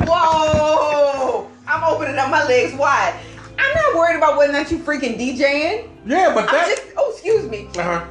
[0.08, 1.50] Whoa.
[1.68, 3.18] I'm opening up my legs wide.
[3.58, 5.90] I'm not worried about whether or not you freaking DJing.
[6.06, 6.68] yeah, but that.
[6.68, 7.68] just, oh, excuse me.
[7.78, 8.06] uh-huh.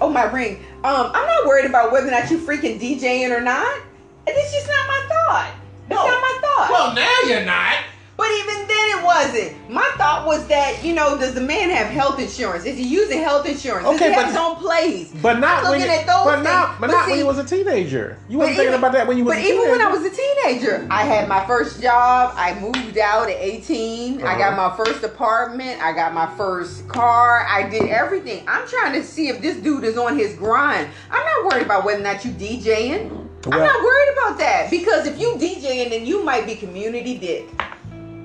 [0.00, 0.56] Oh, my ring.
[0.82, 3.80] Um, I'm not worried about whether or not you freaking DJing or not.
[4.26, 5.50] And it's just not my thought.
[5.88, 6.06] That's No.
[6.08, 6.70] not my thought.
[6.70, 7.74] Well, now you're not.
[8.16, 9.68] But even then, it wasn't.
[9.70, 12.64] My thought was that you know, does the man have health insurance?
[12.64, 13.86] Is he using health insurance?
[13.88, 15.10] Okay, does he but- have his own place?
[15.20, 17.26] But not when looking you, at those but not, but But not when see- you
[17.26, 18.16] was a teenager.
[18.28, 19.70] You wasn't thinking even- about that when you was But a even teenager.
[19.72, 22.34] when I was a teenager, I had my first job.
[22.36, 24.22] I moved out at 18.
[24.22, 24.68] I got Uh-huh.
[24.70, 25.82] my first apartment.
[25.82, 27.44] I got my first car.
[27.50, 28.44] I did everything.
[28.46, 30.86] I'm trying to see if this dude is on his grind.
[31.10, 33.23] I'm not worried about whether or not you DJing.
[33.52, 37.44] I'm not worried about that because if you DJing, then you might be community dick.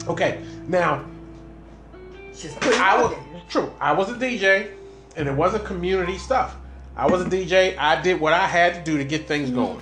[0.08, 1.04] okay, now
[2.36, 3.16] Just put I was
[3.50, 3.72] true.
[3.82, 4.70] I was a DJ,
[5.18, 6.56] and it wasn't community stuff.
[6.96, 7.78] I was a DJ.
[7.78, 9.56] I did what I had to do to get things Mm-hmm.
[9.60, 9.82] going.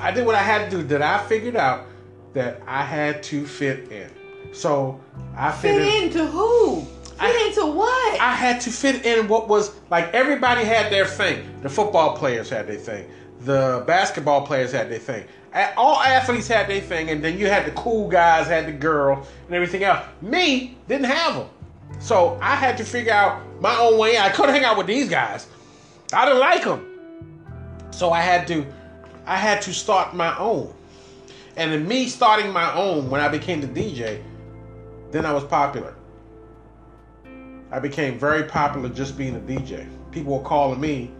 [0.00, 0.82] I did what I had to do.
[0.84, 1.86] That I figured out
[2.32, 4.10] that I had to fit in.
[4.54, 4.98] So
[5.36, 6.02] I fit, Fit in.
[6.04, 6.82] into who?
[6.84, 8.20] Fit I- into what?
[8.20, 11.44] I had to fit in what was like everybody had their thing.
[11.62, 13.06] The football players had their thing.
[13.40, 15.24] The basketball players had their thing.
[15.76, 19.26] All athletes had their thing, and then you had the cool guys, had the girl,
[19.46, 20.04] and everything else.
[20.20, 21.48] Me didn't have them,
[21.98, 24.18] so I had to figure out my own way.
[24.18, 25.46] I couldn't hang out with these guys.
[26.12, 28.66] I didn't like them, so I had to,
[29.26, 30.72] I had to start my own.
[31.56, 34.22] And in me starting my own, when I became the DJ,
[35.10, 35.94] then I was popular.
[37.72, 39.88] I became very popular just being a DJ.
[40.10, 41.10] People were calling me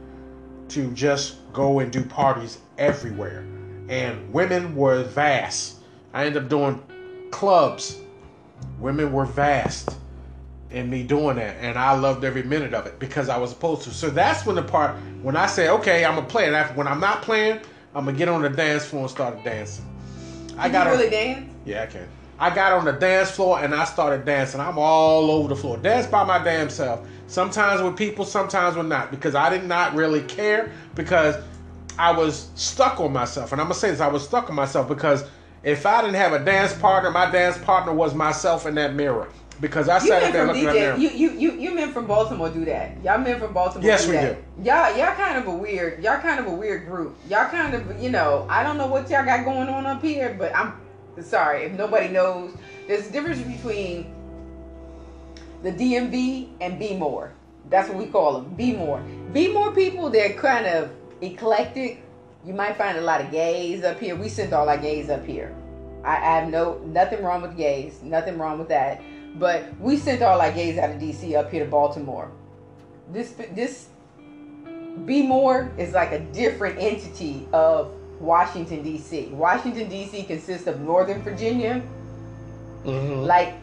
[0.69, 3.47] to just go and do parties everywhere.
[3.89, 5.79] And women were vast.
[6.13, 6.83] I ended up doing
[7.31, 7.99] clubs.
[8.79, 9.97] Women were vast
[10.71, 11.57] in me doing that.
[11.61, 13.91] And I loved every minute of it because I was supposed to.
[13.91, 16.55] So that's when the part, when I say, okay, I'm going to play it.
[16.55, 17.61] After, when I'm not playing,
[17.95, 19.85] I'm going to get on the dance floor and start dancing.
[20.57, 21.51] I got on- really dance?
[21.65, 22.09] yeah, I can.
[22.41, 24.61] I got on the dance floor and I started dancing.
[24.61, 25.77] I'm all over the floor.
[25.77, 27.07] Dance by my damn self.
[27.27, 29.11] Sometimes with people, sometimes with not.
[29.11, 31.37] Because I did not really care because
[31.99, 33.53] I was stuck on myself.
[33.53, 35.25] And I'm gonna say this, I was stuck on myself because
[35.63, 39.29] if I didn't have a dance partner, my dance partner was myself in that mirror.
[39.61, 40.97] Because I You sat there looking at mirror.
[40.97, 42.93] You, you you you men from Baltimore do that.
[43.05, 43.87] Y'all men from Baltimore.
[43.87, 44.39] Yes, do we that.
[44.63, 46.03] Y'all y'all kind of a weird.
[46.03, 47.15] Y'all kind of a weird group.
[47.29, 48.47] Y'all kind of you know.
[48.49, 50.73] I don't know what y'all got going on up here, but I'm
[51.21, 52.55] sorry if nobody knows.
[52.87, 54.13] There's a difference between
[55.63, 57.33] the DMV and Be more.
[57.69, 58.55] That's what we call them.
[58.55, 59.01] Be more.
[59.33, 60.11] Be more people.
[60.11, 60.91] They're kind of
[61.21, 62.03] eclectic.
[62.45, 64.17] You might find a lot of gays up here.
[64.17, 65.55] We sent all our gays up here.
[66.05, 68.03] I, I have no nothing wrong with gays.
[68.03, 69.03] Nothing wrong with that.
[69.39, 72.31] But we sent all our gays out of DC up here to Baltimore.
[73.13, 73.89] This this
[75.05, 79.31] Be More is like a different entity of Washington DC.
[79.33, 81.83] Washington DC consists of Northern Virginia,
[82.85, 83.27] Mhm.
[83.27, 83.55] like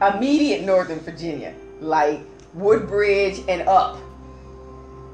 [0.00, 1.52] immediate Northern Virginia.
[1.78, 2.20] like
[2.54, 3.98] Woodbridge and up,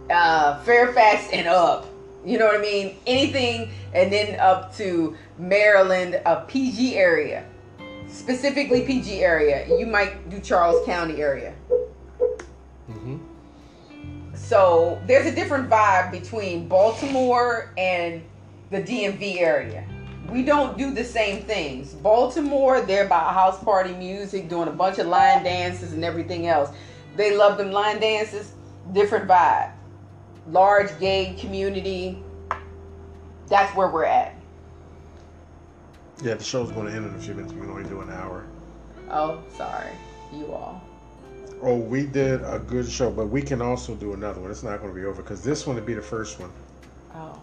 [0.08, 1.86] uh, Fairfax and up.
[2.24, 2.96] You know what I mean?
[3.04, 7.44] Anything, and then up to Maryland, a PG area,
[8.06, 9.66] specifically PG area.
[9.76, 11.52] You might do Charles County area.
[12.88, 13.16] Mm-hmm.
[14.34, 18.22] So there's a different vibe between Baltimore and
[18.72, 19.84] the DMV area.
[20.30, 21.92] We don't do the same things.
[21.92, 26.70] Baltimore, they're about house party music, doing a bunch of line dances and everything else.
[27.14, 28.52] They love them line dances.
[28.92, 29.72] Different vibe.
[30.48, 32.22] Large gay community.
[33.48, 34.34] That's where we're at.
[36.22, 37.52] Yeah, the show's going to end in a few minutes.
[37.52, 38.46] We can only do an hour.
[39.10, 39.90] Oh, sorry,
[40.32, 40.82] you all.
[41.60, 44.50] Oh, we did a good show, but we can also do another one.
[44.50, 46.50] It's not going to be over because this one will be the first one.
[47.14, 47.38] Oh.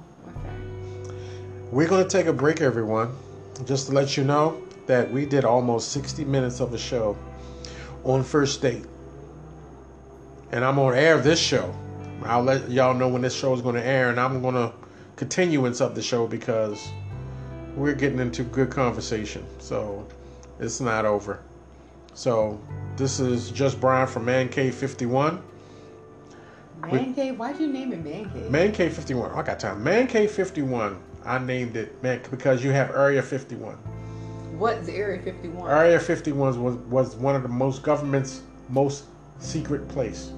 [1.71, 3.15] We're going to take a break, everyone.
[3.65, 7.15] Just to let you know that we did almost 60 minutes of a show
[8.03, 8.85] on first date.
[10.51, 11.75] And I'm going to air this show.
[12.23, 14.73] I'll let y'all know when this show is going to air, and I'm going to
[15.15, 16.89] continuance of the show because
[17.75, 19.45] we're getting into good conversation.
[19.59, 20.07] So
[20.59, 21.39] it's not over.
[22.15, 22.59] So
[22.97, 25.39] this is just Brian from Man Cave 51.
[26.81, 27.37] Man cave?
[27.37, 28.49] Why'd you name it man cave?
[28.49, 29.31] Man Cave 51.
[29.31, 29.83] I got time.
[29.83, 30.99] Man Cave 51.
[31.25, 33.75] I named it man because you have Area 51.
[34.57, 35.69] What's Area 51?
[35.69, 39.05] Area 51 was was one of the most government's most
[39.39, 40.31] secret place.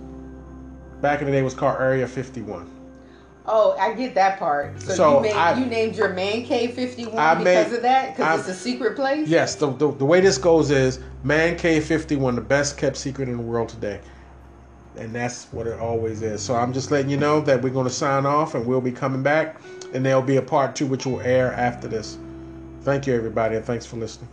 [1.01, 2.69] Back in the day, it was called Area 51.
[3.47, 4.79] Oh, I get that part.
[4.79, 7.82] So, So, you, made, I- you named your man cave 51 I because made- of
[7.82, 8.15] that?
[8.15, 9.27] Because it's a secret place?
[9.27, 13.27] Yes, the, the the way this goes is Man Cave 51, the best kept secret
[13.29, 13.99] in the world today.
[14.98, 16.42] And that's what it always is.
[16.42, 18.92] So I'm just letting you know that we're going to sign off and we'll be
[18.92, 19.60] coming back.
[19.94, 22.18] And there'll be a part two which will air after this.
[22.82, 24.30] Thank you, everybody, and thanks for listening.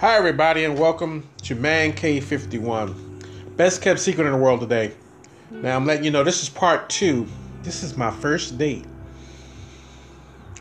[0.00, 3.20] Hi, everybody, and welcome to Man Cave 51,
[3.56, 4.92] Best kept secret in the world today.
[5.50, 7.26] Now, I'm letting you know this is part two.
[7.62, 8.84] This is my first date.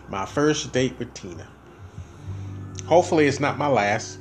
[0.10, 1.48] My first date with Tina.
[2.86, 4.18] Hopefully, it's not my last,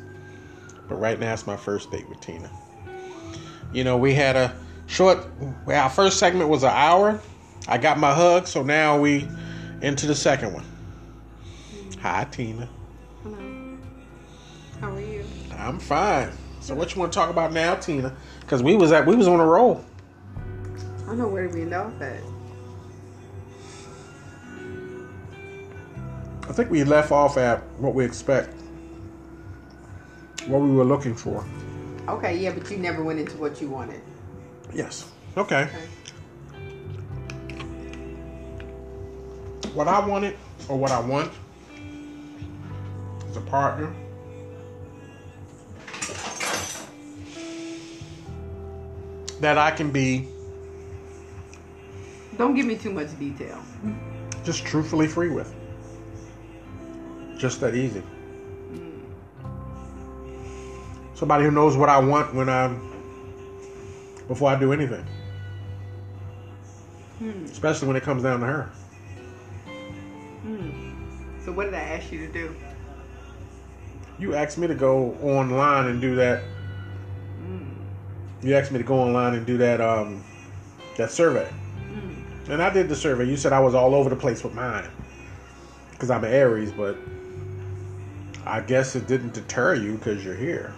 [0.86, 2.50] but right now, it's my first date with Tina.
[3.72, 4.54] You know, we had a
[4.86, 5.26] short,
[5.66, 7.18] well, our first segment was an hour.
[7.66, 9.26] I got my hug, so now we
[9.80, 10.64] into the second one.
[12.02, 12.68] Hi, Tina.
[13.22, 13.78] Hello.
[14.80, 15.24] How are you?
[15.56, 16.30] I'm fine.
[16.60, 18.14] So what you want to talk about now, Tina?
[18.40, 19.84] Because we was at we was on a roll.
[21.08, 22.20] I don't know where to be off at.
[26.46, 28.54] I think we left off at what we expect,
[30.48, 31.46] what we were looking for.
[32.08, 34.02] Okay, yeah, but you never went into what you wanted.
[34.74, 35.10] Yes.
[35.34, 35.62] Okay.
[35.62, 35.88] Okay.
[39.72, 40.36] What I wanted,
[40.68, 41.32] or what I want,
[43.30, 43.90] is a partner
[49.40, 50.28] that I can be
[52.38, 53.60] Don't give me too much detail.
[54.44, 55.52] just truthfully free with.
[57.36, 58.02] Just that easy.
[61.14, 62.80] Somebody who knows what I want when I'm
[64.28, 65.04] before I do anything.
[67.18, 67.44] Hmm.
[67.46, 68.70] Especially when it comes down to her.
[70.42, 71.44] Hmm.
[71.44, 72.54] So what did I ask you to do?
[74.20, 76.44] You asked me to go online and do that.
[77.40, 77.64] Hmm.
[78.40, 80.22] You asked me to go online and do that um
[80.96, 81.52] that survey.
[82.48, 83.24] And I did the survey.
[83.24, 84.88] You said I was all over the place with mine.
[85.92, 86.96] Because I'm an Aries, but
[88.46, 90.72] I guess it didn't deter you because you're here.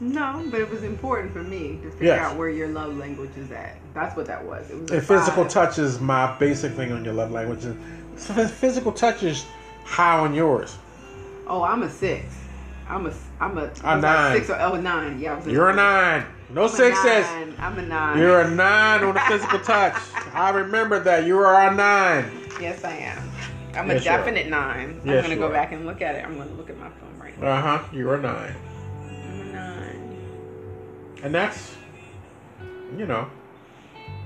[0.00, 2.20] No, but it was important for me to figure Yes.
[2.20, 3.76] out where your love language is at.
[3.92, 4.70] That's what that was.
[4.70, 5.52] It was And physical five.
[5.52, 7.66] touch is my basic thing on your love language.
[8.16, 9.44] Physical touch is
[9.84, 10.78] high on yours.
[11.46, 12.24] Oh, I'm a six.
[12.88, 13.12] I'm a.
[13.40, 13.70] I'm a.
[13.84, 14.36] A nine.
[14.38, 15.18] Six or oh, a nine.
[15.20, 16.24] Yeah, I was You're a nine.
[16.52, 17.54] No I'm nine.
[17.60, 18.18] I'm a nine.
[18.18, 19.94] You're a nine on the physical touch.
[20.34, 21.24] I remember that.
[21.24, 22.30] You are a nine.
[22.60, 23.30] Yes, I am.
[23.74, 25.00] I'm Yes, a definite nine.
[25.02, 25.52] I'm gonna you go are.
[25.52, 26.24] back and look at it.
[26.24, 27.46] I'm gonna look at my phone right now.
[27.46, 27.84] Uh huh.
[27.92, 28.54] You're a nine.
[29.06, 30.16] I'm a nine.
[31.22, 31.76] And that's,
[32.96, 33.30] you know,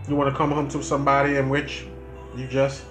[0.09, 1.85] you want to come home to somebody in which
[2.35, 2.85] you just,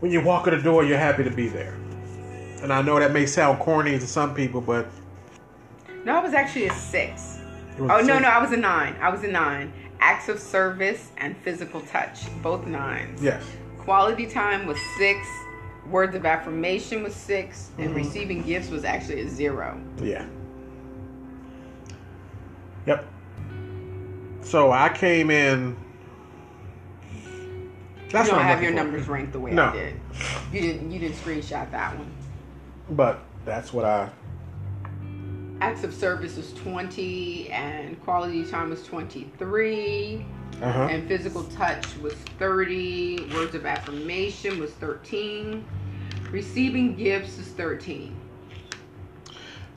[0.00, 1.74] when you walk in the door, you're happy to be there.
[2.62, 4.86] And I know that may sound corny to some people, but
[6.04, 7.38] No, I was actually a six.
[7.78, 8.96] Oh no, no, I was a nine.
[9.00, 9.72] I was a nine.
[10.00, 13.22] Acts of service and physical touch, both nines.
[13.22, 13.42] Yes.
[13.78, 15.26] Quality time was six.
[15.90, 17.96] Words of affirmation was 6 and Mhm.
[17.96, 19.78] receiving gifts was actually a zero.
[20.02, 20.24] Yeah.
[22.86, 23.04] Yep.
[24.40, 25.76] So I came in.
[28.10, 28.76] That's you don't have your for.
[28.76, 29.66] numbers ranked the way No.
[29.66, 30.00] I did.
[30.52, 30.90] You didn't.
[30.90, 32.10] You didn't screenshot that one.
[32.90, 34.08] But that's what I.
[35.60, 40.24] Acts of service was 20, and quality time was 23,
[40.60, 40.88] Uh huh.
[40.90, 43.30] and physical touch was 30.
[43.34, 45.64] Words of affirmation was 13.
[46.30, 48.14] Receiving gifts is 13.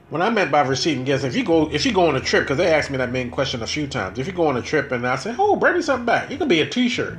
[0.10, 2.44] What I meant by receiving gifts, if you go if you go on a trip,
[2.44, 4.18] because they asked me that main question a few times.
[4.18, 6.40] If you go on a trip and I say, "Oh, bring me something back," it
[6.40, 7.18] could be a T-shirt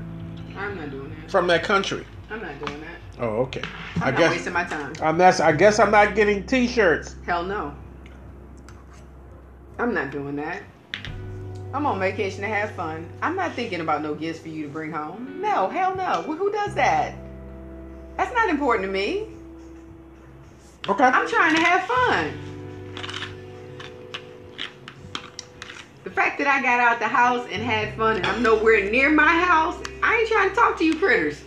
[0.56, 1.30] I'm not doing that.
[1.30, 2.04] from that country.
[2.30, 2.96] I'm not doing that.
[3.22, 3.62] Oh, okay.
[3.96, 4.92] I'm I not guess wasting my time.
[5.02, 5.38] I'm that's.
[5.38, 7.16] I guess I'm not getting T-shirts.
[7.26, 7.74] Hell no.
[9.78, 10.62] I'm not doing that.
[11.72, 13.08] I'm on vacation to have fun.
[13.22, 15.40] I'm not thinking about no gifts for you to bring home.
[15.40, 16.24] No, hell no.
[16.26, 17.14] Well, who does that?
[18.16, 19.28] That's not important to me.
[20.88, 21.04] Okay.
[21.04, 22.32] I'm trying to have fun.
[26.04, 29.10] The fact that I got out the house and had fun and I'm nowhere near
[29.10, 31.42] my house, I ain't trying to talk to you critters.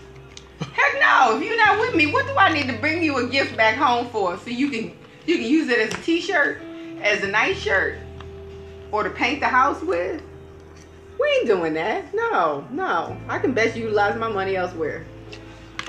[0.60, 3.28] Heck no, if you're not with me, what do I need to bring you a
[3.28, 4.38] gift back home for?
[4.38, 6.62] So you can you can use it as a t-shirt,
[7.02, 7.98] as a nice shirt,
[8.92, 10.22] or to paint the house with?
[11.20, 12.14] We ain't doing that.
[12.14, 13.18] No, no.
[13.28, 15.06] I can best utilize my money elsewhere.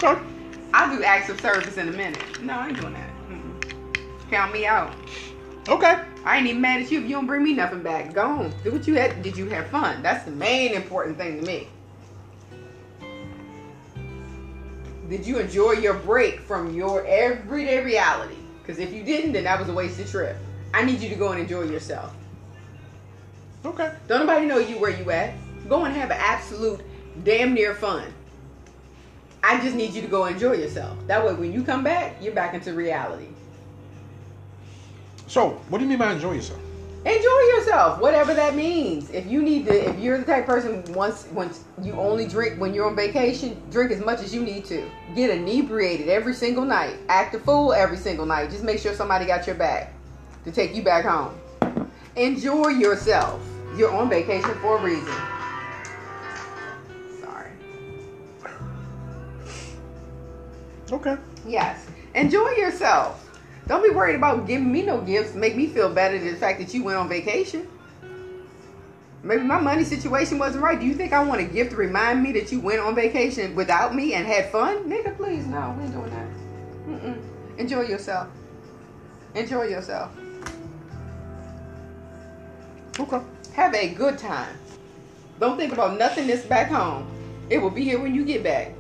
[0.03, 0.21] Okay.
[0.75, 2.43] I'll do acts of service in a minute.
[2.43, 3.11] No, I ain't doing that.
[3.29, 4.31] Mm-mm.
[4.31, 4.95] Count me out.
[5.69, 6.03] Okay.
[6.25, 8.13] I ain't even mad at you if you don't bring me nothing back.
[8.13, 8.55] Go on.
[8.63, 9.23] Do what you had.
[9.23, 10.03] Did you have fun?
[10.03, 11.69] That's the main important thing to me.
[15.09, 18.37] Did you enjoy your break from your everyday reality?
[18.61, 20.37] Because if you didn't, then that was a wasted trip.
[20.73, 22.15] I need you to go and enjoy yourself.
[23.65, 23.93] Okay.
[24.09, 25.35] Don't nobody know you where you at.
[25.69, 26.81] Go and have an absolute
[27.25, 28.13] damn near fun.
[29.43, 30.97] I just need you to go enjoy yourself.
[31.07, 33.27] That way, when you come back, you're back into reality.
[35.27, 36.61] So, what do you mean by enjoy yourself?
[37.05, 39.11] Enjoy yourself, whatever that means.
[39.11, 42.61] If you need to, if you're the type of person once once you only drink
[42.61, 44.89] when you're on vacation, drink as much as you need to.
[45.17, 46.95] Get inebriated every single night.
[47.09, 48.51] Act a fool every single night.
[48.51, 49.93] Just make sure somebody got your back
[50.45, 51.37] to take you back home.
[52.15, 53.43] Enjoy yourself.
[53.77, 55.15] You're on vacation for a reason.
[57.21, 57.51] Sorry.
[60.91, 61.17] Okay.
[61.47, 61.87] Yes.
[62.15, 63.29] Enjoy yourself.
[63.67, 65.35] Don't be worried about giving me no gifts.
[65.35, 67.67] Make me feel better than the fact that you went on vacation.
[69.23, 70.79] Maybe my money situation wasn't right.
[70.79, 73.55] Do you think I want a gift to remind me that you went on vacation
[73.55, 74.91] without me and had fun?
[74.91, 76.27] Nigga, please, no, we ain't doing that.
[76.89, 77.59] Mm-mm.
[77.59, 78.29] Enjoy yourself.
[79.35, 80.11] Enjoy yourself.
[82.99, 83.21] Okay.
[83.55, 84.57] Have a good time.
[85.39, 87.07] Don't think about nothing that's back home.
[87.51, 88.73] It will be here when you get back.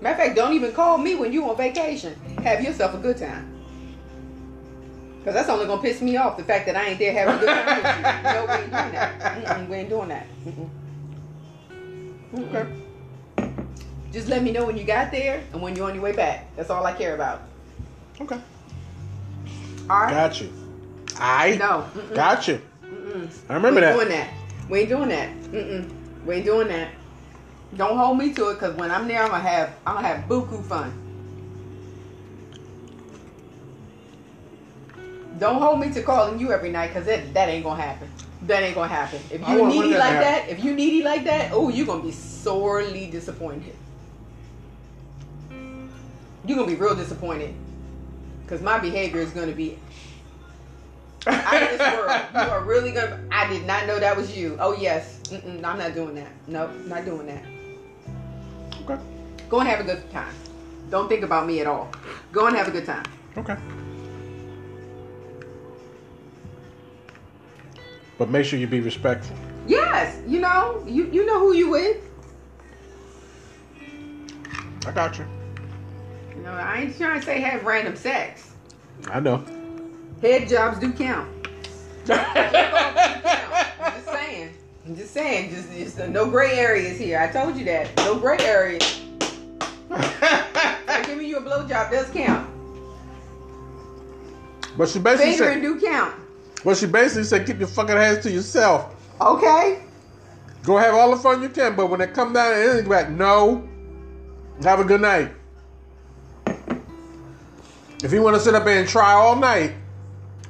[0.00, 2.14] Matter of fact, don't even call me when you on vacation.
[2.44, 3.54] Have yourself a good time.
[5.24, 7.38] Cause that's only gonna piss me off the fact that I ain't there having a
[7.38, 8.02] good time with you.
[8.32, 9.20] No, we ain't doing that.
[9.44, 10.26] Mm-mm, we ain't doing that.
[12.32, 12.48] Mm-mm.
[12.54, 12.66] Okay.
[14.12, 16.54] Just let me know when you got there and when you're on your way back.
[16.56, 17.42] That's all I care about.
[18.20, 18.38] Okay.
[19.90, 20.10] All right.
[20.10, 20.50] Got you.
[21.18, 21.90] I No.
[21.94, 22.14] Mm-mm.
[22.14, 22.60] got you.
[23.08, 23.30] Mm-mm.
[23.48, 23.96] I remember that.
[23.96, 24.10] we that.
[24.10, 24.70] ain't doing that.
[24.70, 25.28] We ain't doing that.
[25.52, 26.26] Mm-mm.
[26.26, 26.90] We ain't doing that.
[27.76, 30.28] Don't hold me to it, cause when I'm there, I'm gonna have I'm gonna have
[30.28, 30.92] buku fun.
[35.38, 38.10] Don't hold me to calling you every night, cause that that ain't gonna happen.
[38.42, 39.20] That ain't gonna happen.
[39.30, 40.20] If you needy like happen.
[40.20, 43.74] that, if you needy like that, oh, you're gonna be sorely disappointed.
[46.46, 47.54] You're gonna be real disappointed,
[48.46, 49.78] cause my behavior is gonna be
[51.28, 52.20] out of this world.
[52.34, 53.20] You are really gonna.
[53.30, 54.56] I did not know that was you.
[54.60, 56.30] Oh yes, Mm-mm, I'm not doing that.
[56.46, 57.44] Nope, not doing that.
[58.82, 59.02] Okay.
[59.48, 60.34] Go and have a good time.
[60.90, 61.90] Don't think about me at all.
[62.32, 63.04] Go and have a good time.
[63.36, 63.56] Okay.
[68.16, 69.36] But make sure you be respectful.
[69.66, 72.04] Yes, you know, you you know who you with.
[74.86, 75.26] I got you.
[76.34, 78.52] You know, I ain't trying to say have random sex.
[79.10, 79.44] I know.
[80.22, 81.28] Head jobs do count.
[82.08, 82.16] I'm
[83.94, 84.50] just saying.
[84.86, 85.50] I'm just saying.
[85.50, 87.20] Just, just uh, no gray areas here.
[87.20, 87.94] I told you that.
[87.98, 89.00] No gray areas.
[89.90, 92.48] Like, giving you a blowjob does count.
[94.76, 96.14] but she basically Fingering said, do count.
[96.64, 98.94] well, she basically said, keep your fucking hands to yourself.
[99.20, 99.82] Okay.
[100.64, 103.66] Go have all the fun you can, but when it come down anything back, no.
[104.62, 105.30] Have a good night.
[108.02, 109.72] If you want to sit up and try all night,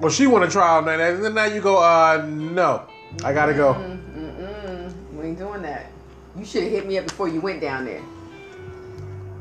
[0.00, 2.86] or she want to try all night, and then now you go, uh, no,
[3.24, 3.74] I gotta go.
[3.74, 4.92] Mm-mm.
[5.14, 5.90] We ain't doing that.
[6.36, 8.02] You should have hit me up before you went down there.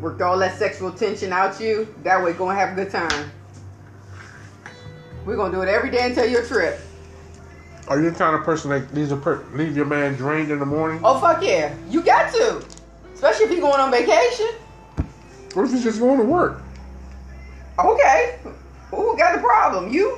[0.01, 1.93] Worked all that sexual tension out you.
[2.03, 3.31] That way, gonna have a good time.
[5.25, 6.79] We're gonna do it every day until your trip.
[7.87, 10.59] Are you the kind of person that leaves a per- leave your man drained in
[10.59, 10.99] the morning?
[11.03, 12.63] Oh fuck yeah, you got to,
[13.13, 14.49] especially if you're going on vacation.
[15.53, 16.61] What if he's just going to work?
[17.79, 18.39] Okay,
[18.91, 19.91] who got the problem?
[19.91, 20.17] You?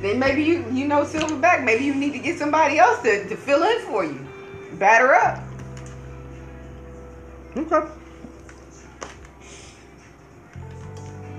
[0.00, 1.64] Then maybe you you know Silverback.
[1.64, 4.26] Maybe you need to get somebody else to, to fill in for you.
[4.78, 5.42] Batter up.
[7.56, 7.88] Okay.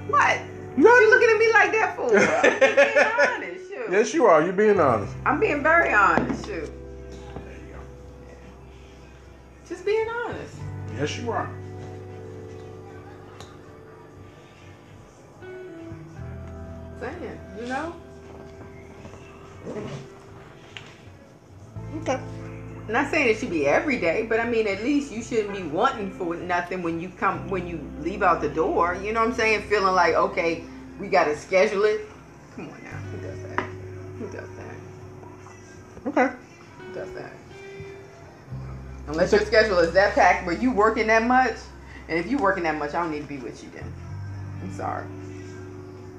[0.07, 0.41] What?
[0.77, 2.17] You looking at me like that for?
[2.17, 3.69] I'm being honest.
[3.69, 3.91] Shoot.
[3.91, 4.43] Yes, you are.
[4.43, 5.13] You're being honest.
[5.25, 6.45] I'm being very honest.
[6.45, 6.71] Shoot.
[9.67, 10.55] Just being honest.
[10.97, 11.49] Yes, you are.
[16.99, 17.95] Saying, you know.
[22.01, 22.19] Okay.
[22.89, 25.63] Not saying it should be every day, but I mean at least you shouldn't be
[25.63, 28.97] wanting for nothing when you come when you leave out the door.
[29.03, 29.63] You know what I'm saying?
[29.63, 30.63] Feeling like okay,
[30.99, 32.07] we gotta schedule it.
[32.55, 33.59] Come on now, who does that?
[34.19, 36.07] Who does that?
[36.07, 36.35] Okay.
[36.79, 37.33] Who does that?
[39.07, 41.55] Unless your schedule is that packed where you working that much,
[42.07, 43.93] and if you working that much, I don't need to be with you then.
[44.61, 45.05] I'm sorry.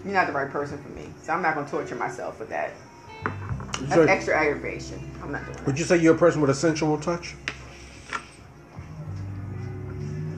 [0.05, 2.73] You're not the right person for me, so I'm not gonna torture myself with that.
[3.81, 4.99] That's So, extra aggravation.
[5.23, 5.67] I'm not doing that.
[5.67, 7.35] would you say you're a person with a sensual touch?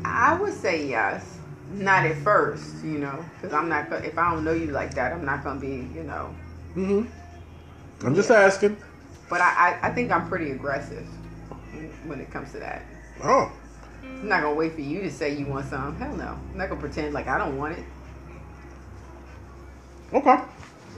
[0.05, 1.39] I would say yes.
[1.73, 3.93] Not at first, you know, because I'm not.
[4.05, 6.35] If I don't know you like that, I'm not gonna be, you know.
[6.75, 8.07] Mm-hmm.
[8.07, 8.41] I'm just Yeah.
[8.41, 8.77] asking.
[9.29, 11.07] But I, I, I think I'm pretty aggressive
[11.73, 12.83] when- when it comes to that.
[13.23, 13.53] Oh.
[14.03, 15.95] I'm not gonna wait for you to say you want some.
[15.97, 16.37] Hell no.
[16.53, 17.85] I'm not gonna pretend like I don't want it.
[20.13, 20.39] Okay.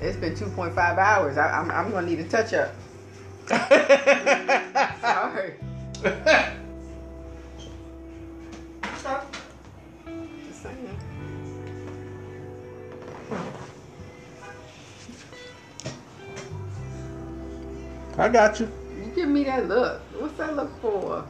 [0.02, 1.38] It's been 2.5 hours.
[1.38, 2.74] I, I'm, I'm gonna need a touch up.
[5.00, 5.54] Sorry.
[10.48, 10.98] Just saying.
[18.18, 18.68] I got you.
[18.98, 20.00] You give me that look.
[20.18, 21.24] What's that look for?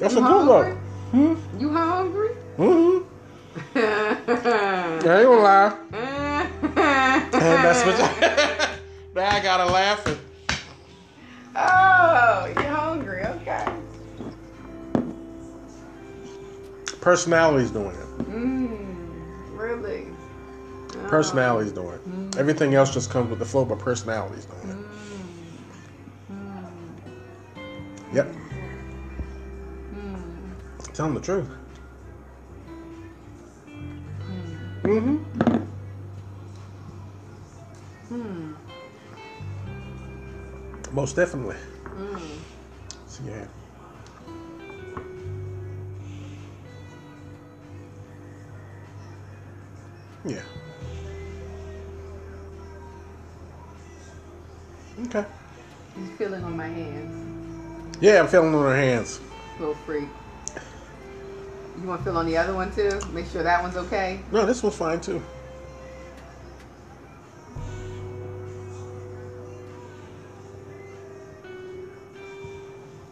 [0.00, 0.66] That's You a good look.
[0.66, 0.80] hungry?
[1.12, 1.60] Hmm?
[1.60, 2.30] You hungry?
[2.58, 3.78] Mm-hmm.
[3.78, 6.35] I ain't gonna lie.
[6.76, 7.98] And that's what.
[9.14, 10.06] now I gotta laugh.
[10.06, 10.18] And,
[11.56, 13.24] oh, you're hungry.
[13.24, 13.76] Okay.
[17.06, 18.18] personality's doing it.
[18.28, 19.56] Mmm.
[19.56, 20.08] Really?
[20.90, 21.08] Oh.
[21.08, 22.08] Personality's doing it.
[22.08, 22.36] Mm.
[22.36, 26.32] Everything else just comes with the flow, but personality's doing it.
[26.32, 26.66] Mm.
[28.12, 28.34] Yep.
[29.94, 30.92] Mm.
[30.94, 31.48] Tell them the truth.
[34.82, 35.55] Mm-hmm.
[40.96, 41.56] Most definitely.
[41.84, 42.20] Mm.
[43.06, 43.46] So, yeah.
[50.24, 50.42] Yeah.
[55.04, 55.26] Okay.
[55.98, 57.98] He's feeling on my hands.
[58.00, 59.20] Yeah, I'm feeling on her hands.
[59.60, 60.08] Little freak.
[61.78, 62.98] You want to feel on the other one too?
[63.12, 64.20] Make sure that one's okay.
[64.32, 65.22] No, this one's fine too.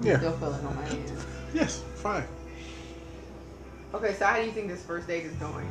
[0.04, 0.18] Yeah.
[0.18, 1.26] Still feeling on my hands.
[1.54, 2.24] Yes, fine.
[3.94, 5.68] Okay, so how do you think this first date is going?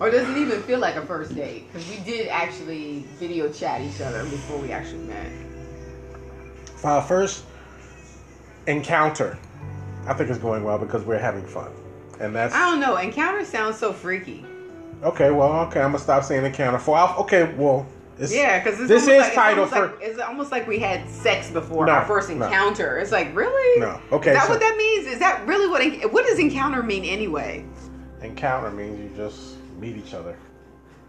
[0.00, 1.66] Or does it even feel like a first date?
[1.72, 5.26] Because we did actually video chat each other before we actually met.
[6.76, 7.44] For our first
[8.68, 9.36] encounter,
[10.06, 11.72] I think it's going well because we're having fun.
[12.20, 12.96] And that's I don't know.
[12.96, 14.44] Encounter sounds so freaky.
[15.02, 15.30] okay.
[15.30, 16.78] Well, okay, I'm gonna stop saying encounter.
[16.78, 17.86] For our, okay, well,
[18.18, 20.78] it's, Yeah, because This is like, titled it's almost for- like, it's almost like we
[20.78, 22.44] had sex before No, our first no.
[22.46, 22.98] encounter.
[22.98, 23.80] It's like really?
[23.80, 24.00] No.
[24.12, 25.06] Okay, Is that so- what that means?
[25.06, 26.12] Is that really what?
[26.12, 27.64] What does encounter mean anyway?
[28.22, 30.36] encounter means you just meet each other.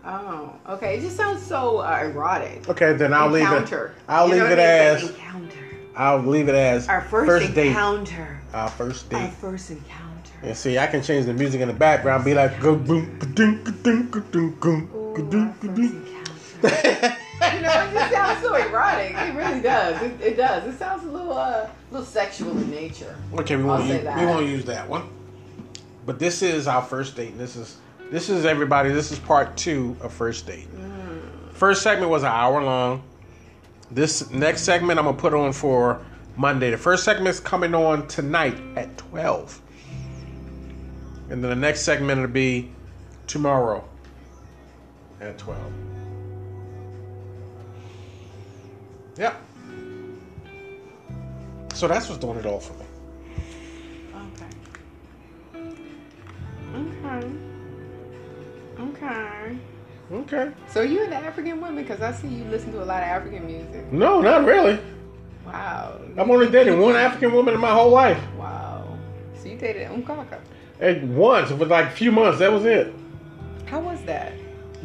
[0.06, 0.98] Oh, okay.
[0.98, 2.70] It just sounds so uh, erotic.
[2.70, 3.88] Okay, then I'll encounter.
[3.88, 4.02] leave it.
[4.08, 4.60] I'll You leave it mean?
[4.60, 5.04] As.
[5.04, 5.56] like encounter.
[5.96, 7.68] I'll leave it as Our first, date.
[7.68, 8.40] encounter.
[8.54, 10.06] Our first Our first encounter.
[10.42, 12.24] And see, I can change the music in the background.
[12.24, 15.84] Be like, go boom, ka-ding, ka-ding, ka-ding, our first ka-ding.
[15.84, 16.19] encounter.
[16.64, 19.16] you know, it just sounds so erotic.
[19.16, 20.02] It really does.
[20.02, 20.74] It, it does.
[20.74, 23.16] It sounds a little, uh, little sexual in nature.
[23.34, 24.20] Okay, we won't say use, that.
[24.20, 25.10] we won't use that one.
[26.06, 27.32] But this is our first date.
[27.32, 27.78] And This is
[28.12, 28.90] this is everybody.
[28.90, 30.68] This is part two of first date.
[31.54, 33.04] First segment was an hour long.
[33.92, 36.04] This next segment I'm gonna put on for
[36.36, 36.72] Monday.
[36.72, 39.62] The first segment is coming on tonight at twelve,
[41.30, 42.72] and then the next segment will be
[43.28, 43.88] tomorrow
[45.22, 45.72] at twelve.
[49.20, 49.36] Yep.
[51.74, 52.86] So that's what's doing it all for me.
[54.16, 55.66] Okay.
[56.74, 57.28] Okay.
[58.80, 59.58] Okay.
[60.12, 60.52] Okay.
[60.70, 61.84] So you into African women?
[61.84, 63.92] Because I see you listen to a lot of African music.
[63.92, 64.80] No, not really.
[65.46, 66.00] Wow.
[66.18, 68.22] I've only dated one African woman in my whole life.
[68.38, 68.98] Wow.
[69.36, 70.40] So you dated Umkaka.
[70.80, 72.40] And once, it was like a few months.
[72.40, 72.94] That was it.
[73.66, 74.32] How was that?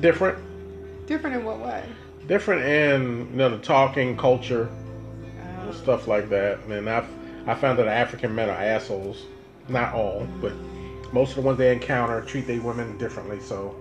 [0.01, 0.39] Different,
[1.07, 1.85] Different in what way?
[2.27, 4.71] Different in you know the talking culture
[5.41, 5.73] and oh.
[5.73, 6.61] stuff like that.
[6.65, 7.05] And I,
[7.47, 9.25] I found that African men are assholes.
[9.67, 10.53] Not all, but
[11.13, 13.41] most of the ones they encounter treat their women differently.
[13.41, 13.75] So,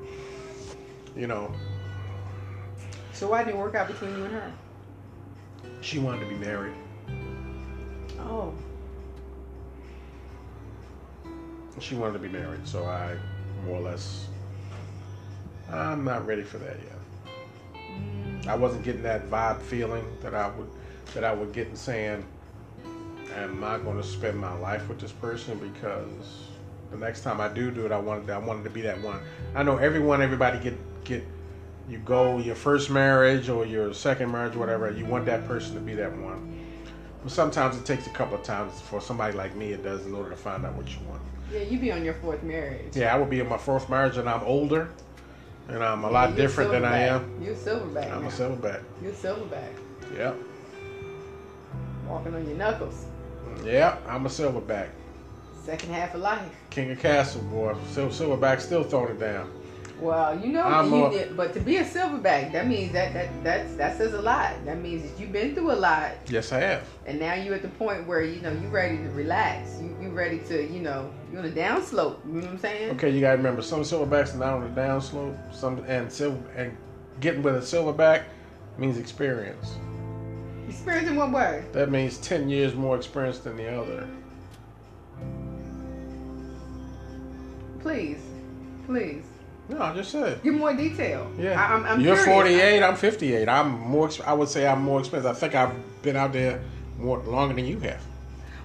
[1.14, 1.53] you know,
[3.11, 4.53] so why didn't it work out between you and her?
[5.84, 6.74] she wanted to be married.
[8.20, 8.53] Oh.
[11.80, 13.18] She wanted to be married, so I
[13.65, 14.28] more or less
[15.70, 16.93] I'm not ready for that yet.
[18.48, 20.70] I wasn't getting that vibe feeling that I would
[21.14, 22.26] that I would get in saying
[23.38, 26.48] I'm not going to spend my life with this person because
[26.91, 29.20] the next time I do do it, I wanted I wanted to be that one.
[29.56, 31.24] I know everyone, everybody get get
[31.90, 34.91] you go your first marriage or your second marriage, whatever.
[34.91, 36.60] You want that person to be that one.
[37.24, 39.72] But sometimes it takes a couple of times for somebody like me.
[39.72, 41.22] It does in order to find out what you want.
[41.52, 42.95] Yeah, you be on your fourth marriage.
[42.95, 44.90] Yeah, I would be in my fourth marriage, and I'm older,
[45.69, 47.41] and I'm a lot you're different than I am.
[47.41, 48.11] You're a silverback.
[48.11, 48.27] I'm now.
[48.30, 48.81] a silverback.
[49.02, 49.69] You're a silverback.
[50.18, 50.35] Yep.
[52.07, 53.06] Walking on your knuckles.
[53.64, 54.90] Yep, I'm a silverback.
[55.64, 56.49] Second half of life.
[56.69, 57.76] King of Castle, boy.
[57.88, 59.49] Sil- Silverback still throwing it down.
[59.99, 63.30] Well, you know, you a- did, but to be a silverback, that means that that
[63.44, 64.53] that's, that says a lot.
[64.65, 66.84] That means that you've been through a lot, Yes, I have.
[67.06, 69.80] and now you're at the point where you know you're ready to relax.
[69.81, 72.26] You you ready to you know you're on a downslope.
[72.28, 72.92] You know what I'm saying?
[72.92, 75.54] Okay, you gotta remember some silverbacks are not on the downslope.
[75.54, 76.78] Some and silver and
[77.20, 78.24] getting with a silverback
[78.78, 79.76] means experience.
[80.70, 81.66] Experience in what way?
[81.72, 84.08] That means ten years more experience than the other.
[87.80, 88.20] Please,
[88.86, 89.26] please
[89.68, 90.42] No, I just said.
[90.42, 91.30] give more detail.
[91.38, 92.34] Yeah, I, am I'm you're curious.
[92.34, 92.84] 48.
[92.84, 93.50] I'm 58.
[93.50, 94.10] I'm more.
[94.26, 95.32] I would say I'm more expensive.
[95.32, 96.62] I think I've been out there
[96.98, 98.02] more longer than you have.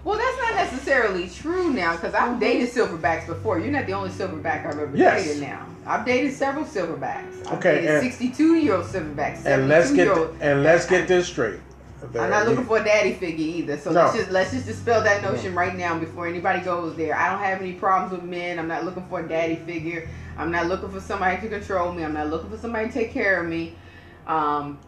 [0.04, 3.58] Well, that's not necessarily true now because I've dated silverbacks before.
[3.58, 5.24] You're not the only silverback I've ever Yes.
[5.24, 5.66] dated now.
[5.86, 7.46] I've dated several silverbacks.
[7.46, 9.44] I've Okay, dated and- 62 year old silverbacks.
[9.44, 11.60] And let's get 72-year-old and let's get this straight.
[12.18, 13.76] I'm not looking for a daddy figure either.
[13.76, 14.04] So No.
[14.04, 17.16] let's just let's just dispel that notion right now before anybody goes there.
[17.16, 18.58] I don't have any problems with men.
[18.58, 20.08] I'm not looking for a daddy figure.
[20.38, 22.04] I'm not looking for somebody to control me.
[22.04, 23.74] I'm not looking for somebody to take care of me.
[24.28, 24.78] Um,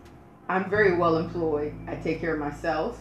[0.48, 1.72] I'm very well employed.
[1.88, 2.98] I take care of myself.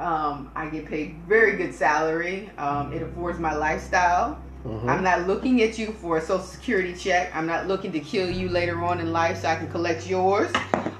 [0.00, 2.50] Um, I get paid very good salary.
[2.56, 4.38] Um, it affords my lifestyle.
[4.66, 4.88] Mhm.
[4.88, 7.30] I'm not looking at you for a social security check.
[7.34, 10.50] I'm not looking to kill you later on in life so I can collect yours.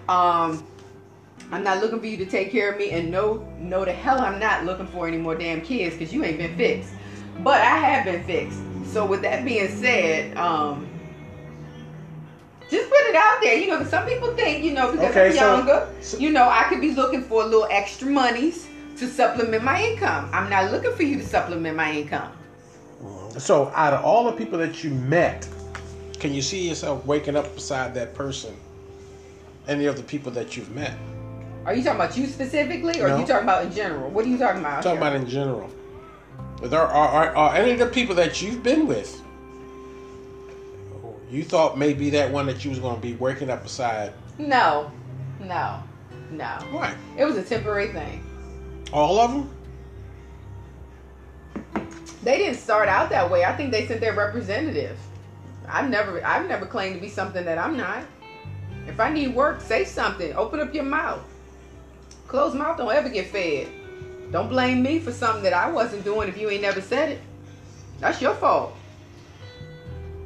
[0.08, 0.62] Um,
[1.50, 4.20] I'm not looking for you to take care of me, and no, no, the hell
[4.20, 6.90] I'm not looking for any more damn kids because you ain't been fixed.
[7.42, 8.58] But I have been fixed.
[8.92, 10.86] So with that being said, um,
[12.70, 13.54] just put it out there.
[13.56, 16.48] You know, some people think, you know, because Okay, I'm so- younger, so- you know,
[16.48, 18.66] I could be looking for a little extra monies
[19.00, 20.28] to supplement my income.
[20.30, 22.32] I'm not looking for you to supplement my income.
[23.02, 23.38] Mm-hmm.
[23.38, 25.48] So, out of all the people that you met,
[26.18, 28.54] can you see yourself waking up beside that person?
[29.66, 30.92] Any of the people that you've met?
[31.64, 33.14] Are you talking about you specifically, or No.
[33.14, 34.10] are you talking about in general?
[34.10, 34.76] What are you talking about?
[34.76, 35.08] I'm talking here?
[35.08, 35.70] about in general.
[36.62, 39.22] There, are, are, are any of the people that you've been with,
[41.30, 44.12] you thought maybe that one that you was going to be waking up beside?
[44.36, 44.92] No,
[45.40, 45.82] no,
[46.30, 46.58] no.
[46.70, 46.94] Why?
[47.16, 48.22] It was a temporary thing.
[48.92, 49.50] All of them?
[52.22, 53.44] They didn't start out that way.
[53.44, 54.98] I think they sent their representative.
[55.68, 58.04] I've never, I've never claimed to be something that I'm not.
[58.86, 60.34] If I need work, say something.
[60.34, 61.22] Open up your mouth.
[62.26, 63.68] Closed mouth don't ever get fed.
[64.32, 67.20] Don't blame me for something that I wasn't doing if you ain't never said it.
[68.00, 68.74] That's your fault.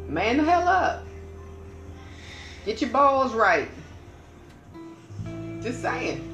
[0.09, 1.05] Man the hell up.
[2.65, 3.69] Get your balls right.
[5.63, 6.34] Just saying.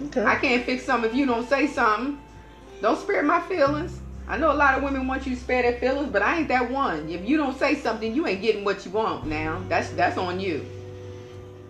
[0.00, 0.24] Okay.
[0.24, 2.18] I can't fix something if you don't say something.
[2.80, 4.00] Don't spare my feelings.
[4.26, 6.48] I know a lot of women want you to spare their feelings, but I ain't
[6.48, 7.08] that one.
[7.08, 9.62] If you don't say something, you ain't getting what you want now.
[9.68, 10.66] That's that's on you.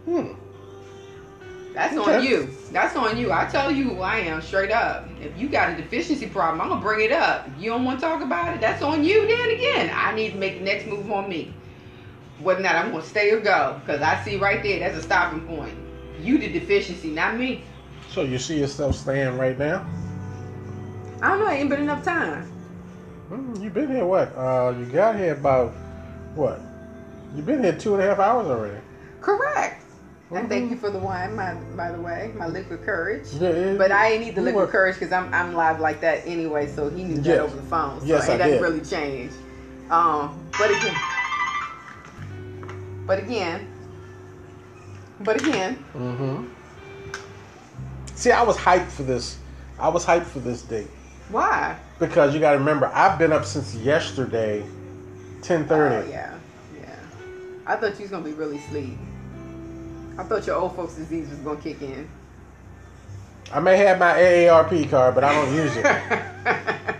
[0.04, 0.32] Hmm.
[1.74, 2.50] That's on you.
[2.70, 3.32] That's on you.
[3.32, 5.08] I tell you who I am straight up.
[5.20, 7.48] If you got a deficiency problem, I'm gonna bring it up.
[7.48, 9.26] If you don't want to talk about it, that's on you.
[9.26, 11.54] Then again, I need to make the next move on me.
[12.40, 15.02] Whether or not I'm gonna stay or go, because I see right there that's a
[15.02, 15.74] stopping point.
[16.20, 17.64] You the deficiency, not me.
[18.12, 19.86] So, you see yourself staying right now?
[21.22, 21.46] I don't know.
[21.48, 22.42] It ain't been enough time.
[23.28, 24.36] Hmm, you've been here what?
[24.36, 25.70] Uh, you got here about
[26.34, 26.60] what?
[27.34, 28.76] You've been here two and a half hours already.
[29.22, 29.82] Correct.
[30.30, 30.70] And thank Mhm.
[30.72, 33.28] you for the wine, my, by the way, my liquid courage.
[33.38, 36.00] Yeah, it- But I ain't need the liquid were- courage because I'm I'm live like
[36.02, 36.66] that anyway.
[36.66, 37.24] So he knew Yes.
[37.26, 38.00] that over the phone.
[38.00, 38.62] So Yes, it I doesn't did.
[38.62, 39.32] really change.
[39.90, 40.94] Um, but again,
[43.06, 43.66] but again,
[45.20, 46.44] But again, Mm-hmm.
[48.14, 49.38] See, I was hyped for this.
[49.78, 50.88] I was hyped for this date
[51.32, 51.76] why?
[51.98, 54.64] because you got to remember, I've been up since yesterday,
[55.40, 56.06] ten thirty.
[56.06, 56.38] Oh, yeah,
[56.78, 56.94] yeah.
[57.66, 58.98] I thought you was gonna be really sleep.
[60.18, 62.08] I thought your old folks' disease was gonna kick in.
[63.52, 65.84] I may have my AARP card, but I don't use it.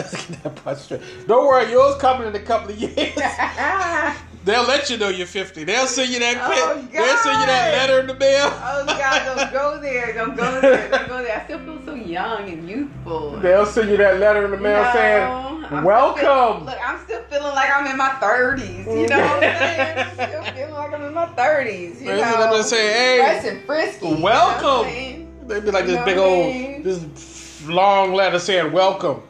[0.42, 1.02] That part's straight.
[1.26, 2.96] don't worry, yours coming in a couple of years.
[4.42, 5.64] They'll let you know you're 50.
[5.64, 6.48] They'll send you that Oh,
[6.80, 6.92] pit.
[6.92, 8.46] They'll send you that letter in the mail.
[8.46, 10.14] Oh God, don't go there.
[10.14, 10.90] Don't go there.
[10.90, 11.40] Don't go there.
[11.40, 13.32] I still feel so young and youthful.
[13.40, 16.98] They'll send you that letter in the mail No, saying, I'm "Welcome." feeling- look, I'm
[17.04, 18.86] still feeling like I'm in my 30s.
[18.86, 19.98] You know what I'm saying?
[19.98, 22.00] I'm still feeling like I'm in my 30s.
[22.00, 24.08] You They'll know, send them and say, "Hey, fresh and frisky.
[24.08, 24.62] you know what I'm saying?
[24.62, 25.46] welcome." saying?
[25.48, 26.82] They'd be like You this big old, mean?
[26.82, 29.22] this long letter saying "Welcome."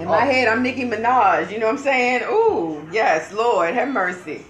[0.00, 0.30] In my Oh.
[0.30, 1.50] head, I'm Nicki Minaj.
[1.52, 2.22] You know what I'm saying?
[2.30, 4.44] Ooh, yes, Lord, have mercy.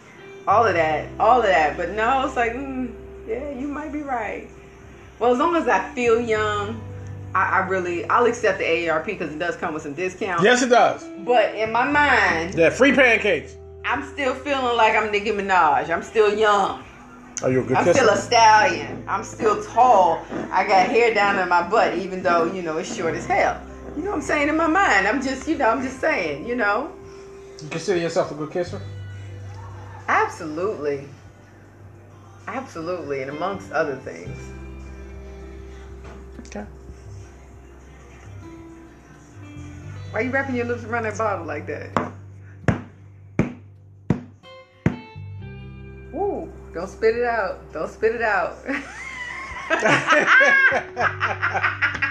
[0.46, 1.76] All of that, all of that.
[1.76, 2.88] But no, it's like, mm,
[3.26, 4.48] yeah, you might be right.
[5.18, 6.80] Well, as long as I feel young,
[7.34, 10.44] I, I really, I'll accept the AARP because it does come with some discount.
[10.44, 11.04] Yes, it does.
[11.26, 13.56] But in my mind, Yeah, free pancakes.
[13.84, 15.90] I'm still feeling like I'm Nicki Minaj.
[15.90, 16.84] I'm still young.
[17.42, 17.98] Are you a good I'm kisser?
[18.00, 19.04] still a stallion.
[19.08, 20.24] I'm still tall.
[20.52, 23.60] I got hair down in my butt, even though, you know, it's short as hell.
[23.96, 24.48] You know what I'm saying?
[24.48, 26.92] In my mind, I'm just, you know, I'm just saying, you know.
[27.60, 28.80] you consider yourself a good kisser?
[30.06, 31.08] Absolutely.
[32.46, 34.38] Absolutely, and amongst other things.
[36.46, 36.64] Okay.
[40.10, 42.12] Why you wrapping your lips around that bottle like that?
[46.12, 46.52] Woo!
[46.74, 47.72] Don't spit it out.
[47.72, 48.56] Don't spit it out.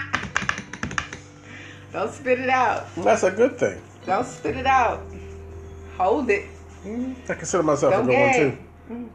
[1.92, 2.94] Don't spit it out.
[2.96, 3.80] That's a good thing.
[4.06, 5.02] Don't spit it out.
[5.96, 6.46] Hold it.
[6.84, 9.10] I consider myself Don't a good one too.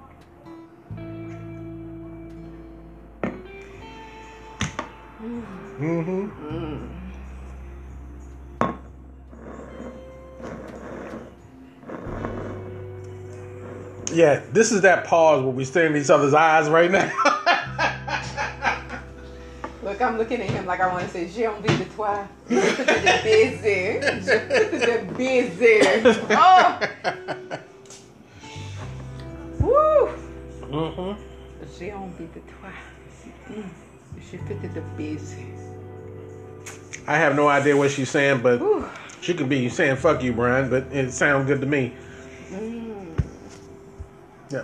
[5.80, 6.36] Mm-hmm.
[14.14, 17.12] Yeah, this is that pause where we stare in each other's eyes right now.
[19.86, 22.28] Look, I'm looking at him like I want to say, J'ai envie de toi.
[22.50, 24.02] Je peux te baiser.
[24.02, 25.82] Je peux te baiser.
[26.32, 26.80] Oh!
[29.60, 30.10] Woo!
[30.72, 31.16] mm-hmm.
[31.78, 32.72] J'ai envie de toi.
[34.20, 35.46] Je peux te baiser.
[37.08, 38.86] I have no idea what she's saying, but Woo.
[39.22, 41.94] she could be saying "fuck you, Brian," but it sounds good to me.
[42.52, 43.06] Mm.
[44.50, 44.64] Yeah.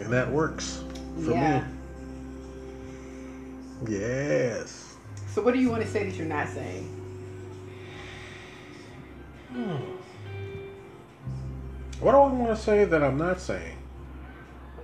[0.00, 0.82] And that works
[1.24, 1.60] for Yeah.
[1.60, 1.64] me.
[3.88, 4.94] Yes.
[5.34, 6.84] So, what do you want to say that you're not saying?
[9.52, 9.76] Hmm.
[12.00, 13.76] What do I want to say that I'm not saying?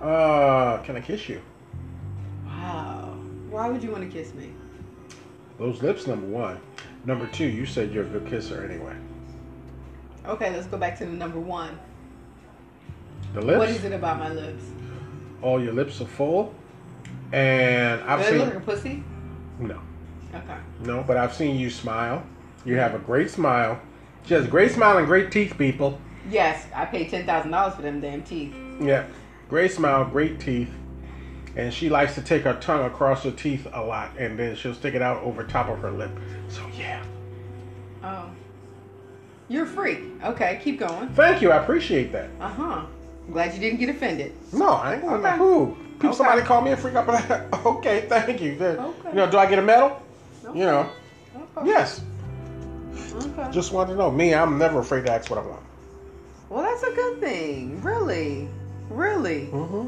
[0.01, 1.41] Uh, can I kiss you?
[2.45, 3.15] Wow.
[3.49, 4.51] Why would you want to kiss me?
[5.57, 6.59] Those lips, number one.
[7.05, 8.95] Number two, you said you're a good kisser anyway.
[10.27, 11.79] Okay, let's go back to the number one.
[13.33, 14.63] The lips, What is it about my lips?
[15.41, 16.53] All your lips are full,
[17.31, 19.03] and I've they look seen like a pussy?
[19.59, 19.79] no,
[20.33, 20.57] Okay.
[20.83, 22.23] no, but I've seen you smile.
[22.65, 23.79] You have a great smile.
[24.25, 25.99] She has a great smile and great teeth, people.
[26.29, 28.53] Yes, I paid ten thousand dollars for them damn teeth.
[28.81, 29.05] Yeah,
[29.49, 30.69] great smile, great teeth,
[31.55, 34.73] and she likes to take her tongue across her teeth a lot, and then she'll
[34.73, 36.11] stick it out over top of her lip.
[36.49, 37.03] So yeah,
[38.03, 38.29] Oh.
[39.49, 39.99] You're a freak.
[40.25, 41.07] Okay, keep going.
[41.09, 41.51] thank you.
[41.51, 42.29] I appreciate that.
[42.41, 42.85] Uh huh.
[43.31, 44.33] Glad you didn't get offended.
[44.53, 45.37] No, I ain't gonna Okay.
[45.37, 45.75] who.
[45.95, 46.17] People, Okay.
[46.17, 47.07] somebody call me a freak up.
[47.65, 48.55] okay, thank you.
[48.57, 49.09] Then, Okay.
[49.09, 50.01] You know, do I get a medal?
[50.53, 50.89] You know,
[51.65, 52.01] yes.
[53.15, 53.51] Okay.
[53.51, 54.09] Just want to know.
[54.11, 55.61] Me, I'm never afraid to ask what I want.
[56.49, 57.81] Well, that's a good thing.
[57.81, 58.47] Really,
[58.89, 59.47] really.
[59.51, 59.87] Mm-hmm.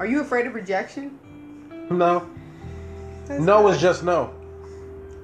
[0.00, 1.18] Are you afraid of rejection?
[1.90, 2.26] No,
[3.26, 3.74] That's no good.
[3.76, 4.32] is just no.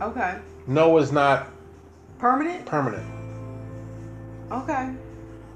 [0.00, 0.36] okay.
[0.68, 1.48] No is not
[2.18, 2.66] Permanent.
[2.66, 3.04] permanent.
[4.52, 4.90] Okay.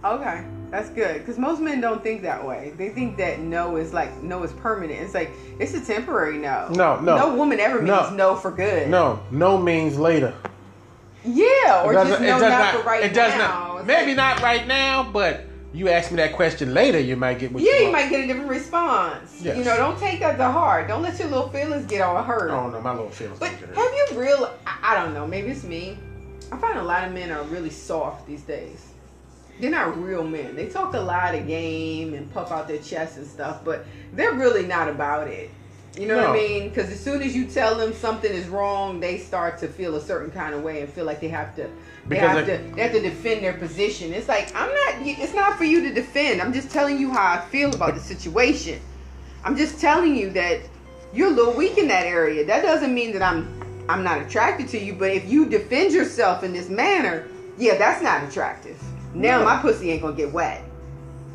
[0.05, 0.45] Okay.
[0.71, 1.19] That's good.
[1.19, 2.73] Because most men don't think that way.
[2.77, 5.01] They think that no is like no is permanent.
[5.01, 6.69] It's like it's a temporary no.
[6.71, 7.17] No, no.
[7.17, 8.11] No woman ever means No.
[8.15, 8.89] no, for good.
[8.89, 10.35] No, no means later.
[11.25, 13.75] Yeah, or It just no does not, for right it does now.
[13.77, 13.87] not.
[13.87, 15.43] Maybe not right now, but
[15.73, 18.25] you ask me that question later, you might get what Yeah, you you might get
[18.25, 19.41] a different response.
[19.43, 19.59] Yes.
[19.59, 20.89] You know, don't take that to heart.
[20.89, 22.51] Don't let your little feelings get all hurt.
[22.51, 23.39] Oh no, my little feelings.
[23.39, 24.51] But have you real?
[24.67, 25.27] I, I don't know.
[25.27, 25.99] Maybe it's me.
[26.53, 28.87] I find a lot of men are really soft these days.
[29.61, 30.57] They're not real men.
[30.57, 33.85] They talk a lot of game and puff out their chests and stuff, but
[34.15, 35.51] they're really not about it.
[35.99, 36.69] You know what I mean?
[36.69, 40.01] Because as soon as you tell them something is wrong, they start to feel a
[40.01, 41.63] certain kind of way and feel like they have to.
[41.65, 41.71] They
[42.17, 42.75] Because have they- to.
[42.77, 44.13] They have to defend their position.
[44.13, 45.07] It's like I'm not.
[45.07, 46.41] It's not for you to defend.
[46.41, 48.81] I'm just telling you how I feel about the situation.
[49.45, 50.61] I'm just telling you that
[51.13, 52.45] you're a little weak in that area.
[52.47, 53.49] That doesn't mean that I'm.
[53.89, 54.93] I'm not attracted to you.
[54.95, 57.27] But if you defend yourself in this manner,
[57.59, 58.81] yeah, that's not attractive.
[59.15, 59.45] Now Yeah.
[59.45, 60.63] my pussy ain't gonna get wet.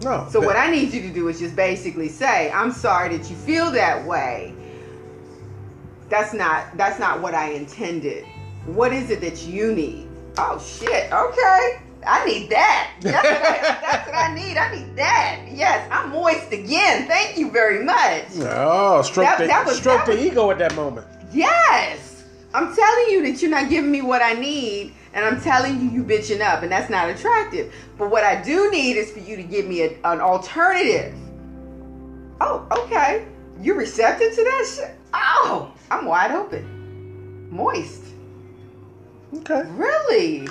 [0.01, 0.27] No.
[0.31, 3.29] So that- what I need you to do is just basically say, "I'm sorry that
[3.29, 4.53] you feel that way.
[6.09, 8.25] That's not that's not what I intended.
[8.65, 10.07] What is it that you need?"
[10.37, 11.11] Oh shit.
[11.11, 11.79] Okay.
[12.07, 12.91] I need that.
[13.01, 14.57] That's what I, that's what I need.
[14.57, 15.39] I need that.
[15.51, 17.07] Yes, I'm moist again.
[17.07, 18.25] Thank you very much.
[18.41, 21.07] Oh, stroke That- the that was- stroke the was- ego at that moment.
[21.33, 22.04] Yes.
[22.55, 25.89] I'm telling you that you're not giving me what I need, and I'm telling you
[25.89, 27.73] you bitching up, and that's not attractive.
[27.97, 31.13] But what I do need is for you to give me a, an alternative.
[32.39, 33.27] Oh, okay.
[33.59, 34.95] You're receptive to that shit?
[35.13, 37.49] Oh, I'm wide open.
[37.51, 38.03] Moist.
[39.33, 39.63] Okay.
[39.71, 40.47] Really?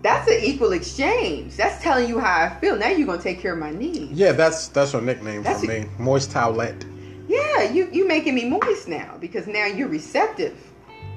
[0.00, 1.56] That's an equal exchange.
[1.56, 2.76] That's telling you how I feel.
[2.76, 4.12] Now you're gonna take care of my needs.
[4.12, 5.88] Yeah, that's that's her nickname That's for a- me.
[5.98, 6.82] Moist towelette.
[7.28, 10.56] Yeah, you you making me moist now because now you're receptive.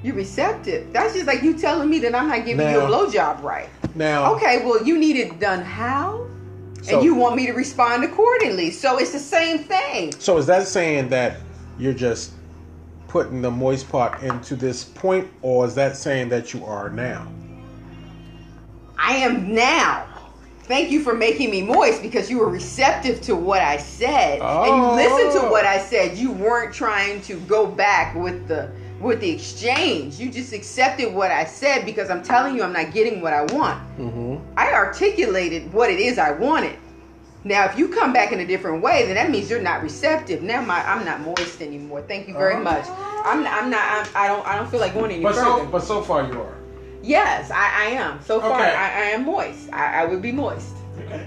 [0.02, 0.92] You're receptive.
[0.92, 3.68] That's just like you telling me that I'm not giving you a Now- blowjob right.
[3.94, 6.26] Now, Okay, well you need it done how?
[6.82, 8.70] So- and you want me to respond accordingly.
[8.70, 10.12] So it's the same thing.
[10.18, 11.36] so is that saying that
[11.78, 12.32] you're just
[13.08, 17.26] putting the moist part into this point, or is that saying that you are now?
[18.98, 20.04] I am now.
[20.70, 24.40] Thank you for making me moist because you were receptive to what I said.
[24.40, 24.94] And you Oh.
[24.94, 26.16] listened to what I said.
[26.16, 28.68] You weren't trying to go back with the
[29.00, 30.20] with the exchange.
[30.20, 33.42] You just accepted what I said because I'm telling you I'm not getting what I
[33.52, 33.80] want.
[33.98, 34.36] Mm-hmm.
[34.56, 36.76] I articulated what it is I wanted.
[37.42, 40.40] Now, if you come back in a different way, then that means you're not receptive.
[40.40, 42.02] Now, my I'm not moist anymore.
[42.02, 42.60] Thank you very Oh.
[42.60, 42.84] much.
[43.24, 43.82] I'm I'm not.
[43.90, 45.64] I'm, I don't I don't feel like going any But further.
[45.64, 46.59] so, but so far you are.
[47.02, 48.22] Yes, I, I am.
[48.22, 48.74] So far, Okay.
[48.74, 49.72] I, I am moist.
[49.72, 50.74] I, I would be moist.
[51.06, 51.26] Okay.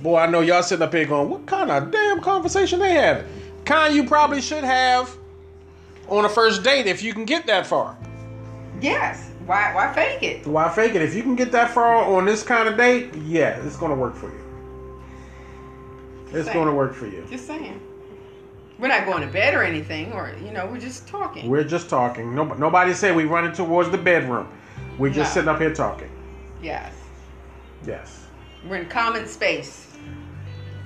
[0.00, 3.26] Boy, I know y'all sitting up here going, what kind of damn conversation they have?
[3.64, 5.14] Kind you probably should have
[6.08, 7.96] on a first date if you can get that far.
[8.80, 9.30] Yes.
[9.46, 10.46] Why why fake it?
[10.46, 11.02] Why fake it?
[11.02, 14.14] If you can get that far on this kind of date, yeah, it's gonna work
[14.14, 14.40] for you.
[16.32, 16.54] It's Same.
[16.54, 17.26] gonna work for you.
[17.28, 17.80] Just saying.
[18.80, 21.48] We're not going to bed or anything, or you know, we're just talking.
[21.50, 22.34] We're just talking.
[22.34, 24.48] No, nobody said we're running towards the bedroom.
[24.98, 25.42] We're just No.
[25.42, 26.10] sitting up here talking.
[26.62, 26.92] yes.
[27.86, 28.26] Yes.
[28.68, 29.86] We're in common space.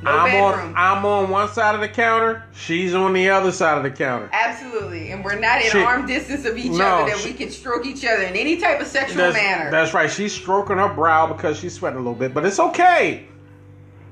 [0.03, 0.75] No I'm bedroom.
[0.77, 0.99] on.
[0.99, 2.45] I'm on one side of the counter.
[2.53, 4.29] She's on the other side of the counter.
[4.33, 5.11] Absolutely.
[5.11, 7.51] And we're not in She- arm distance of each No, other that she- we can
[7.51, 9.71] stroke each other in any type of sexual That's, manner.
[9.71, 10.11] that's right.
[10.11, 13.27] She's stroking her brow because she's sweating a little bit, but it's okay.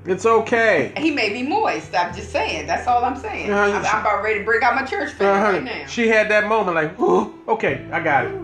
[0.04, 0.92] It's okay.
[0.96, 1.94] he may be moist.
[1.94, 2.66] I'm just saying.
[2.66, 3.46] That's all I'm saying.
[3.48, 5.52] Yeah, I'm, I'm about ready to break out my church fan Uh-huh.
[5.52, 5.86] right now.
[5.86, 8.40] She had that moment like, "Ooh, okay, I got Ooh, it.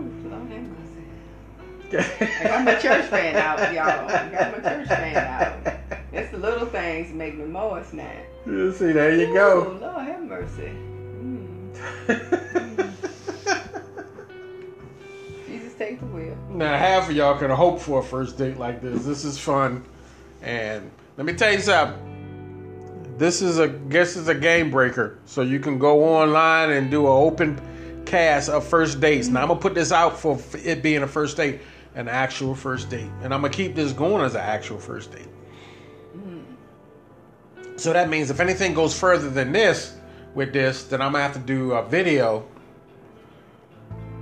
[1.91, 1.91] Mercy.
[2.39, 4.07] I got my church fan out, y'all.
[4.09, 5.73] I got my church fan out.
[6.13, 8.09] It's the little things that make me moist now.
[8.45, 9.77] You See, there you go.
[9.81, 10.71] Lord have mercy.
[11.19, 12.07] Mm.
[15.47, 16.37] Jesus take the wheel.
[16.51, 19.03] Now, half of y'all can hope for a first date like this.
[19.03, 19.83] This is fun,
[20.41, 20.89] and
[21.19, 23.17] let me tell you something.
[23.17, 27.01] This is a guess is a game breaker, so you can go online and do
[27.01, 27.61] an open
[28.05, 29.27] cast of first dates.
[29.27, 31.59] Now I'm gonna put this out for it being a first date,
[31.95, 35.27] an actual first date, and I'm gonna keep this going as an actual first date.
[37.75, 39.97] So that means if anything goes further than this
[40.35, 42.47] with this, then I'm gonna have to do a video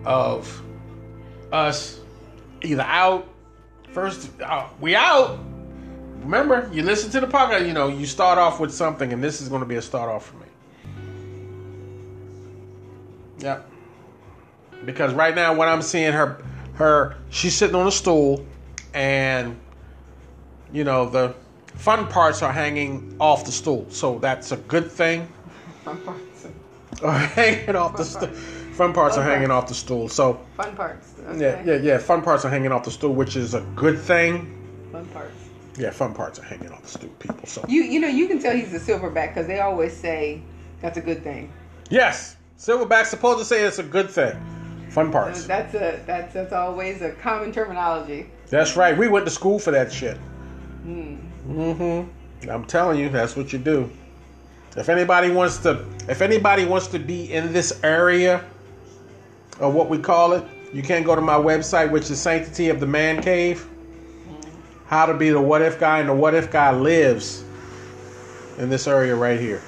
[0.03, 0.63] of
[1.51, 1.99] us
[2.63, 3.27] either out
[3.91, 5.39] first uh, we out
[6.21, 9.41] remember you listen to the podcast you know you start off with something and this
[9.41, 10.45] is going to be a start off for me
[13.39, 13.69] yep
[14.85, 16.41] because right now what i'm seeing her
[16.73, 18.45] her she's sitting on a stool
[18.93, 19.57] and
[20.73, 21.33] you know the
[21.75, 25.27] fun parts are hanging off the stool so that's a good thing
[25.83, 26.47] Fun parts.
[27.03, 28.27] are hanging off the stool
[28.73, 29.33] fun parts are Okay.
[29.33, 31.13] hanging off the stool so Fun parts.
[31.35, 31.97] yeah, yeah, yeah.
[31.97, 34.53] Fun parts are hanging off the stool, which is a good thing.
[34.91, 35.33] Fun parts.
[35.77, 37.45] Yeah, fun parts are hanging off the stool, people.
[37.47, 40.41] So You you know you can tell he's a silverback because they always say
[40.81, 41.51] that's a good thing.
[41.89, 44.35] yes, silverback's supposed to say it's a good thing.
[44.89, 45.45] Fun parts.
[45.45, 48.29] That's a that's that's always a common terminology.
[48.49, 48.97] That's right.
[48.97, 50.17] We went to school for that shit.
[50.83, 51.17] Hmm.
[51.47, 52.49] Mm-hmm.
[52.49, 53.89] I'm telling you, that's what you do.
[54.75, 58.43] If anybody wants to, if anybody wants to be in this area,
[59.59, 60.43] or what we call it,
[60.73, 63.67] you can go to my website, which is Sanctity of the Man Cave.
[64.87, 67.43] How to be the what if guy, and the what if guy lives
[68.57, 69.61] in this area right here.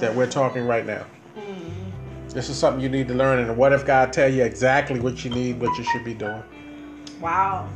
[0.00, 1.04] that we're talking right now.
[1.36, 2.28] Mm-hmm.
[2.28, 3.38] This is something you need to learn.
[3.38, 6.42] And what if God tell you exactly what you need, what you should be doing?
[7.20, 7.68] Wow.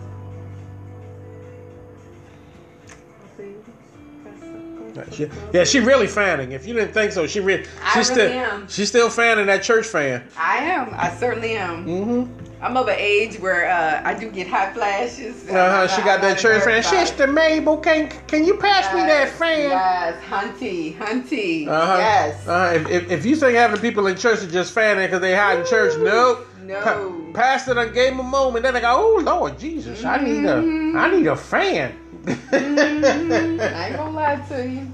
[5.12, 6.53] She, yeah, she really fanning.
[6.53, 8.69] If you didn't think so, she really I really still am.
[8.69, 10.23] she's still fanning that church fan.
[10.37, 10.91] I am.
[10.95, 11.87] I certainly am.
[11.87, 12.47] Mm-hmm.
[12.62, 15.49] I'm of an age where uh, I do get hot flashes.
[15.49, 15.89] Uh-huh.
[15.89, 16.83] She got that church fan.
[16.83, 19.71] Sister Mabel, can can you pass me that fan?
[19.71, 21.67] Yes, hunty, hunty.
[21.67, 21.97] Uh-huh.
[21.97, 22.47] Yes.
[22.47, 25.35] Uh, if, if, if you think having people in church are just fanning because they
[25.35, 26.47] hot in church, nope.
[26.62, 26.83] No.
[26.83, 28.62] Pa- pastor done gave them a moment.
[28.62, 30.57] Then they go, oh Lord Jesus, I need a
[30.99, 31.97] I need a fan.
[32.24, 33.60] Mhm.
[33.74, 34.92] I ain't gonna lie to you.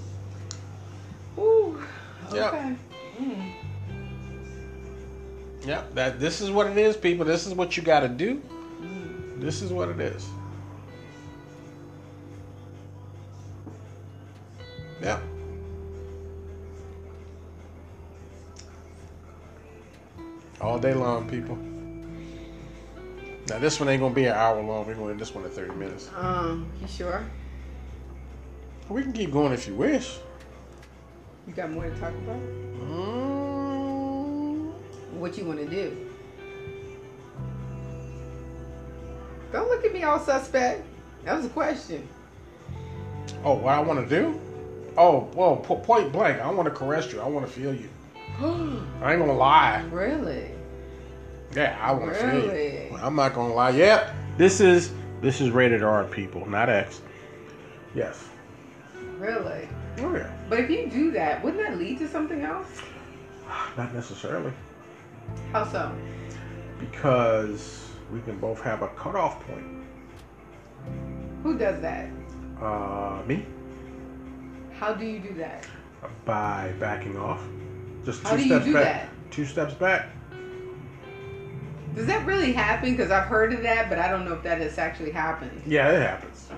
[1.38, 1.82] Ooh.
[2.32, 2.54] Yep.
[2.54, 2.76] Okay.
[3.20, 3.52] Mm.
[5.66, 7.24] Yep, that this is what it is, people.
[7.24, 8.42] This is what you got to do.
[9.38, 10.28] This is what it is.
[15.02, 15.22] Yep.
[20.60, 21.58] All day long, people.
[23.48, 24.86] Now this one ain't gonna be an hour long.
[24.86, 26.10] We're gonna end this one at thirty minutes.
[26.16, 27.24] Um, you sure?
[28.88, 30.18] We can keep going if you wish.
[31.46, 32.40] You got more to talk about?
[32.80, 34.72] Mm,
[35.14, 35.96] What you want to do?
[39.52, 40.82] Don't look at me all suspect.
[41.24, 42.08] That was a question.
[43.44, 44.40] Oh, what I want to do?
[44.96, 46.40] Oh, well, point blank.
[46.40, 47.20] I want to caress you.
[47.20, 47.88] I want to feel you.
[49.02, 49.82] I ain't gonna lie.
[49.90, 50.50] really?
[51.56, 52.40] Yeah, I want to Really?
[52.48, 52.96] feel you.
[53.02, 53.70] I'm not gonna lie.
[53.70, 54.92] Yep, this is
[55.22, 57.00] this is rated R, people, not X.
[57.94, 58.28] Yes.
[59.18, 59.66] Really?
[60.00, 60.30] Oh yeah.
[60.50, 62.68] But if you do that, wouldn't that lead to something else?
[63.78, 64.52] Not necessarily,
[65.52, 65.90] How so?
[66.78, 69.64] because we can both have a cutoff point.
[71.42, 72.10] Who does that?
[72.60, 73.46] Uh, me
[74.78, 75.66] How do you do that?
[76.26, 77.40] by backing off.
[78.04, 78.84] Just two How do you steps do back.
[78.84, 79.30] that?
[79.30, 80.08] Two steps back.
[81.96, 82.90] Does that really happen?
[82.94, 85.62] Because I've heard of that, but I don't know if that has actually happened.
[85.66, 86.48] Yeah, it happens.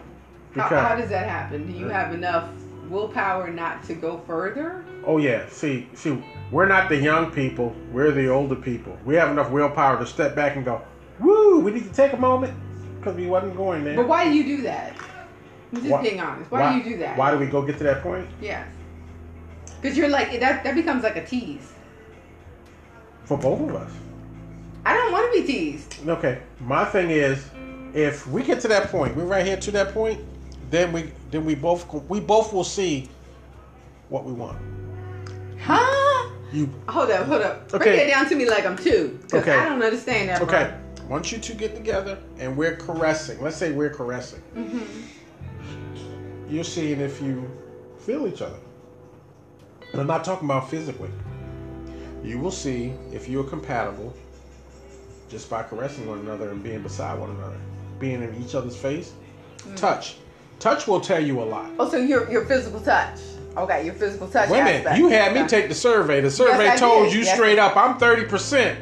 [0.54, 1.64] How, how does that happen?
[1.70, 2.50] Do you uh, have enough
[2.88, 4.84] willpower not to go further?
[5.06, 5.48] Oh yeah.
[5.48, 7.72] See, see, we're not the young people.
[7.92, 8.98] We're the older people.
[9.04, 10.82] We have enough willpower to step back and go,
[11.20, 11.60] "Woo!
[11.60, 12.52] We need to take a moment,"
[12.98, 13.94] because we wasn't going there.
[13.94, 14.96] But why do you do that?
[15.72, 16.50] I'm just Why- being honest.
[16.50, 17.16] Why, do you do that?
[17.16, 18.26] Why do we go get to that point?
[18.40, 18.66] Yeah.
[19.80, 20.64] Because you're like that.
[20.64, 21.72] That becomes like a tease.
[23.24, 23.92] For both of us.
[24.84, 26.08] I don't want to be teased.
[26.08, 26.40] Okay.
[26.60, 27.44] My thing is,
[27.94, 30.20] if we get to that point, we're right here to that point,
[30.70, 33.08] then we then we both we both will see
[34.08, 34.58] what we want.
[35.60, 36.30] Huh?
[36.52, 37.68] You Hold up, hold up.
[37.68, 37.96] Break Okay.
[37.96, 39.18] that down to me like I'm two.
[39.32, 39.52] Okay.
[39.52, 40.40] I don't understand that.
[40.42, 40.74] okay?
[41.08, 44.78] Once you two get together and we're caressing, let's say we're caressing, Mm-hmm.
[46.48, 47.50] you're seeing if you
[47.98, 48.58] feel each other.
[49.92, 51.10] And I'm not talking about physically.
[52.22, 54.14] You will see if you're compatible
[55.28, 57.56] just by caressing one another and being beside one another,
[57.98, 59.12] being in each other's face.
[59.58, 59.76] Mm.
[59.76, 60.16] Touch.
[60.58, 61.70] Touch will tell you a lot.
[61.78, 63.20] Oh, so your your physical touch.
[63.56, 64.50] Okay, your physical touch.
[64.50, 64.98] Wait a minute, aspect.
[64.98, 66.20] you had me take the survey.
[66.20, 68.76] The survey I told you Yes, straight up, I'm 30%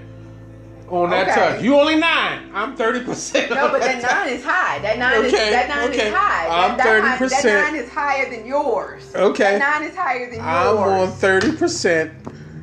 [0.90, 1.35] on that Okay.
[1.35, 1.62] touch.
[1.62, 2.51] You only nine.
[2.55, 3.51] I'm 30%.
[3.51, 4.10] No, but that touch.
[4.10, 4.78] nine is high.
[4.81, 6.09] That nine is Okay, that nine okay.
[6.09, 6.47] is high.
[6.48, 7.43] I'm that, that nine- 30%.
[7.43, 9.02] That nine is higher than yours.
[9.14, 9.59] Okay.
[9.59, 10.47] That nine is higher than yours.
[10.47, 11.14] I'm on yours.
[11.20, 12.12] 30%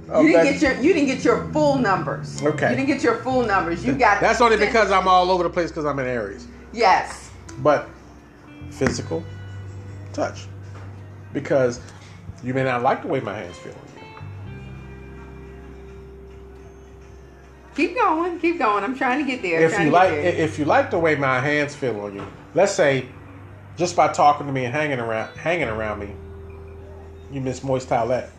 [0.09, 2.41] of you didn't get your you didn't get your full numbers.
[2.41, 2.69] Okay.
[2.69, 3.85] You didn't get your full numbers.
[3.85, 6.47] You got That's only because I'm all over the place because I'm in Aries.
[6.71, 7.29] yes.
[7.59, 7.87] But
[8.71, 9.23] physical
[10.11, 10.47] touch.
[11.31, 11.79] Because
[12.43, 14.03] you may not like the way my hands feel on you.
[17.75, 18.39] Keep going.
[18.39, 18.83] Keep going.
[18.83, 19.61] I'm trying to get there.
[19.61, 20.25] if you like there.
[20.25, 23.07] if you like the way my hands feel on you, let's say
[23.77, 26.13] just by talking to me and hanging around hanging around me,
[27.31, 28.29] you miss moist towelette.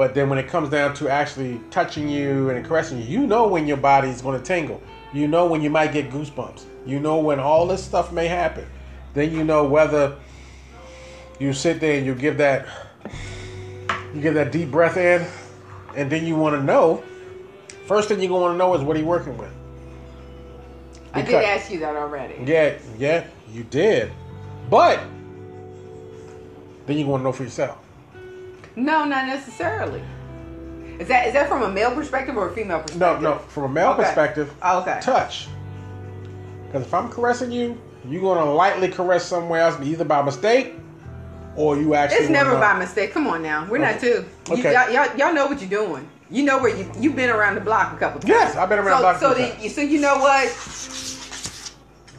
[0.00, 3.46] But then when it comes down to actually touching you and caressing you, you know
[3.46, 4.82] when your body's going to tingle.
[5.12, 6.64] You know when you might get goosebumps.
[6.86, 8.66] You know when all this stuff may happen.
[9.12, 10.16] Then you know whether
[11.38, 12.66] you sit there and you give that
[14.14, 15.26] you give that deep breath in,
[15.94, 17.04] and then you want to know.
[17.84, 19.52] First thing you're going to want to know is what are you working with.
[21.12, 22.42] I did ask you that already.
[22.46, 24.10] Yeah, yeah, you did.
[24.70, 24.98] But
[26.86, 27.76] then you want to know for yourself.
[28.76, 30.02] No, not necessarily.
[30.98, 33.22] Is that is that from a male perspective or a female perspective?
[33.22, 34.02] no, no, from a male Okay.
[34.02, 34.98] perspective, Okay.
[35.02, 35.48] touch.
[36.66, 40.74] Because if I'm caressing you, you're going to lightly caress somewhere else, either by mistake
[41.56, 42.18] or you actually.
[42.20, 43.12] It's never by mistake.
[43.12, 43.66] Come on now.
[43.68, 44.00] We're not Okay.
[44.00, 44.24] two.
[44.54, 44.72] You, Okay.
[44.72, 46.08] y'all, y'all, y'all know what you're doing.
[46.30, 48.30] You know where you you've been around the block a couple times.
[48.30, 49.74] Yes, I've been around so, the block a So, the, times.
[49.74, 50.48] so you know what?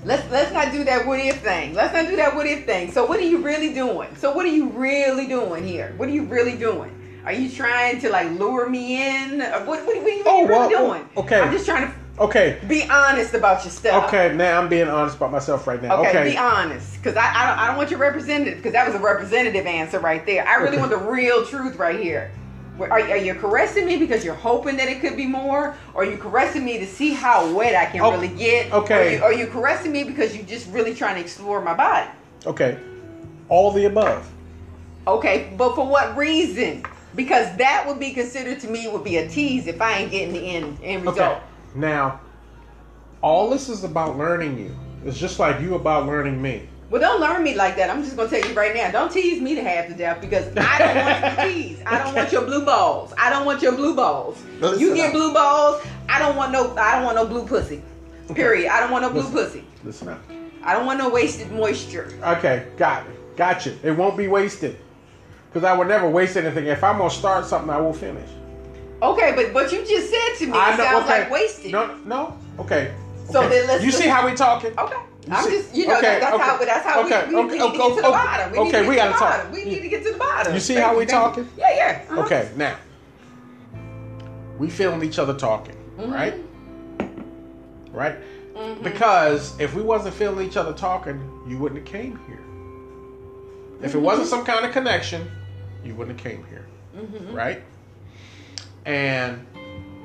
[0.03, 1.75] Let's let's not do that what if thing.
[1.75, 2.91] Let's not do that what if thing.
[2.91, 4.15] So what are you really doing?
[4.15, 5.93] So what are you really doing here?
[5.97, 6.97] What are you really doing?
[7.23, 9.41] Are you trying to like lure me in?
[9.43, 11.09] Or What, what, what, Oh, are you oh, really well, oh, doing?
[11.17, 11.39] okay.
[11.39, 12.59] I'm just trying to Okay.
[12.67, 14.05] be honest about your stuff.
[14.05, 15.99] Okay, now I'm being honest about myself right now.
[16.01, 16.31] Okay, Okay.
[16.31, 18.99] be honest, because I, I don't I don't want your representative because that was a
[18.99, 20.47] representative answer right there.
[20.47, 20.79] I really Okay.
[20.79, 22.31] want the real truth right here.
[22.79, 26.05] Are, are you caressing me because you're hoping that it could be more, or are
[26.05, 28.71] you caressing me to see how wet I can Oh, really get?
[28.71, 29.07] okay.
[29.07, 32.09] Or you, are you caressing me because you're just really trying to explore my body?
[32.45, 32.79] Okay.
[33.49, 34.27] All the above.
[35.07, 36.83] Okay, but for what reason?
[37.15, 40.33] Because that would be considered to me would be a tease if I ain't getting
[40.33, 41.19] the end end result.
[41.19, 41.41] Okay.
[41.75, 42.21] Now,
[43.21, 44.75] all this is about learning you.
[45.05, 46.69] It's just like you about learning me.
[46.91, 47.89] Well, don't learn me like that.
[47.89, 48.91] I'm just gonna tell you right now.
[48.91, 51.83] Don't tease me to half to death because I don't want you to tease.
[51.85, 53.13] I don't want your blue balls.
[53.17, 54.37] I don't want your blue balls.
[54.59, 55.81] Listen you get blue balls.
[56.09, 56.75] I don't want no.
[56.75, 57.81] I don't want no blue pussy.
[58.35, 58.69] Period.
[58.69, 59.61] I don't want no blue Listen.
[59.61, 59.65] pussy.
[59.85, 60.19] Listen up.
[60.63, 62.11] I don't want no wasted moisture.
[62.23, 63.37] Okay, got it.
[63.37, 63.79] Got you.
[63.83, 64.77] It won't be wasted.
[65.47, 66.67] Because I would never waste anything.
[66.67, 68.29] If I'm gonna start something, I will finish.
[69.01, 70.83] Okay, but what you just said to me I know.
[70.83, 71.21] sounds okay.
[71.21, 71.71] like wasted.
[71.71, 72.37] No, no.
[72.59, 72.93] Okay.
[73.29, 73.49] So okay.
[73.49, 74.77] then let's- You see how we talking?
[74.77, 74.97] Okay.
[75.29, 77.47] I'm just, you know, okay, that, that's okay, how, that's how okay, we, we, okay,
[77.53, 78.51] we need to get to the bottom.
[78.51, 79.51] We okay, we gotta talk.
[79.51, 80.53] We need to get to the bottom.
[80.53, 81.47] You see how we talking?
[81.57, 82.05] Yeah, yeah.
[82.09, 82.21] uh-huh.
[82.21, 82.77] Okay, now
[84.57, 86.11] we feeling each other talking, Mhm.
[86.13, 86.33] right?
[87.91, 88.15] Right?
[88.55, 88.83] Mhm.
[88.83, 92.39] Because if we wasn't feeling each other talking, you wouldn't have came here.
[93.83, 95.29] If it wasn't some kind of connection,
[95.83, 96.65] you wouldn't have came here,
[96.95, 97.33] Mhm.
[97.35, 97.61] right?
[98.85, 99.45] And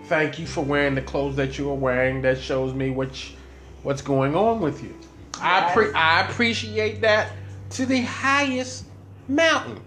[0.06, 2.22] thank you for wearing the clothes that you are wearing.
[2.22, 3.34] That shows me which
[3.82, 4.94] what's going on with you.
[5.40, 7.32] I pre- I appreciate that
[7.70, 8.84] to the highest
[9.28, 9.80] mountain.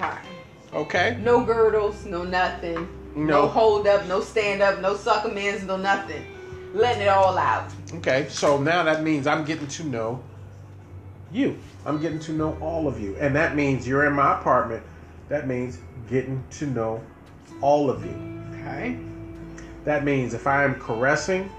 [0.00, 0.18] Okay.
[0.72, 1.18] Okay.
[1.22, 2.88] No girdles, no nothing.
[3.14, 3.42] No.
[3.42, 6.24] No, hold up, no stand up, no suckermans, no nothing.
[6.74, 7.72] Letting it all out.
[7.94, 10.22] Okay, so now that means I'm getting to know
[11.32, 11.58] you.
[11.86, 13.16] I'm getting to know all of you.
[13.16, 14.82] And that means you're in my apartment.
[15.28, 17.02] That means getting to know
[17.60, 18.42] all of you.
[18.54, 18.98] Okay.
[19.84, 21.50] That means if I am caressing,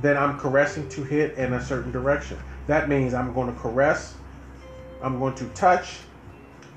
[0.00, 2.38] then I'm caressing to hit in a certain direction.
[2.66, 4.14] That means I'm going to caress,
[5.02, 5.98] I'm going to touch,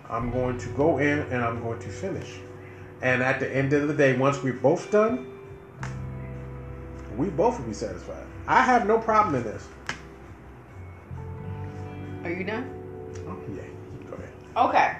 [0.09, 2.39] I'm going to go in, and I'm going to finish.
[3.01, 5.25] And at the end of the day, once we're both done,
[7.15, 8.25] we both will be satisfied.
[8.47, 9.67] I have no problem in this.
[12.23, 12.69] Are you done?
[13.27, 13.61] Oh, yeah.
[14.09, 14.33] Go ahead.
[14.57, 14.97] Okay.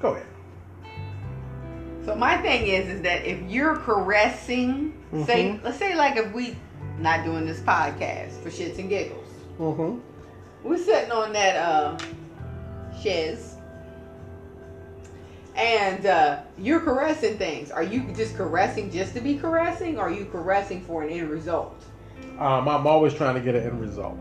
[0.00, 0.26] Go ahead.
[2.04, 4.92] So my thing is, is that if you're caressing,
[5.24, 5.64] say, Mhm.
[5.64, 6.56] let's say like if we
[6.98, 9.23] not doing this podcast for shits and giggles,
[9.58, 10.68] Mm-hmm.
[10.68, 11.96] we're sitting on that uh
[13.00, 13.54] chaise,
[15.54, 17.70] and uh, you're caressing things.
[17.70, 21.30] Are you just caressing just to be caressing, or are you caressing for an end
[21.30, 21.80] result?
[22.38, 24.18] Um, I'm always trying to get an end result.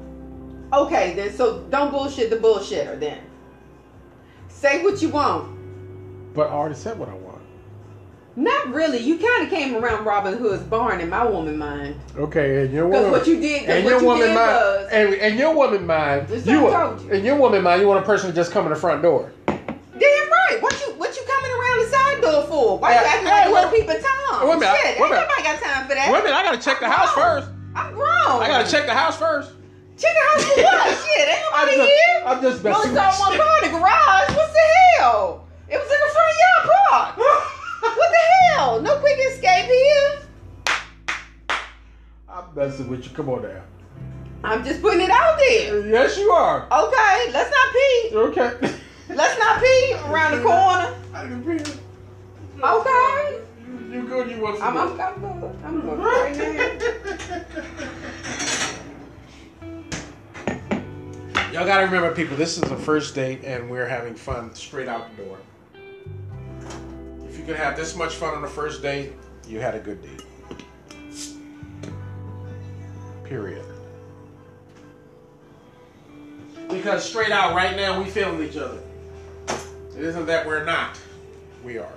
[0.71, 2.99] Okay, then so don't bullshit the bullshitter.
[2.99, 3.19] Then
[4.49, 6.33] say what you want.
[6.33, 7.22] But I already said what I want.
[8.35, 8.97] Not really.
[8.97, 11.99] You kind of came around Robin Hood's barn in my woman mind.
[12.17, 15.13] Okay, and your Because woman, what you did, and your you woman mind, was, and,
[15.15, 17.09] and your woman mind, you, told you.
[17.11, 19.31] in your woman mind, you want a person to just come in the front door.
[19.45, 20.57] damn right.
[20.61, 22.79] What you what you coming around the side door for?
[22.79, 24.47] Why you Hey, acting hey, like you wait- want people time?
[24.49, 26.09] wait a minute, Shit, wait a ain't nobody got time for that.
[26.11, 27.49] Wait a minute, I gotta check the house first.
[27.75, 28.41] I'm grown.
[28.41, 29.51] I gotta check the house first.
[29.97, 30.97] Check the house for what?
[31.05, 32.23] Shit, ain't I'm nobody just, here.
[32.25, 34.29] I'm just messing it's on one car in the garage.
[34.33, 34.65] What's the
[34.97, 35.45] hell?
[35.69, 37.49] It was in the front yard park.
[37.83, 38.17] What the
[38.55, 38.81] hell?
[38.81, 40.19] No quick escape here.
[42.29, 43.11] I'm messing with you.
[43.11, 43.61] Come on now.
[44.43, 45.87] I'm just putting it out there.
[45.87, 46.65] Yes, you are.
[46.65, 48.11] Okay, let's not pee.
[48.13, 48.79] Okay.
[49.09, 50.95] Let's not pee around the corner.
[51.13, 51.59] I can be.
[52.61, 53.41] Okay.
[53.67, 54.31] You, you good?
[54.31, 54.99] You want I'm, some?
[54.99, 55.55] I'm, I'm good.
[55.63, 57.59] I'm good right now.
[61.53, 62.35] Y'all gotta remember, people.
[62.35, 65.37] This is the first date, and we're having fun straight out the door.
[67.43, 69.11] You could have this much fun on the first date,
[69.45, 70.23] you had a good date.
[73.25, 73.65] Period.
[76.69, 78.81] Because straight out, right now, we feeling each other.
[79.49, 80.97] It isn't that we're not.
[81.65, 81.91] We are.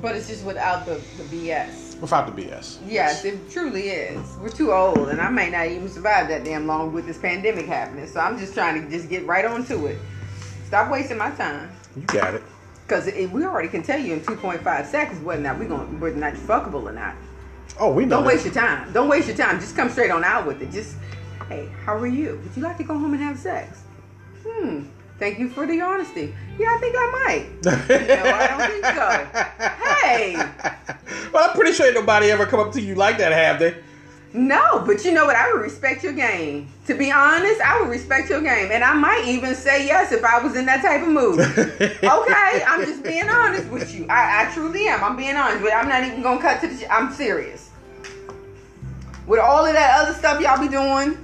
[0.00, 2.00] But it's just without the, the BS.
[2.00, 2.78] Without the BS.
[2.86, 4.36] Yes, it truly is.
[4.40, 7.66] We're too old, and I may not even survive that damn long with this pandemic
[7.66, 8.06] happening.
[8.06, 9.98] So I'm just trying to just get right onto it.
[10.68, 11.72] Stop wasting my time.
[11.96, 12.42] You got it.
[12.86, 16.16] Because we already can tell you in 2.5 seconds whether or not we're going whether
[16.16, 17.14] or not you're fuckable or not.
[17.80, 18.18] Oh, we know.
[18.18, 18.92] Don't waste your time.
[18.92, 19.58] Don't waste your time.
[19.58, 20.70] Just come straight on out with it.
[20.70, 20.96] Just,
[21.48, 22.40] hey, how are you?
[22.44, 23.80] Would you like to go home and have sex?
[24.46, 24.84] Hmm.
[25.18, 26.34] Thank you for the honesty.
[26.58, 27.46] Yeah, I think I might.
[27.64, 30.06] No, I don't think so.
[30.06, 31.30] Hey.
[31.32, 33.76] Well, I'm pretty sure nobody ever come up to you like that, have they?
[34.34, 35.36] No, but you know what?
[35.36, 36.68] I would respect your game.
[36.88, 38.72] To be honest, I would respect your game.
[38.72, 41.38] And I might even say yes if I was in that type of mood.
[41.38, 44.06] okay, I'm just being honest with you.
[44.10, 45.04] I, I truly am.
[45.04, 46.92] I'm being honest, but I'm not even gonna cut to the.
[46.92, 47.70] I'm serious.
[49.28, 51.16] With all of that other stuff y'all be doing,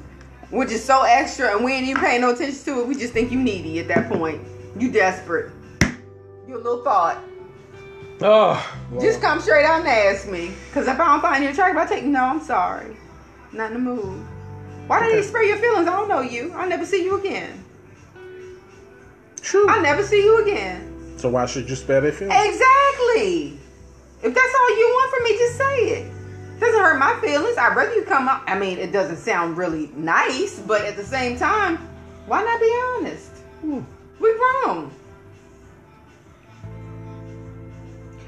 [0.50, 3.12] which is so extra, and we ain't even paying no attention to it, we just
[3.12, 4.40] think you needy at that point.
[4.78, 5.50] You desperate.
[6.46, 7.18] You a little thought.
[8.22, 10.52] Oh, well, Just come straight out and ask me.
[10.72, 12.96] Cause if I don't find you attractive, I take no, I'm sorry.
[13.52, 14.26] Not in the mood.
[14.86, 15.86] Why did you spare your feelings?
[15.86, 16.52] I don't know you.
[16.54, 17.64] I'll never see you again.
[19.40, 19.68] true.
[19.68, 21.14] I'll never see you again.
[21.16, 22.34] So why should you spare their feelings?
[22.44, 23.58] Exactly.
[24.22, 26.12] If that's all you want from me, just say it.
[26.60, 27.56] Doesn't hurt my feelings.
[27.56, 28.42] I'd rather you come up.
[28.46, 31.76] I mean, it doesn't sound really nice, but at the same time,
[32.26, 33.30] why not be honest?
[33.62, 33.80] Hmm.
[34.20, 34.90] We grown.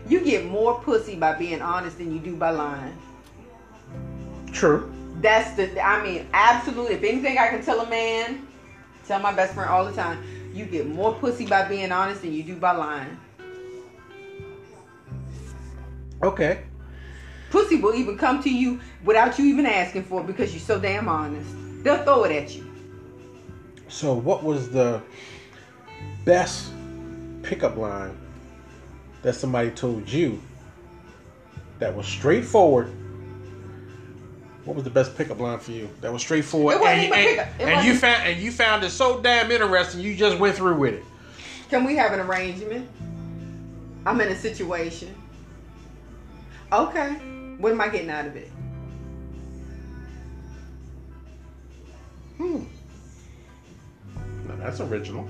[0.08, 2.96] You get more pussy by being honest than you do by lying.
[4.52, 4.92] True.
[5.22, 6.96] That's the, I mean, absolutely.
[6.96, 8.46] If anything I can tell a man,
[9.06, 10.22] tell my best friend all the time,
[10.52, 13.16] you get more pussy by being honest than you do by lying.
[16.22, 16.64] Okay.
[17.50, 20.80] Pussy will even come to you without you even asking for it because you're so
[20.80, 21.48] damn honest.
[21.84, 22.68] They'll throw it at you.
[23.88, 25.02] So what was the
[26.24, 26.72] best
[27.42, 28.16] pickup line
[29.22, 30.40] that somebody told you
[31.78, 32.92] that was straightforward?
[34.64, 35.88] What was the best pickup line for you?
[36.02, 37.60] That was straightforward, It wasn't and, even and- pickup.
[37.60, 40.00] It and you found and you found it so damn interesting.
[40.00, 41.04] You just went through with it.
[41.68, 42.88] Can we have an arrangement?
[44.06, 45.14] I'm in a situation.
[46.72, 47.10] Okay.
[47.58, 48.50] What am I getting out of it?
[52.36, 52.64] Hmm.
[54.48, 55.26] Now that's original.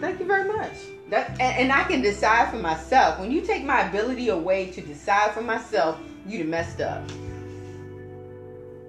[0.00, 0.72] Thank you very much.
[1.14, 3.20] That and, and I can decide for myself.
[3.20, 7.08] When you take my ability away to decide for myself, you done messed up.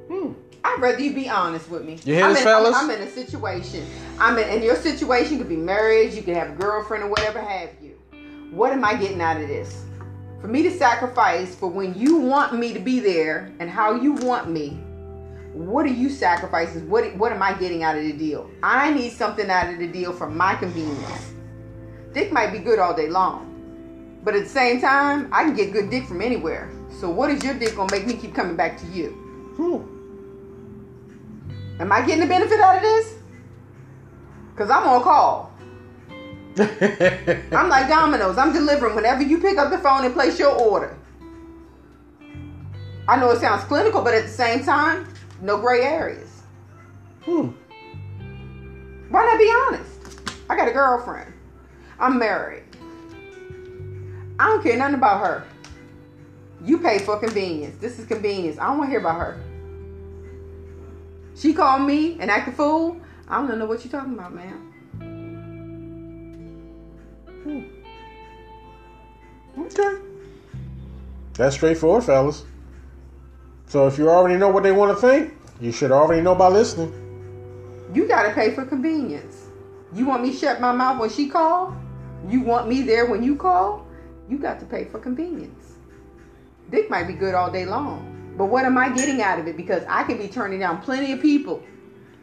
[0.09, 0.31] Hmm.
[0.63, 1.99] I'd rather you be honest with me.
[2.03, 2.75] You hear I'm this, in, fellas?
[2.75, 3.85] I'm, I'm in a situation.
[4.19, 6.15] I'm in, and your situation could be marriage.
[6.15, 8.01] You could have a girlfriend or whatever have you.
[8.49, 9.85] What am I getting out of this?
[10.41, 14.13] For me to sacrifice for when you want me to be there and how you
[14.13, 14.79] want me.
[15.53, 16.89] What are you sacrificing?
[16.89, 18.49] What what am I getting out of the deal?
[18.63, 21.34] I need something out of the deal for my convenience.
[22.15, 25.73] Dick might be good all day long, but at the same time, I can get
[25.73, 26.71] good dick from anywhere.
[26.89, 29.09] So what is your dick gonna make me keep coming back to you?
[29.57, 29.81] Hmm.
[31.81, 33.15] Am I getting the benefit out of this?
[34.55, 35.51] Cause I'm on call.
[36.57, 38.37] I'm like Domino's.
[38.37, 40.97] I'm delivering whenever you pick up the phone and place your order.
[43.09, 45.05] I know it sounds clinical, but at the same time,
[45.41, 46.43] no gray areas.
[47.25, 47.49] hmm.
[49.09, 50.31] Why not be honest?
[50.49, 51.34] I got a girlfriend.
[51.99, 52.63] I'm married.
[54.37, 55.45] I don't care nothing about her.
[56.63, 57.77] You pay for convenience.
[57.79, 58.57] This is convenience.
[58.57, 59.41] I don't want to hear about her.
[61.35, 62.99] She called me and act a fool.
[63.27, 64.73] I don't know what you're talking about, man.
[67.43, 67.61] Hmm.
[69.61, 70.01] Okay.
[71.33, 72.43] That's straightforward, fellas.
[73.67, 76.47] So if you already know what they want to think, you should already know by
[76.47, 76.93] listening.
[77.93, 79.47] You gotta pay for convenience.
[79.93, 81.75] You want me to shut my mouth when she call?
[82.29, 83.85] You want me there when you call?
[84.29, 85.73] You got to pay for convenience.
[86.71, 89.55] Dick might be good all day long, but what am I getting out of it?
[89.55, 91.61] Because I can be turning down plenty of people.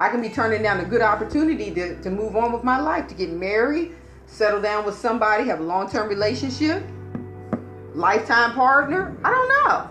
[0.01, 3.07] I can be turning down a good opportunity to, to move on with my life,
[3.09, 3.95] to get married,
[4.27, 6.83] settle down with somebody, have a long term relationship,
[7.95, 9.17] lifetime partner.
[9.23, 9.89] I don't know.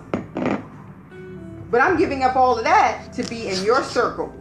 [1.69, 4.33] But I'm giving up all of that to be in your circle.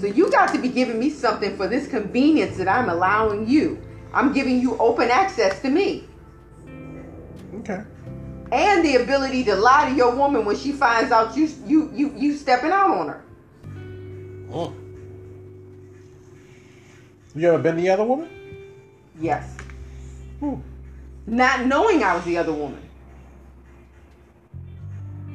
[0.00, 3.80] So you got to be giving me something for this convenience that I'm allowing you.
[4.14, 6.04] I'm giving you open access to me.
[7.56, 7.82] Okay.
[8.52, 12.14] And the ability to lie to your woman when she finds out you you you
[12.16, 13.24] you stepping out on her.
[14.52, 14.74] Hmm.
[17.34, 18.28] You ever been the other woman?
[19.20, 19.56] Yes.
[20.38, 20.54] Hmm.
[21.26, 22.80] Not knowing I was the other woman.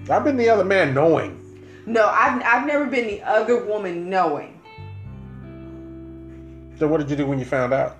[0.09, 1.35] I've been the other man knowing.
[1.85, 4.61] No, I've I've never been the other woman knowing.
[6.77, 7.98] So what did you do when you found out?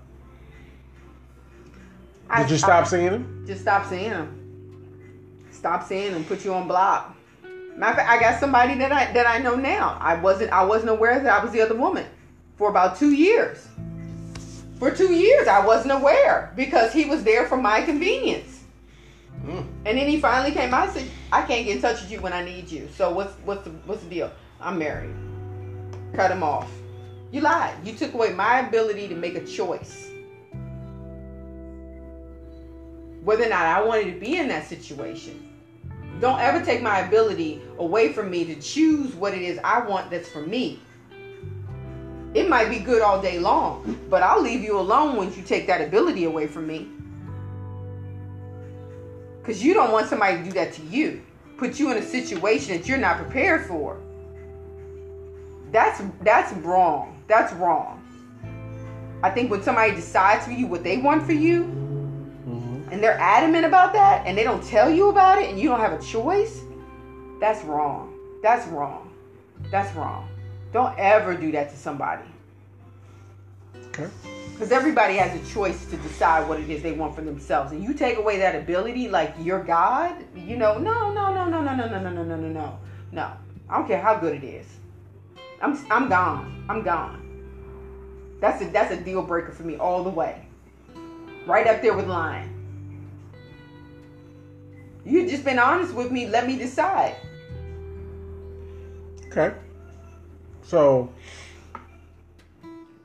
[2.30, 3.44] I- Did you stop seeing him?
[3.48, 4.36] Just stop seeing him.
[5.52, 6.24] Stop seeing them.
[6.24, 7.16] Put you on block.
[7.76, 9.98] Matter of fact, I got somebody that I that I know now.
[10.02, 12.06] I wasn't I wasn't aware that I was the other woman
[12.58, 13.68] for about two years.
[14.80, 18.64] For two years, I wasn't aware because he was there for my convenience.
[19.46, 19.66] Mm.
[19.86, 22.22] And then he finally came out and said, "I can't get in touch with you
[22.22, 22.90] when I need you.
[22.96, 24.32] So what's what's the what's the deal?
[24.62, 25.16] I'm married.
[26.14, 26.70] Cut him off.
[27.32, 27.76] You lied.
[27.86, 30.09] You took away my ability to make a choice."
[33.24, 35.46] Whether or not I wanted to be in that situation.
[36.20, 40.10] Don't ever take my ability away from me to choose what it is I want
[40.10, 40.80] that's for me.
[42.34, 45.66] It might be good all day long, but I'll leave you alone once you take
[45.68, 46.88] that ability away from me.
[49.42, 51.24] Because you don't want somebody to do that to you,
[51.58, 53.98] put you in a situation that you're not prepared for.
[55.72, 57.22] That's that's wrong.
[57.28, 57.96] That's wrong.
[59.24, 61.79] I think when somebody decides for you what they want for you.
[62.92, 65.80] And they're adamant about that, and they don't tell you about it, and you don't
[65.80, 66.62] have a choice,
[67.40, 68.14] that's wrong.
[68.42, 69.12] That's wrong.
[69.72, 70.28] That's wrong.
[70.72, 72.24] Don't ever do that to somebody.
[73.88, 74.08] Okay.
[74.54, 77.72] Because everybody has a choice to decide what it is they want for themselves.
[77.72, 81.62] And you take away that ability, like you're God, you know, no, no, no, no,
[81.62, 82.80] no, no, no, no, no, no, no, no.
[83.12, 83.32] No.
[83.70, 84.66] I don't care how good it is.
[85.62, 86.66] I'm I'm gone.
[86.70, 88.38] I'm gone.
[88.42, 90.46] That's a that's a deal breaker for me all the way.
[91.46, 92.59] Right up there with lying.
[95.06, 96.28] You just been honest with me.
[96.28, 97.16] Let me decide.
[99.28, 99.56] Okay.
[100.64, 101.10] So,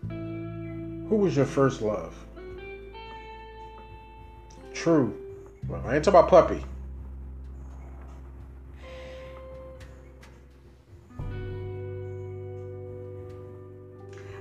[0.08, 2.14] who was your first love?
[4.72, 5.16] True.
[5.68, 6.64] Well, I ain't talking about puppy.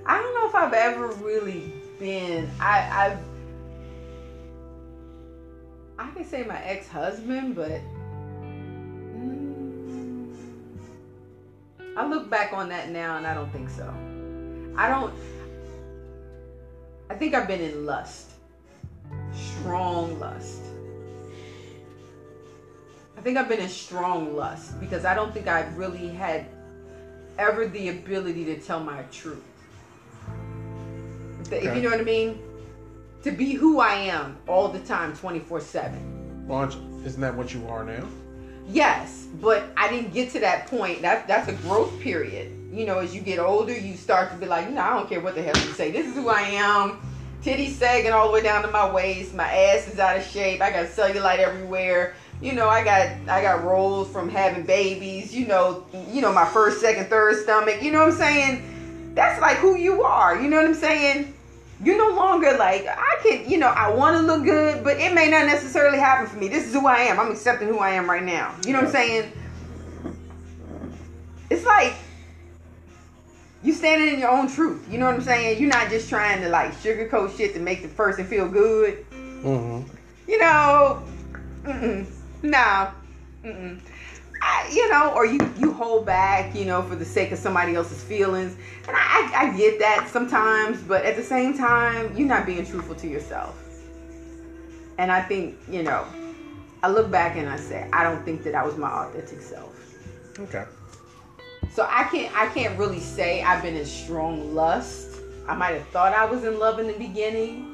[0.05, 2.49] I don't know if I've ever really been.
[2.59, 3.32] I, I've.
[5.97, 7.81] I can say my ex-husband, but
[11.95, 13.93] I look back on that now and I don't think so.
[14.75, 15.13] I don't.
[17.09, 18.31] I think I've been in lust,
[19.33, 20.61] strong lust.
[23.15, 26.47] I think I've been in strong lust because I don't think I've really had
[27.37, 29.43] ever the ability to tell my truth.
[31.51, 32.39] If you know what I mean?
[33.23, 36.45] To be who I am all the time, 24 7.
[36.45, 36.63] Well,
[37.05, 38.05] isn't that what you are now?
[38.67, 41.01] Yes, but I didn't get to that point.
[41.01, 42.51] That that's a growth period.
[42.73, 45.07] You know, as you get older, you start to be like, you know, I don't
[45.07, 45.89] care what the hell you say.
[45.89, 46.99] This is who I am.
[47.43, 49.33] Titties sagging all the way down to my waist.
[49.33, 50.61] My ass is out of shape.
[50.61, 52.15] I got cellulite everywhere.
[52.41, 55.33] You know, I got I got rolls from having babies.
[55.33, 57.81] You know, you know my first, second, third stomach.
[57.81, 59.13] You know what I'm saying?
[59.15, 60.41] That's like who you are.
[60.41, 61.33] You know what I'm saying?
[61.83, 65.13] You're no longer like I can, you know, I want to look good, but it
[65.13, 66.47] may not necessarily happen for me.
[66.47, 67.19] This is who I am.
[67.19, 68.55] I'm accepting who I am right now.
[68.65, 69.31] You know what I'm saying?
[71.49, 71.93] It's like
[73.63, 74.85] you standing in your own truth.
[74.89, 75.61] You know what I'm saying?
[75.61, 79.05] You're not just trying to like sugarcoat shit to make the person feel good.
[79.11, 79.89] Mm-hmm.
[80.27, 81.03] You know,
[81.63, 82.05] mm-mm,
[82.43, 82.91] nah,
[83.43, 83.79] mm-mm.
[84.43, 87.75] I, you know, or you you hold back, you know, for the sake of somebody
[87.75, 88.57] else's feelings,
[88.87, 92.65] and I, I, I get that sometimes, but at the same time, you're not being
[92.65, 93.57] truthful to yourself.
[94.97, 96.05] And I think, you know,
[96.83, 99.95] I look back and I say, I don't think that I was my authentic self.
[100.37, 100.65] Okay.
[101.71, 105.21] So I can't I can't really say I've been in strong lust.
[105.47, 107.72] I might have thought I was in love in the beginning,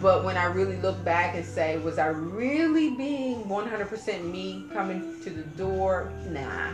[0.00, 5.20] but when I really look back and say, was I really being 100% me coming
[5.22, 6.12] to the door?
[6.28, 6.72] Nah.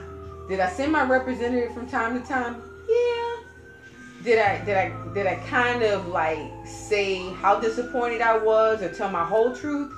[0.49, 2.61] Did I send my representative from time to time?
[2.89, 3.37] Yeah.
[4.25, 8.93] Did I did I did I kind of like say how disappointed I was or
[8.93, 9.93] tell my whole truth?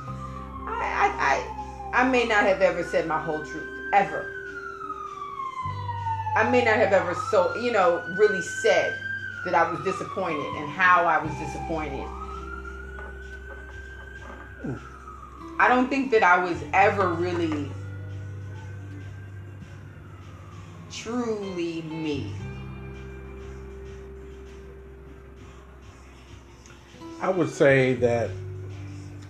[0.67, 1.45] I
[1.93, 4.31] I I, I may not have ever said my whole truth ever.
[6.37, 8.97] I may not have ever so you know really said
[9.45, 12.07] that I was disappointed and how I was disappointed
[15.59, 17.71] I don't think that I was ever really
[20.91, 22.33] truly me.
[27.21, 28.31] I would say that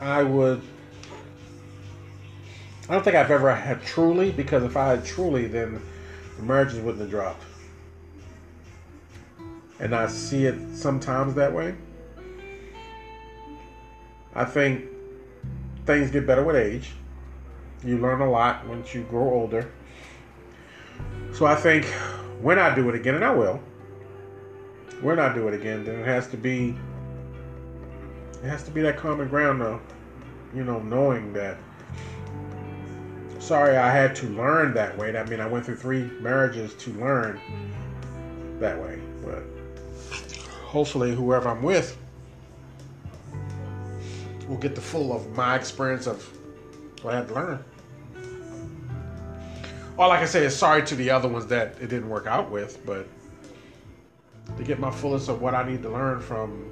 [0.01, 0.63] I would.
[2.89, 5.81] I don't think I've ever had truly because if I had truly, then
[6.37, 7.43] the marriages wouldn't have dropped.
[9.79, 11.75] And I see it sometimes that way.
[14.35, 14.94] I think
[15.87, 16.93] things get better with age.
[17.85, 19.71] You learn a lot once you grow older.
[21.33, 21.85] So I think
[22.41, 23.61] when I do it again, and I will,
[25.03, 26.77] when I do it again, then it has to be
[28.43, 29.81] it has to be that common ground though.
[30.55, 31.59] You know, knowing that
[33.39, 35.17] sorry I had to learn that way.
[35.17, 37.41] I mean I went through three marriages to learn
[38.61, 39.01] that way.
[39.25, 39.43] But
[40.63, 41.99] hopefully whoever I'm with
[44.49, 46.23] will get the full of my experience of
[47.03, 47.65] what I had to learn.
[49.99, 52.51] All I can say is sorry to the other ones that it didn't work out
[52.51, 53.07] with, but
[54.57, 56.71] to get my fullest of what I need to learn from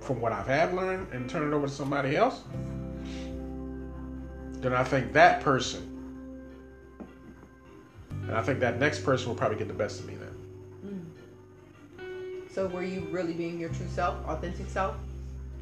[0.00, 2.40] from what I've had learned and turn it over to somebody else,
[4.52, 5.90] then I think that person
[8.22, 11.12] And I think that next person will probably get the best of me then.
[11.98, 12.50] Mm.
[12.50, 14.94] So were you really being your true self, authentic self?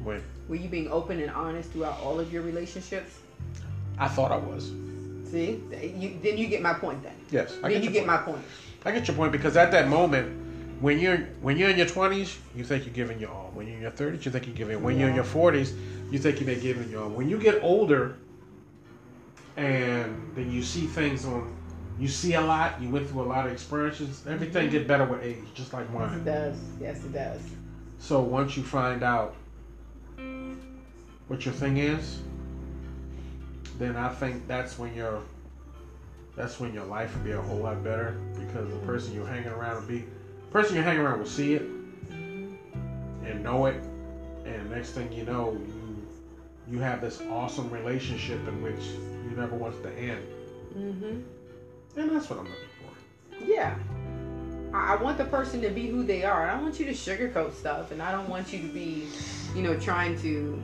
[0.03, 3.19] When Were you being open and honest throughout all of your relationships?
[3.97, 4.71] I thought I was.
[5.29, 5.61] See,
[5.95, 7.03] you, then you get my point.
[7.03, 8.07] Then, Yes, I then get you get point.
[8.07, 8.45] my point.
[8.85, 10.37] I get your point because at that moment,
[10.81, 13.51] when you're when you're in your twenties, you think you're giving your all.
[13.53, 14.81] When you're in your thirties, you think you're giving.
[14.81, 15.73] When you're in your forties,
[16.09, 17.09] you think you're giving your all.
[17.09, 18.15] When you get older,
[19.57, 21.53] and then you see things on,
[21.99, 22.81] you see a lot.
[22.81, 24.25] You went through a lot of experiences.
[24.25, 24.77] Everything mm-hmm.
[24.77, 26.57] get better with age, just like Yes, it does.
[26.79, 27.41] Yes, it does.
[27.99, 29.35] So once you find out
[31.29, 32.19] what your thing is,
[33.77, 35.21] then I think that's when your
[36.35, 39.49] that's when your life will be a whole lot better because the person you're hanging
[39.49, 41.61] around will be the person you're hanging around will see it
[42.11, 43.75] and know it,
[44.45, 46.07] and next thing you know, you
[46.67, 48.83] you have this awesome relationship in which
[49.29, 50.25] you never want to end,
[50.77, 51.21] Mm-hmm.
[51.99, 53.45] and that's what I'm looking for.
[53.45, 53.75] Yeah.
[54.73, 56.47] I I want the person to be who they are.
[56.47, 59.07] I don't want you to sugarcoat stuff, and I don't want you to be,
[59.55, 60.61] you know, trying to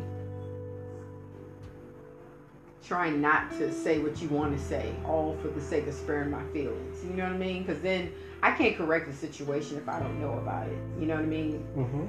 [2.85, 6.29] trying not to say what you want to say, all for the sake of sparing
[6.29, 7.03] my feelings.
[7.03, 7.63] You know what I mean?
[7.63, 8.11] Because then
[8.43, 10.77] I can't correct the situation if I don't know about it.
[10.99, 11.65] You know what I mean?
[11.75, 12.05] Mm-hmm.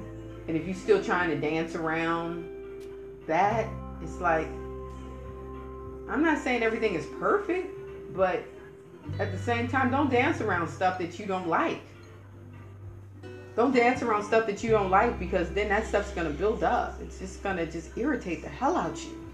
[0.47, 2.47] And if you're still trying to dance around
[3.25, 3.67] that,
[4.01, 4.47] it's like
[6.09, 7.67] I'm not saying everything is perfect,
[8.15, 8.43] but
[9.19, 11.81] at the same time, don't dance around stuff that you don't like.
[13.55, 16.99] Don't dance around stuff that you don't like because then that stuff's gonna build up.
[17.01, 19.26] It's just gonna just irritate the hell out of you.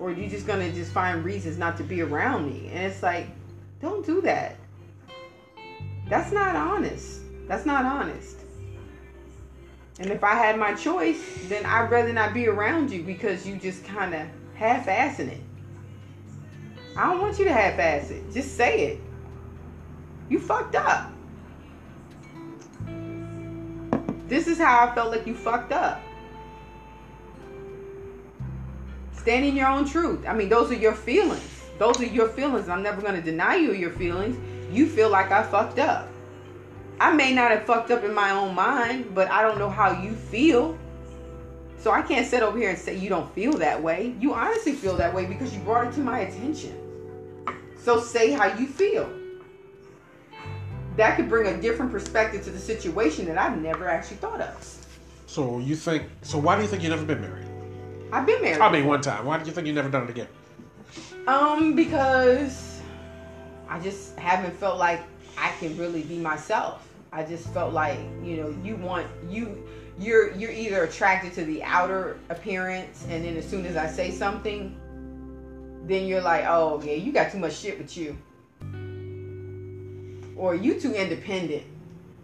[0.00, 2.70] Or you're just gonna just find reasons not to be around me.
[2.72, 3.28] And it's like,
[3.80, 4.56] don't do that.
[6.08, 7.20] That's not honest.
[7.46, 8.38] That's not honest.
[9.98, 13.56] And if I had my choice, then I'd rather not be around you because you
[13.56, 15.42] just kind of half-assing it.
[16.96, 18.32] I don't want you to half-ass it.
[18.32, 19.00] Just say it.
[20.30, 21.12] You fucked up.
[24.26, 26.00] This is how I felt like you fucked up.
[29.20, 30.24] Stand in your own truth.
[30.26, 31.42] I mean, those are your feelings.
[31.78, 32.70] Those are your feelings.
[32.70, 34.38] I'm never going to deny you your feelings.
[34.74, 36.08] You feel like I fucked up.
[36.98, 40.00] I may not have fucked up in my own mind, but I don't know how
[40.02, 40.78] you feel.
[41.76, 44.14] So I can't sit over here and say you don't feel that way.
[44.18, 46.74] You honestly feel that way because you brought it to my attention.
[47.76, 49.12] So say how you feel.
[50.96, 54.86] That could bring a different perspective to the situation that I've never actually thought of.
[55.26, 56.04] So you think?
[56.22, 57.49] So why do you think you've never been married?
[58.12, 58.60] I've been married.
[58.60, 59.24] I mean, one time.
[59.24, 60.28] Why do you think you've never done it again?
[61.26, 62.80] Um, because
[63.68, 65.00] I just haven't felt like
[65.38, 66.86] I can really be myself.
[67.12, 69.66] I just felt like, you know, you want you
[69.98, 74.10] you're you're either attracted to the outer appearance and then as soon as I say
[74.10, 74.76] something,
[75.86, 78.16] then you're like, oh yeah, you got too much shit with you.
[80.36, 81.64] Or you too independent.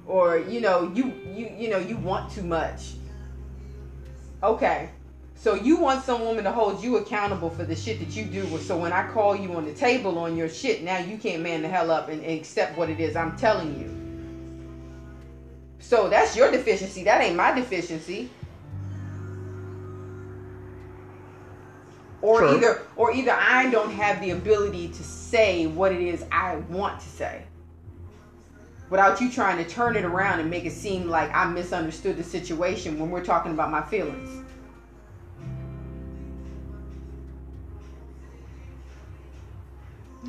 [0.06, 2.94] Or, you know, you you you know, you want too much.
[4.42, 4.90] Okay.
[5.36, 8.58] So you want some woman to hold you accountable for the shit that you do.
[8.58, 11.62] So when I call you on the table on your shit, now you can't man
[11.62, 13.96] the hell up and, and accept what it is I'm telling you.
[15.78, 17.04] So that's your deficiency.
[17.04, 18.30] That ain't my deficiency.
[22.22, 22.56] Or True.
[22.56, 26.98] either or either I don't have the ability to say what it is I want
[27.00, 27.44] to say.
[28.88, 32.24] Without you trying to turn it around and make it seem like I misunderstood the
[32.24, 34.45] situation when we're talking about my feelings.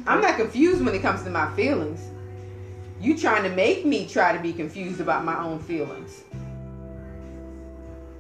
[0.08, 2.02] I'm not confused when it comes to my feelings.
[3.02, 6.24] You trying to make me try to be confused about my own feelings.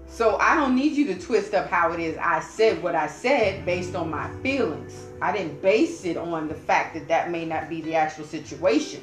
[0.05, 3.07] So I don't need you to twist up how it is I said what I
[3.07, 5.05] said based on my feelings.
[5.21, 9.01] I didn't base it on the fact that that may not be the actual situation.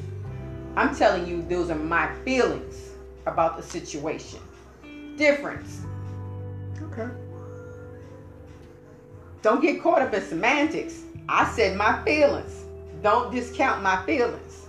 [0.77, 2.91] I'm telling you those are my feelings
[3.27, 4.41] about the situation.
[5.17, 5.83] Difference.
[6.83, 7.09] Okay.
[9.41, 11.03] Don't get caught up in semantics.
[11.29, 12.64] I said my feelings.
[13.05, 14.67] Don't discount my feelings.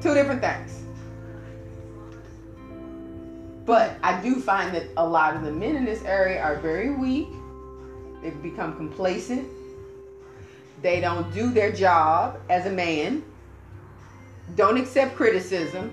[0.00, 0.80] Two different things.
[3.66, 6.94] But I do find that a lot of the men in this area are very
[6.94, 7.26] weak.
[8.22, 9.48] They've become complacent.
[10.82, 13.24] They don't do their job as a man.
[14.54, 15.90] Don't accept criticism.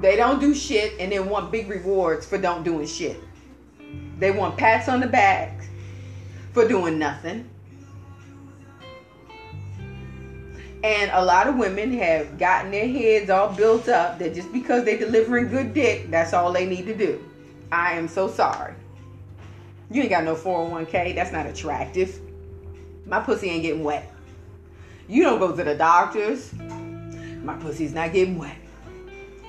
[0.00, 3.20] They don't do shit and then want big rewards for don't doing shit.
[4.18, 5.66] They want pats on the back
[6.54, 7.50] for doing nothing.
[10.82, 14.84] And a lot of women have gotten their heads all built up that just because
[14.84, 17.24] they're delivering good dick, that's all they need to do.
[17.70, 18.74] I am so sorry.
[19.90, 21.14] You ain't got no 401k.
[21.14, 22.20] That's not attractive.
[23.06, 24.10] My pussy ain't getting wet.
[25.08, 26.52] You don't go to the doctors.
[27.42, 28.56] My pussy's not getting wet.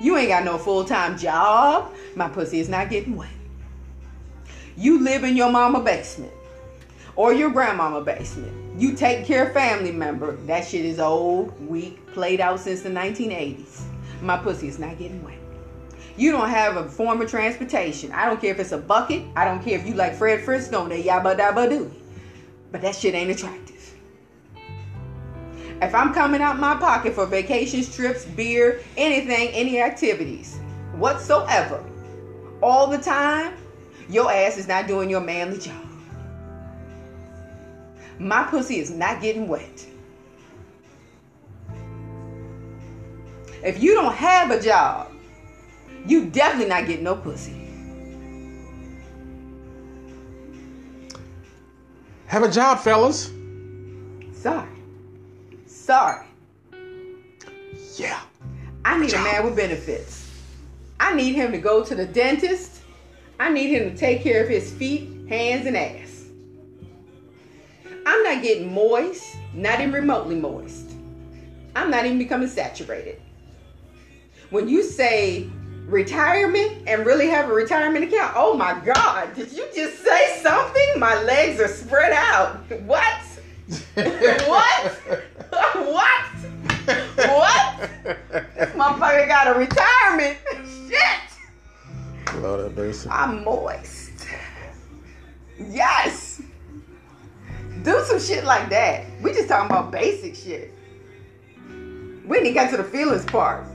[0.01, 1.93] You ain't got no full time job.
[2.15, 3.29] My pussy is not getting wet.
[4.75, 6.33] You live in your mama basement
[7.15, 8.51] or your grandmama basement.
[8.79, 10.35] You take care of family member.
[10.47, 13.81] That shit is old, weak, played out since the 1980s.
[14.21, 15.37] My pussy is not getting wet.
[16.15, 18.11] You don't have a form of transportation.
[18.11, 19.23] I don't care if it's a bucket.
[19.35, 21.91] I don't care if you like Fred Flintstone, that yabba dabba doo.
[22.71, 23.73] But that shit ain't attractive.
[25.81, 30.57] If I'm coming out my pocket for vacations, trips, beer, anything, any activities,
[30.93, 31.83] whatsoever,
[32.61, 33.55] all the time,
[34.07, 35.92] your ass is not doing your manly job.
[38.19, 39.85] My pussy is not getting wet.
[43.63, 45.11] If you don't have a job,
[46.05, 47.63] you definitely not getting no pussy.
[52.27, 53.31] Have a job, fellas.
[54.33, 54.69] Sorry.
[55.65, 56.25] Sorry.
[57.95, 58.19] Yeah.
[58.83, 60.29] I need a man with benefits.
[60.99, 62.81] I need him to go to the dentist.
[63.39, 66.02] I need him to take care of his feet, hands, and ass.
[68.05, 70.91] I'm not getting moist, not even remotely moist.
[71.75, 73.21] I'm not even becoming saturated.
[74.49, 75.49] When you say
[75.85, 80.99] retirement and really have a retirement account, oh my God, did you just say something?
[80.99, 82.57] My legs are spread out.
[82.81, 83.03] What?
[84.47, 84.91] what?
[85.49, 86.33] what?
[87.15, 87.89] What?
[88.03, 90.37] This motherfucker got a retirement.
[90.87, 91.33] Shit.
[92.41, 92.77] Lord.
[93.09, 94.27] I'm moist.
[95.69, 96.32] Yes.
[97.83, 99.05] Do some shit like that.
[99.21, 100.73] We just talking about basic shit.
[102.25, 103.65] We didn't get to the feelings part.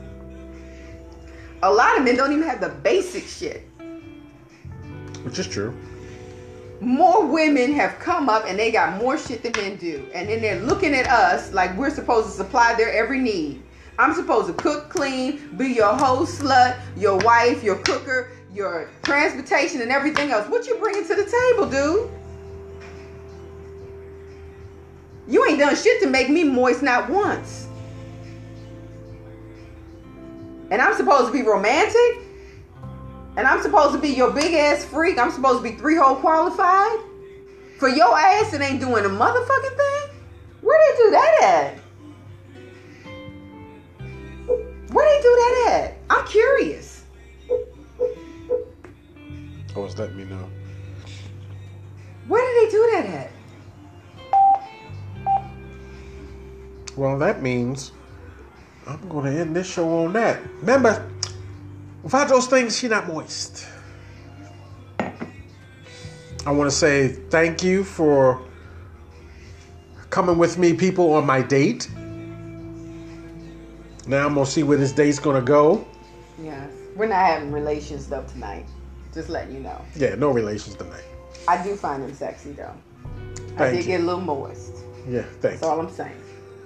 [1.62, 3.68] A lot of men don't even have the basic shit.
[5.24, 5.76] Which is true.
[6.80, 10.08] More women have come up and they got more shit than men do.
[10.14, 13.62] And then they're looking at us like we're supposed to supply their every need.
[13.98, 19.82] I'm supposed to cook, clean, be your whole slut, your wife, your cooker, your transportation,
[19.82, 20.48] and everything else.
[20.48, 22.17] What you bringing to the table, dude?
[25.28, 27.68] You ain't done shit to make me moist not once.
[30.70, 32.22] And I'm supposed to be romantic?
[33.36, 35.18] And I'm supposed to be your big ass freak?
[35.18, 36.98] I'm supposed to be three hole qualified?
[37.78, 40.08] For your ass it ain't doing a motherfucking thing?
[40.62, 41.78] Where they do that at?
[44.92, 45.94] Where they do that at?
[46.10, 47.04] I'm curious.
[47.50, 47.66] Oh,
[49.76, 50.48] Always let me know.
[52.26, 53.37] Where did they do that at?
[56.98, 57.92] Well, that means
[58.84, 60.40] I'm going to end this show on that.
[60.62, 61.08] Remember,
[62.02, 63.68] without those things, she not moist.
[64.98, 68.42] I want to say thank you for
[70.10, 71.88] coming with me, people, on my date.
[74.08, 75.86] Now I'm going to see where this date's going to go.
[76.42, 76.68] Yes.
[76.96, 78.66] We're not having relations though tonight.
[79.14, 79.80] Just letting you know.
[79.94, 81.04] Yeah, no relations tonight.
[81.46, 82.74] I do find him sexy though.
[83.50, 83.86] Thank I did you.
[83.86, 84.78] get a little moist.
[85.08, 86.16] Yeah, thank That's all I'm saying.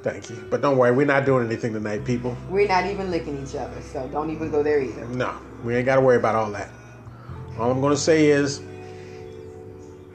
[0.03, 0.45] Thank you.
[0.51, 2.37] But don't worry, we're not doing anything tonight, people.
[2.51, 5.07] We're not even licking each other, so don't even go there either.
[5.07, 6.71] No, we ain't got to worry about all that.
[7.59, 8.61] All I'm going to say is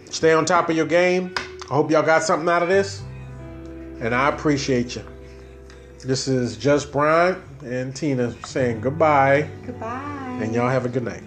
[0.09, 1.33] stay on top of your game.
[1.69, 3.01] I hope y'all got something out of this.
[3.99, 5.03] And I appreciate you.
[6.03, 9.49] This is Just Bryant and Tina saying goodbye.
[9.65, 10.39] Goodbye.
[10.41, 11.23] And y'all have a good night.